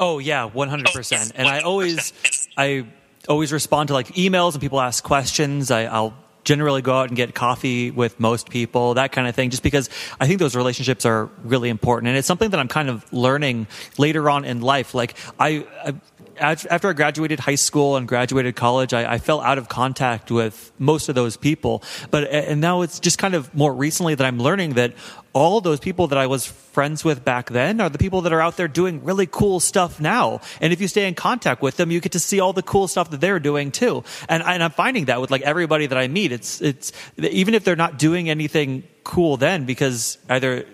Oh 0.00 0.18
yeah, 0.18 0.44
one 0.44 0.68
hundred 0.68 0.92
percent. 0.92 1.32
And 1.36 1.46
I 1.46 1.60
always, 1.60 2.12
oh, 2.58 2.62
I 2.62 2.86
always 3.28 3.52
respond 3.52 3.88
to 3.88 3.94
like 3.94 4.08
emails 4.08 4.52
and 4.52 4.60
people 4.60 4.80
ask 4.80 5.04
questions. 5.04 5.70
I, 5.70 5.84
I'll 5.84 6.14
generally 6.44 6.80
go 6.80 6.94
out 6.94 7.08
and 7.08 7.16
get 7.16 7.34
coffee 7.34 7.90
with 7.90 8.20
most 8.20 8.48
people, 8.50 8.94
that 8.94 9.10
kind 9.10 9.26
of 9.26 9.34
thing, 9.34 9.50
just 9.50 9.64
because 9.64 9.90
I 10.20 10.28
think 10.28 10.38
those 10.38 10.54
relationships 10.54 11.04
are 11.04 11.28
really 11.42 11.68
important. 11.70 12.08
And 12.08 12.16
it's 12.16 12.28
something 12.28 12.50
that 12.50 12.60
I'm 12.60 12.68
kind 12.68 12.88
of 12.88 13.04
learning 13.12 13.66
later 13.98 14.30
on 14.30 14.44
in 14.44 14.60
life. 14.60 14.94
Like 14.94 15.16
I, 15.40 15.66
I 15.84 15.94
after 16.38 16.88
I 16.88 16.92
graduated 16.92 17.40
high 17.40 17.54
school 17.54 17.96
and 17.96 18.06
graduated 18.06 18.56
college, 18.56 18.92
I, 18.92 19.14
I, 19.14 19.18
fell 19.18 19.40
out 19.40 19.58
of 19.58 19.68
contact 19.68 20.30
with 20.30 20.72
most 20.78 21.08
of 21.08 21.14
those 21.14 21.36
people. 21.36 21.82
But 22.10 22.28
and 22.28 22.60
now 22.60 22.82
it's 22.82 23.00
just 23.00 23.18
kind 23.18 23.34
of 23.34 23.54
more 23.54 23.74
recently 23.74 24.14
that 24.14 24.24
I'm 24.24 24.38
learning 24.38 24.74
that 24.74 24.94
all 25.32 25.60
those 25.60 25.80
people 25.80 26.06
that 26.08 26.18
I 26.18 26.26
was 26.26 26.46
friends 26.46 27.04
with 27.04 27.24
back 27.24 27.50
then 27.50 27.80
are 27.80 27.90
the 27.90 27.98
people 27.98 28.22
that 28.22 28.32
are 28.32 28.40
out 28.40 28.56
there 28.56 28.68
doing 28.68 29.04
really 29.04 29.26
cool 29.26 29.60
stuff 29.60 30.00
now. 30.00 30.40
And 30.60 30.72
if 30.72 30.80
you 30.80 30.88
stay 30.88 31.06
in 31.06 31.14
contact 31.14 31.60
with 31.60 31.76
them, 31.76 31.90
you 31.90 32.00
get 32.00 32.12
to 32.12 32.20
see 32.20 32.40
all 32.40 32.54
the 32.54 32.62
cool 32.62 32.88
stuff 32.88 33.10
that 33.10 33.20
they're 33.20 33.38
doing 33.38 33.70
too. 33.70 34.02
And, 34.28 34.42
and 34.42 34.62
I'm 34.62 34.70
finding 34.70 35.06
that 35.06 35.20
with 35.20 35.30
like 35.30 35.42
everybody 35.42 35.86
that 35.86 35.98
I 35.98 36.08
meet, 36.08 36.32
it's 36.32 36.62
it's 36.62 36.92
even 37.18 37.54
if 37.54 37.64
they're 37.64 37.76
not 37.76 37.98
doing 37.98 38.30
anything 38.30 38.84
cool 39.04 39.36
then 39.36 39.66
because 39.66 40.18
either 40.28 40.66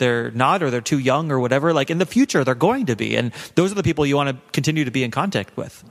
they're 0.00 0.32
not 0.32 0.64
or 0.64 0.70
they're 0.70 0.80
too 0.80 0.98
young 0.98 1.30
or 1.30 1.38
whatever, 1.38 1.72
like 1.72 1.90
in 1.90 1.98
the 1.98 2.06
future 2.06 2.42
they're 2.42 2.56
going 2.56 2.86
to 2.86 2.96
be. 2.96 3.14
And 3.16 3.32
those 3.54 3.70
are 3.70 3.76
the 3.76 3.84
people 3.84 4.04
you 4.04 4.16
want 4.16 4.30
to 4.30 4.36
continue 4.50 4.84
to 4.84 4.90
be 4.90 5.04
in 5.04 5.12
contact 5.12 5.56
with. 5.56 5.84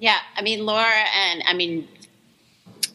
Yeah, 0.00 0.18
I 0.36 0.42
mean 0.42 0.66
Laura 0.66 0.84
and 0.84 1.42
I 1.46 1.54
mean 1.54 1.88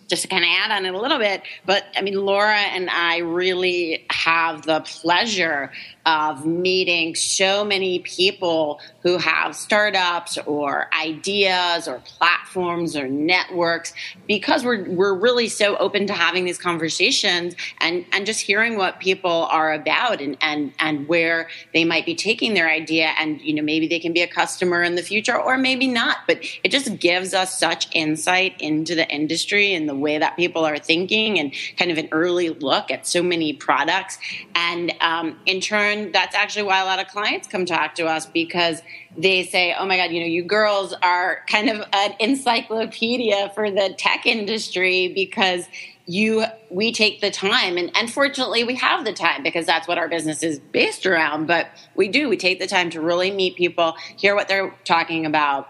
just 0.08 0.22
to 0.22 0.28
kind 0.28 0.44
of 0.44 0.50
add 0.52 0.70
on 0.70 0.86
it 0.86 0.94
a 0.94 1.00
little 1.00 1.18
bit, 1.18 1.42
but 1.66 1.84
I 1.96 2.02
mean 2.02 2.14
Laura 2.14 2.60
and 2.60 2.90
I 2.90 3.18
really 3.18 4.06
have 4.12 4.62
the 4.64 4.82
pleasure 4.82 5.72
of 6.06 6.46
meeting 6.46 7.16
so 7.16 7.64
many 7.64 8.00
people 8.00 8.80
who 9.02 9.18
have 9.18 9.56
startups 9.56 10.38
or 10.46 10.88
ideas 10.94 11.88
or 11.88 12.00
platforms 12.00 12.96
or 12.96 13.08
networks 13.08 13.94
because 14.28 14.66
we're 14.66 14.84
we're 14.90 15.18
really 15.18 15.48
so 15.48 15.78
open 15.78 16.08
to 16.08 16.14
having 16.14 16.46
these 16.46 16.58
conversations 16.58 17.56
and 17.80 18.06
and 18.12 18.26
just 18.26 18.42
hearing 18.42 18.78
what 18.78 19.00
people 19.00 19.48
are 19.50 19.74
about 19.74 20.20
and 20.20 20.38
and 20.42 20.74
and 20.80 21.08
where 21.08 21.48
they 21.74 21.86
might 21.86 22.06
be 22.06 22.16
taking 22.16 22.54
their 22.54 22.70
idea 22.70 23.14
and 23.18 23.42
you 23.42 23.54
know 23.54 23.64
maybe 23.64 23.88
they 23.88 24.00
can 24.00 24.12
be 24.14 24.22
a 24.22 24.28
customer 24.28 24.84
in 24.84 24.96
the 24.96 25.02
future 25.02 25.40
or 25.40 25.58
maybe 25.58 25.88
not. 25.88 26.18
But 26.28 26.44
it 26.64 26.70
just 26.70 27.00
gives 27.00 27.34
us 27.34 27.58
such 27.58 27.88
insight 27.94 28.60
into 28.60 28.96
the 28.96 29.08
industry 29.10 29.74
and 29.74 29.88
the 29.88 29.96
way 29.96 30.18
that 30.18 30.36
people 30.36 30.66
are 30.66 30.78
thinking 30.78 31.40
and 31.40 31.54
kind 31.78 31.92
of 31.92 31.98
an 31.98 32.10
early 32.12 32.50
look 32.50 32.92
at 32.92 33.08
so 33.08 33.24
many 33.24 33.54
products. 33.54 34.18
And 34.56 34.94
um, 35.02 35.40
in 35.46 35.62
turn 35.62 35.93
that's 36.12 36.36
actually 36.36 36.64
why 36.64 36.80
a 36.82 36.86
lot 36.86 37.00
of 37.00 37.08
clients 37.08 37.48
come 37.48 37.66
talk 37.66 37.96
to 37.96 38.06
us 38.06 38.26
because 38.26 38.82
they 39.18 39.44
say, 39.44 39.76
oh 39.78 39.86
my 39.86 39.98
God, 39.98 40.12
you 40.12 40.20
know, 40.20 40.26
you 40.26 40.44
girls 40.44 40.94
are 41.02 41.42
kind 41.48 41.70
of 41.70 41.88
an 41.94 42.14
encyclopedia 42.20 43.52
for 43.56 43.70
the 43.72 43.94
tech 43.98 44.26
industry 44.26 45.12
because 45.14 45.68
you 46.06 46.44
we 46.70 46.92
take 46.92 47.22
the 47.22 47.32
time. 47.32 47.78
And 47.78 47.92
unfortunately 47.96 48.64
we 48.64 48.76
have 48.76 49.06
the 49.06 49.14
time 49.14 49.44
because 49.44 49.66
that's 49.66 49.88
what 49.88 49.98
our 49.98 50.10
business 50.10 50.44
is 50.44 50.60
based 50.60 51.06
around 51.06 51.48
but 51.48 51.68
we 51.96 52.08
do. 52.08 52.30
We 52.30 52.38
take 52.38 52.60
the 52.60 52.68
time 52.68 52.90
to 52.92 53.02
really 53.02 53.32
meet 53.32 53.56
people 53.56 53.96
hear 54.18 54.36
what 54.36 54.48
they're 54.48 54.74
talking 54.84 55.26
about 55.26 55.70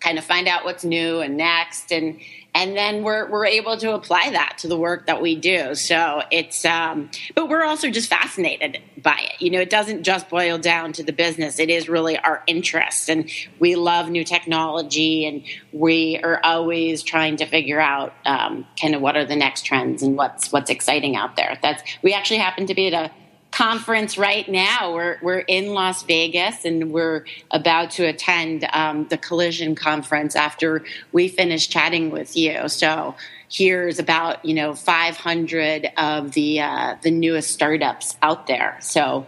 kind 0.00 0.18
of 0.18 0.24
find 0.24 0.46
out 0.46 0.64
what's 0.64 0.84
new 0.84 1.20
and 1.20 1.36
next 1.36 1.90
and 1.90 2.20
and 2.56 2.74
then 2.74 3.02
we're 3.02 3.30
we're 3.30 3.44
able 3.44 3.76
to 3.76 3.92
apply 3.92 4.30
that 4.30 4.56
to 4.58 4.66
the 4.66 4.78
work 4.78 5.06
that 5.06 5.20
we 5.20 5.36
do. 5.36 5.74
So 5.74 6.22
it's, 6.30 6.64
um, 6.64 7.10
but 7.34 7.50
we're 7.50 7.64
also 7.64 7.90
just 7.90 8.08
fascinated 8.08 8.78
by 8.96 9.18
it. 9.20 9.42
You 9.42 9.50
know, 9.50 9.60
it 9.60 9.68
doesn't 9.68 10.04
just 10.04 10.30
boil 10.30 10.56
down 10.56 10.94
to 10.94 11.04
the 11.04 11.12
business; 11.12 11.58
it 11.58 11.68
is 11.68 11.86
really 11.86 12.18
our 12.18 12.42
interest, 12.46 13.10
and 13.10 13.30
we 13.58 13.76
love 13.76 14.08
new 14.08 14.24
technology, 14.24 15.26
and 15.26 15.44
we 15.72 16.18
are 16.24 16.40
always 16.42 17.02
trying 17.02 17.36
to 17.36 17.46
figure 17.46 17.78
out 17.80 18.14
um, 18.24 18.66
kind 18.80 18.94
of 18.94 19.02
what 19.02 19.16
are 19.16 19.26
the 19.26 19.36
next 19.36 19.66
trends 19.66 20.02
and 20.02 20.16
what's 20.16 20.50
what's 20.50 20.70
exciting 20.70 21.14
out 21.14 21.36
there. 21.36 21.58
That's 21.60 21.82
we 22.02 22.14
actually 22.14 22.38
happen 22.38 22.66
to 22.68 22.74
be 22.74 22.86
at 22.86 22.94
a 22.94 23.12
conference 23.56 24.18
right 24.18 24.46
now. 24.50 24.92
We're 24.92 25.16
we're 25.22 25.38
in 25.38 25.72
Las 25.72 26.02
Vegas 26.02 26.66
and 26.66 26.92
we're 26.92 27.24
about 27.50 27.90
to 27.92 28.04
attend 28.04 28.68
um, 28.70 29.06
the 29.08 29.16
Collision 29.16 29.74
conference 29.74 30.36
after 30.36 30.84
we 31.10 31.28
finish 31.28 31.66
chatting 31.66 32.10
with 32.10 32.36
you. 32.36 32.68
So 32.68 33.14
here's 33.48 33.98
about 33.98 34.44
you 34.44 34.52
know 34.52 34.74
500 34.74 35.90
of 35.96 36.32
the 36.32 36.60
uh, 36.60 36.96
the 37.00 37.10
newest 37.10 37.50
startups 37.50 38.18
out 38.20 38.46
there. 38.46 38.76
So 38.82 39.26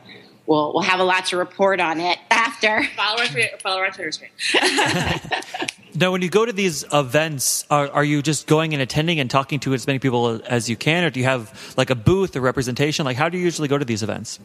we'll 0.49 0.73
we'll 0.73 0.83
have 0.83 0.99
a 0.99 1.05
lot 1.05 1.27
to 1.27 1.37
report 1.37 1.79
on 1.79 2.01
it 2.01 2.19
after. 2.31 2.83
Follow 2.97 3.21
our 3.21 3.27
follow 3.61 3.79
our 3.79 3.91
Twitter 3.91 4.11
screen. 4.11 4.31
now, 5.95 6.11
when 6.11 6.23
you 6.23 6.31
go 6.31 6.45
to 6.45 6.53
these 6.53 6.85
events, 6.93 7.65
are, 7.71 7.89
are 7.91 8.05
you 8.05 8.23
just 8.23 8.47
going 8.47 8.73
and 8.73 8.83
attending 8.83 9.21
and 9.21 9.31
talking 9.31 9.61
to 9.61 9.75
as 9.75 9.87
many 9.87 9.99
people 9.99 10.41
as 10.47 10.69
you 10.69 10.77
can, 10.77 11.05
or 11.05 11.11
do 11.11 11.21
you 11.21 11.27
have 11.27 11.75
like 11.77 11.91
a 11.91 11.95
booth 11.95 12.35
or 12.35 12.41
representation? 12.41 13.05
Like, 13.05 13.17
how 13.17 13.29
do 13.29 13.39
you 13.39 13.45
usually 13.45 13.69
go 13.69 13.79
to 13.79 13.85
these 13.85 14.03
events? 14.03 14.41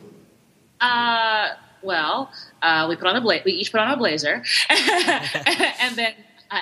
Uh, 0.82 1.50
well, 1.82 2.32
uh, 2.62 2.86
we 2.90 2.96
put 2.96 3.08
on 3.08 3.16
a 3.16 3.22
bla- 3.22 3.42
we 3.46 3.54
each 3.54 3.72
put 3.72 3.80
on 3.80 3.90
a 3.90 3.98
blazer, 3.98 4.44
and 4.70 5.96
then 5.96 6.14
uh, 6.52 6.60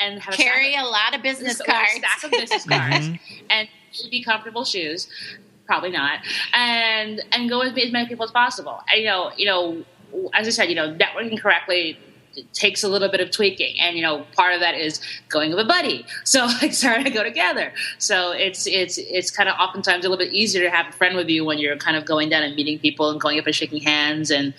and 0.00 0.20
have 0.20 0.34
carry 0.34 0.74
a, 0.74 0.82
a 0.82 0.84
lot 0.84 1.14
of 1.14 1.22
business 1.22 1.60
cards, 1.60 1.92
stack 1.92 2.24
of 2.24 2.30
business 2.30 2.64
cards, 2.64 3.08
mm-hmm. 3.08 3.46
and 3.50 3.68
be 4.10 4.22
comfortable 4.22 4.64
shoes 4.64 5.08
probably 5.68 5.90
not, 5.90 6.18
and 6.52 7.22
and 7.30 7.48
go 7.48 7.60
with 7.60 7.78
as 7.78 7.92
many 7.92 8.08
people 8.08 8.24
as 8.24 8.32
possible. 8.32 8.82
And, 8.90 9.00
you 9.00 9.06
know, 9.06 9.30
you 9.36 9.46
know, 9.46 9.84
as 10.34 10.48
I 10.48 10.50
said, 10.50 10.64
you 10.64 10.74
know, 10.74 10.92
networking 10.96 11.40
correctly 11.40 11.98
takes 12.52 12.82
a 12.82 12.88
little 12.88 13.08
bit 13.08 13.20
of 13.20 13.30
tweaking 13.30 13.78
and 13.80 13.96
you 13.96 14.02
know 14.02 14.24
part 14.36 14.54
of 14.54 14.60
that 14.60 14.74
is 14.74 15.00
going 15.28 15.50
with 15.50 15.60
a 15.60 15.64
buddy. 15.64 16.04
So 16.24 16.44
like 16.44 16.74
starting 16.74 17.04
to 17.04 17.10
go 17.10 17.24
together. 17.24 17.72
So 17.96 18.32
it's 18.32 18.66
it's 18.66 18.98
it's 18.98 19.30
kind 19.30 19.48
of 19.48 19.54
oftentimes 19.58 20.04
a 20.04 20.08
little 20.10 20.22
bit 20.22 20.32
easier 20.32 20.62
to 20.62 20.70
have 20.70 20.88
a 20.88 20.92
friend 20.92 21.16
with 21.16 21.28
you 21.28 21.42
when 21.44 21.58
you're 21.58 21.76
kind 21.76 21.96
of 21.96 22.04
going 22.04 22.28
down 22.28 22.42
and 22.42 22.54
meeting 22.54 22.78
people 22.78 23.10
and 23.10 23.18
going 23.18 23.38
up 23.38 23.46
and 23.46 23.54
shaking 23.54 23.82
hands 23.82 24.30
and 24.30 24.52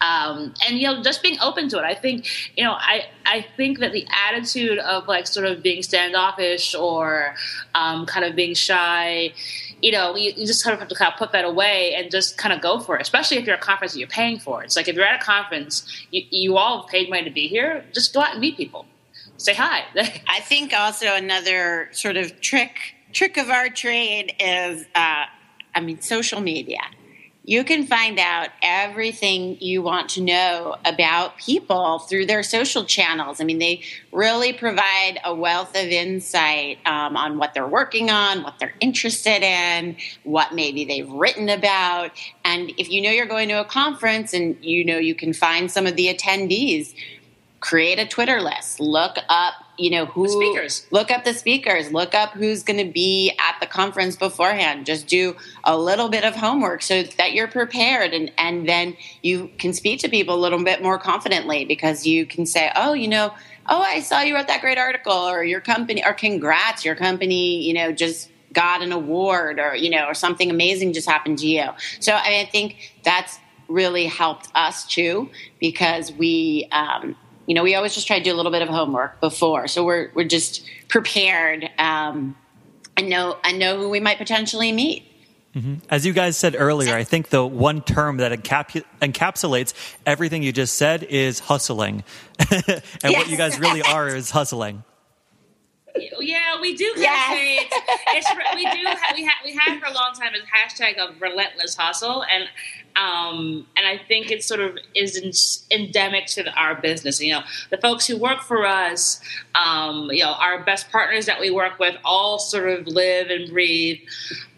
um 0.00 0.54
and 0.66 0.78
you 0.78 0.86
know 0.86 1.02
just 1.02 1.22
being 1.22 1.38
open 1.40 1.68
to 1.70 1.78
it. 1.78 1.84
I 1.84 1.94
think 1.94 2.28
you 2.56 2.62
know 2.62 2.72
i 2.72 3.06
i 3.26 3.44
think 3.56 3.80
that 3.80 3.92
the 3.92 4.06
attitude 4.28 4.78
of 4.78 5.08
like 5.08 5.26
sort 5.26 5.46
of 5.46 5.62
being 5.62 5.82
standoffish 5.82 6.74
or 6.74 7.34
um 7.74 8.06
kind 8.06 8.24
of 8.24 8.36
being 8.36 8.54
shy 8.54 9.32
you 9.82 9.92
know, 9.92 10.16
you, 10.16 10.32
you, 10.36 10.46
just 10.46 10.64
kind 10.64 10.74
of 10.74 10.80
have 10.80 10.88
to 10.88 10.94
kind 10.94 11.12
of 11.12 11.18
put 11.18 11.32
that 11.32 11.44
away 11.44 11.94
and 11.94 12.10
just 12.10 12.36
kind 12.36 12.52
of 12.52 12.60
go 12.60 12.80
for 12.80 12.96
it, 12.96 13.02
especially 13.02 13.36
if 13.36 13.44
you're 13.44 13.54
at 13.54 13.62
a 13.62 13.64
conference 13.64 13.92
that 13.92 13.98
you're 13.98 14.08
paying 14.08 14.38
for. 14.38 14.62
It's 14.62 14.76
like 14.76 14.88
if 14.88 14.96
you're 14.96 15.04
at 15.04 15.20
a 15.20 15.24
conference, 15.24 16.06
you, 16.10 16.22
you 16.30 16.56
all 16.56 16.82
have 16.82 16.90
paid 16.90 17.08
money 17.10 17.24
to 17.24 17.30
be 17.30 17.48
here, 17.48 17.84
just 17.92 18.12
go 18.12 18.20
out 18.20 18.32
and 18.32 18.40
meet 18.40 18.56
people. 18.56 18.86
Say 19.36 19.54
hi. 19.54 19.84
I 20.28 20.40
think 20.40 20.72
also 20.72 21.14
another 21.14 21.88
sort 21.92 22.16
of 22.16 22.40
trick 22.40 22.94
trick 23.12 23.36
of 23.36 23.48
our 23.48 23.68
trade 23.68 24.34
is, 24.38 24.84
uh, 24.94 25.24
I 25.74 25.80
mean, 25.80 26.00
social 26.00 26.40
media 26.40 26.80
you 27.48 27.64
can 27.64 27.86
find 27.86 28.18
out 28.18 28.50
everything 28.60 29.56
you 29.58 29.80
want 29.80 30.10
to 30.10 30.20
know 30.20 30.76
about 30.84 31.38
people 31.38 31.98
through 32.00 32.26
their 32.26 32.42
social 32.42 32.84
channels. 32.84 33.40
I 33.40 33.44
mean, 33.44 33.58
they 33.58 33.80
really 34.12 34.52
provide 34.52 35.18
a 35.24 35.34
wealth 35.34 35.70
of 35.70 35.86
insight 35.86 36.76
um, 36.84 37.16
on 37.16 37.38
what 37.38 37.54
they're 37.54 37.66
working 37.66 38.10
on, 38.10 38.42
what 38.42 38.58
they're 38.58 38.74
interested 38.80 39.42
in, 39.42 39.96
what 40.24 40.54
maybe 40.54 40.84
they've 40.84 41.08
written 41.08 41.48
about. 41.48 42.10
And 42.44 42.70
if 42.76 42.90
you 42.90 43.00
know 43.00 43.10
you're 43.10 43.24
going 43.24 43.48
to 43.48 43.62
a 43.62 43.64
conference 43.64 44.34
and 44.34 44.62
you 44.62 44.84
know 44.84 44.98
you 44.98 45.14
can 45.14 45.32
find 45.32 45.70
some 45.70 45.86
of 45.86 45.96
the 45.96 46.12
attendees, 46.12 46.94
create 47.60 47.98
a 47.98 48.06
Twitter 48.06 48.42
list, 48.42 48.78
look 48.78 49.16
up 49.30 49.54
you 49.78 49.90
know 49.90 50.06
who 50.06 50.24
the 50.24 50.32
speakers. 50.32 50.86
look 50.90 51.10
up 51.10 51.24
the 51.24 51.32
speakers 51.32 51.92
look 51.92 52.14
up 52.14 52.30
who's 52.30 52.62
going 52.62 52.84
to 52.84 52.92
be 52.92 53.30
at 53.38 53.58
the 53.60 53.66
conference 53.66 54.16
beforehand. 54.16 54.86
Just 54.86 55.06
do 55.06 55.36
a 55.64 55.76
little 55.78 56.08
bit 56.08 56.24
of 56.24 56.34
homework 56.34 56.82
so 56.82 57.02
that 57.02 57.32
you're 57.32 57.48
prepared 57.48 58.12
and 58.12 58.32
and 58.38 58.68
then 58.68 58.96
you 59.22 59.50
can 59.58 59.72
speak 59.72 60.00
to 60.00 60.08
people 60.08 60.34
a 60.34 60.40
little 60.40 60.62
bit 60.62 60.82
more 60.82 60.98
confidently 60.98 61.64
because 61.64 62.06
you 62.06 62.26
can 62.26 62.46
say 62.46 62.70
oh 62.76 62.92
you 62.92 63.08
know 63.08 63.32
oh 63.68 63.80
i 63.80 64.00
saw 64.00 64.20
you 64.20 64.34
wrote 64.34 64.48
that 64.48 64.60
great 64.60 64.78
article 64.78 65.12
or 65.12 65.44
your 65.44 65.60
company 65.60 66.04
or 66.04 66.12
congrats 66.12 66.84
your 66.84 66.94
company 66.94 67.62
you 67.62 67.74
know 67.74 67.92
just 67.92 68.30
got 68.52 68.82
an 68.82 68.92
award 68.92 69.60
or 69.60 69.76
you 69.76 69.90
know 69.90 70.06
or 70.06 70.14
something 70.14 70.50
amazing 70.50 70.92
just 70.92 71.08
happened 71.08 71.38
to 71.38 71.46
you. 71.46 71.66
So 72.00 72.12
i, 72.12 72.30
mean, 72.30 72.46
I 72.46 72.50
think 72.50 72.94
that's 73.04 73.38
really 73.68 74.06
helped 74.06 74.48
us 74.54 74.86
too 74.86 75.30
because 75.60 76.10
we 76.12 76.66
um, 76.72 77.16
you 77.48 77.54
know, 77.54 77.62
we 77.62 77.74
always 77.74 77.94
just 77.94 78.06
try 78.06 78.18
to 78.18 78.22
do 78.22 78.32
a 78.32 78.36
little 78.36 78.52
bit 78.52 78.60
of 78.60 78.68
homework 78.68 79.20
before, 79.20 79.68
so 79.68 79.82
we're 79.82 80.10
we're 80.14 80.28
just 80.28 80.66
prepared 80.86 81.68
um, 81.78 82.36
and 82.94 83.08
know 83.08 83.38
and 83.42 83.58
know 83.58 83.78
who 83.78 83.88
we 83.88 84.00
might 84.00 84.18
potentially 84.18 84.70
meet. 84.70 85.04
Mm-hmm. 85.54 85.76
As 85.88 86.04
you 86.04 86.12
guys 86.12 86.36
said 86.36 86.54
earlier, 86.58 86.94
I 86.94 87.04
think 87.04 87.30
the 87.30 87.44
one 87.44 87.80
term 87.80 88.18
that 88.18 88.32
encap- 88.32 88.84
encapsulates 89.00 89.72
everything 90.04 90.42
you 90.42 90.52
just 90.52 90.74
said 90.74 91.04
is 91.04 91.40
hustling, 91.40 92.04
and 92.38 92.62
yes. 92.68 92.82
what 93.02 93.30
you 93.30 93.38
guys 93.38 93.58
really 93.58 93.80
are 93.94 94.08
is 94.08 94.30
hustling. 94.30 94.84
Yeah, 96.20 96.60
we 96.60 96.76
do 96.76 96.92
yes. 96.96 97.68
it's, 97.70 98.28
it's, 98.28 98.54
we 98.54 98.64
do 98.64 98.78
we 99.14 99.24
have 99.24 99.34
we 99.44 99.54
had 99.54 99.78
for 99.80 99.86
a 99.86 99.92
long 99.92 100.12
time 100.14 100.32
a 100.34 100.56
hashtag 100.56 100.98
of 100.98 101.20
relentless 101.20 101.76
hustle, 101.76 102.24
and 102.24 102.48
um, 102.96 103.66
and 103.76 103.86
I 103.86 103.98
think 104.08 104.30
it 104.30 104.42
sort 104.42 104.60
of 104.60 104.78
is 104.94 105.66
endemic 105.70 106.26
to 106.28 106.50
our 106.52 106.74
business. 106.74 107.20
You 107.20 107.34
know, 107.34 107.42
the 107.70 107.78
folks 107.78 108.06
who 108.06 108.16
work 108.16 108.42
for 108.42 108.66
us, 108.66 109.20
um, 109.54 110.10
you 110.10 110.24
know, 110.24 110.32
our 110.32 110.62
best 110.64 110.90
partners 110.90 111.26
that 111.26 111.40
we 111.40 111.50
work 111.50 111.78
with, 111.78 111.96
all 112.04 112.38
sort 112.38 112.68
of 112.68 112.86
live 112.86 113.28
and 113.30 113.50
breathe 113.50 113.98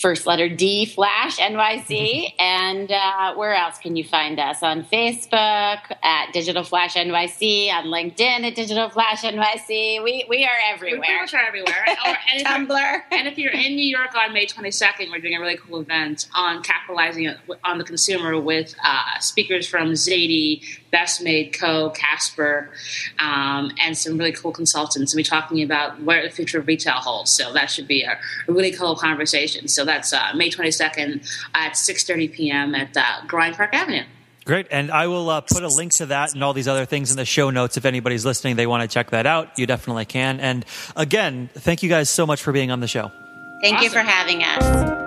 first 0.00 0.26
letter 0.26 0.48
D 0.48 0.86
Flash 0.86 1.38
NYC. 1.38 2.32
and 2.38 2.90
uh, 2.90 3.34
where 3.34 3.54
else 3.54 3.78
can 3.78 3.96
you 3.96 4.04
find 4.04 4.38
us? 4.38 4.62
On 4.62 4.84
Facebook 4.84 5.78
at 6.02 6.32
Digital 6.32 6.64
Flash 6.64 6.94
NYC, 6.94 7.70
on 7.72 7.84
LinkedIn 7.86 8.46
at 8.46 8.54
Digital 8.54 8.88
Flash 8.88 9.22
NYC. 9.22 10.02
We, 10.02 10.24
we 10.28 10.44
are 10.44 10.50
everywhere. 10.72 11.00
We 11.00 11.06
pretty 11.06 11.20
much 11.20 11.34
are 11.34 11.40
everywhere. 11.46 11.84
or, 12.06 12.16
and 12.34 12.46
Tumblr. 12.70 13.00
And 13.10 13.28
if 13.28 13.38
you're 13.38 13.52
in 13.52 13.76
New 13.76 13.86
York 13.86 14.14
on 14.14 14.32
May 14.32 14.46
22nd, 14.46 15.10
we're 15.10 15.18
doing 15.18 15.36
a 15.36 15.40
really 15.40 15.56
cool 15.56 15.80
event 15.80 16.28
on 16.34 16.62
capitalizing 16.62 17.34
on 17.64 17.78
the 17.78 17.84
consumer 17.84 18.40
with 18.40 18.74
uh, 18.84 19.18
speakers 19.20 19.66
from 19.66 19.92
Zady, 19.92 20.62
Best 20.90 21.22
Made 21.22 21.52
Co., 21.52 21.90
Casper, 21.90 22.70
um, 23.18 23.70
and 23.80 23.96
some 23.96 24.16
really 24.18 24.32
cool 24.32 24.52
consultants. 24.52 25.12
And 25.12 25.18
we're 25.18 25.24
talking 25.24 25.62
about 25.62 26.02
where 26.02 26.22
the 26.22 26.30
future 26.30 26.58
of 26.58 26.66
retail 26.66 26.94
holds. 26.94 27.30
So 27.30 27.52
that 27.52 27.70
should 27.70 27.86
be 27.86 28.02
a, 28.02 28.18
a 28.48 28.52
really 28.52 28.72
cool 28.72 28.96
conversation. 28.96 29.68
So 29.68 29.81
that's 29.84 30.12
uh, 30.12 30.32
May 30.34 30.50
22nd 30.50 31.26
at 31.54 31.72
6.30 31.72 32.32
p.m. 32.32 32.74
at 32.74 32.96
uh, 32.96 33.02
Bryant 33.28 33.56
Park 33.56 33.74
Avenue. 33.74 34.04
Great. 34.44 34.66
And 34.70 34.90
I 34.90 35.06
will 35.06 35.30
uh, 35.30 35.40
put 35.40 35.62
a 35.62 35.68
link 35.68 35.92
to 35.94 36.06
that 36.06 36.34
and 36.34 36.42
all 36.42 36.52
these 36.52 36.66
other 36.66 36.84
things 36.84 37.10
in 37.12 37.16
the 37.16 37.24
show 37.24 37.50
notes. 37.50 37.76
If 37.76 37.84
anybody's 37.84 38.24
listening, 38.24 38.56
they 38.56 38.66
want 38.66 38.82
to 38.82 38.92
check 38.92 39.10
that 39.10 39.26
out, 39.26 39.58
you 39.58 39.66
definitely 39.66 40.04
can. 40.04 40.40
And 40.40 40.64
again, 40.96 41.48
thank 41.54 41.82
you 41.82 41.88
guys 41.88 42.10
so 42.10 42.26
much 42.26 42.42
for 42.42 42.52
being 42.52 42.70
on 42.70 42.80
the 42.80 42.88
show. 42.88 43.12
Thank 43.60 43.76
awesome. 43.76 43.84
you 43.84 43.90
for 43.90 44.00
having 44.00 44.42
us. 44.42 45.02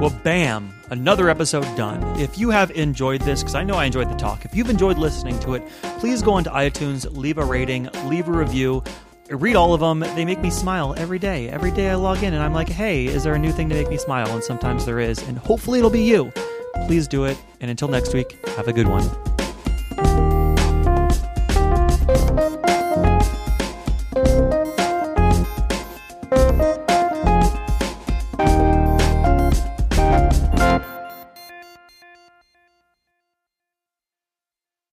Well, 0.00 0.18
bam, 0.24 0.72
another 0.88 1.28
episode 1.28 1.64
done. 1.76 2.02
If 2.18 2.38
you 2.38 2.48
have 2.48 2.70
enjoyed 2.70 3.20
this, 3.20 3.42
because 3.42 3.54
I 3.54 3.64
know 3.64 3.74
I 3.74 3.84
enjoyed 3.84 4.08
the 4.08 4.14
talk, 4.14 4.46
if 4.46 4.54
you've 4.54 4.70
enjoyed 4.70 4.96
listening 4.96 5.38
to 5.40 5.54
it, 5.54 5.62
please 5.98 6.22
go 6.22 6.32
onto 6.32 6.48
iTunes, 6.48 7.06
leave 7.14 7.36
a 7.36 7.44
rating, 7.44 7.86
leave 8.06 8.28
a 8.28 8.32
review. 8.32 8.82
Read 9.30 9.54
all 9.54 9.74
of 9.74 9.80
them. 9.80 10.00
They 10.00 10.24
make 10.24 10.40
me 10.40 10.50
smile 10.50 10.92
every 10.96 11.20
day. 11.20 11.48
Every 11.48 11.70
day 11.70 11.88
I 11.88 11.94
log 11.94 12.24
in 12.24 12.34
and 12.34 12.42
I'm 12.42 12.52
like, 12.52 12.68
hey, 12.68 13.06
is 13.06 13.22
there 13.22 13.34
a 13.34 13.38
new 13.38 13.52
thing 13.52 13.68
to 13.68 13.76
make 13.76 13.88
me 13.88 13.96
smile? 13.96 14.28
And 14.34 14.42
sometimes 14.42 14.84
there 14.84 14.98
is. 14.98 15.22
And 15.28 15.38
hopefully 15.38 15.78
it'll 15.78 15.90
be 15.90 16.02
you. 16.02 16.32
Please 16.86 17.06
do 17.06 17.24
it. 17.24 17.38
And 17.60 17.70
until 17.70 17.86
next 17.86 18.12
week, 18.12 18.44
have 18.56 18.66
a 18.66 18.72
good 18.72 18.88
one. 18.88 19.08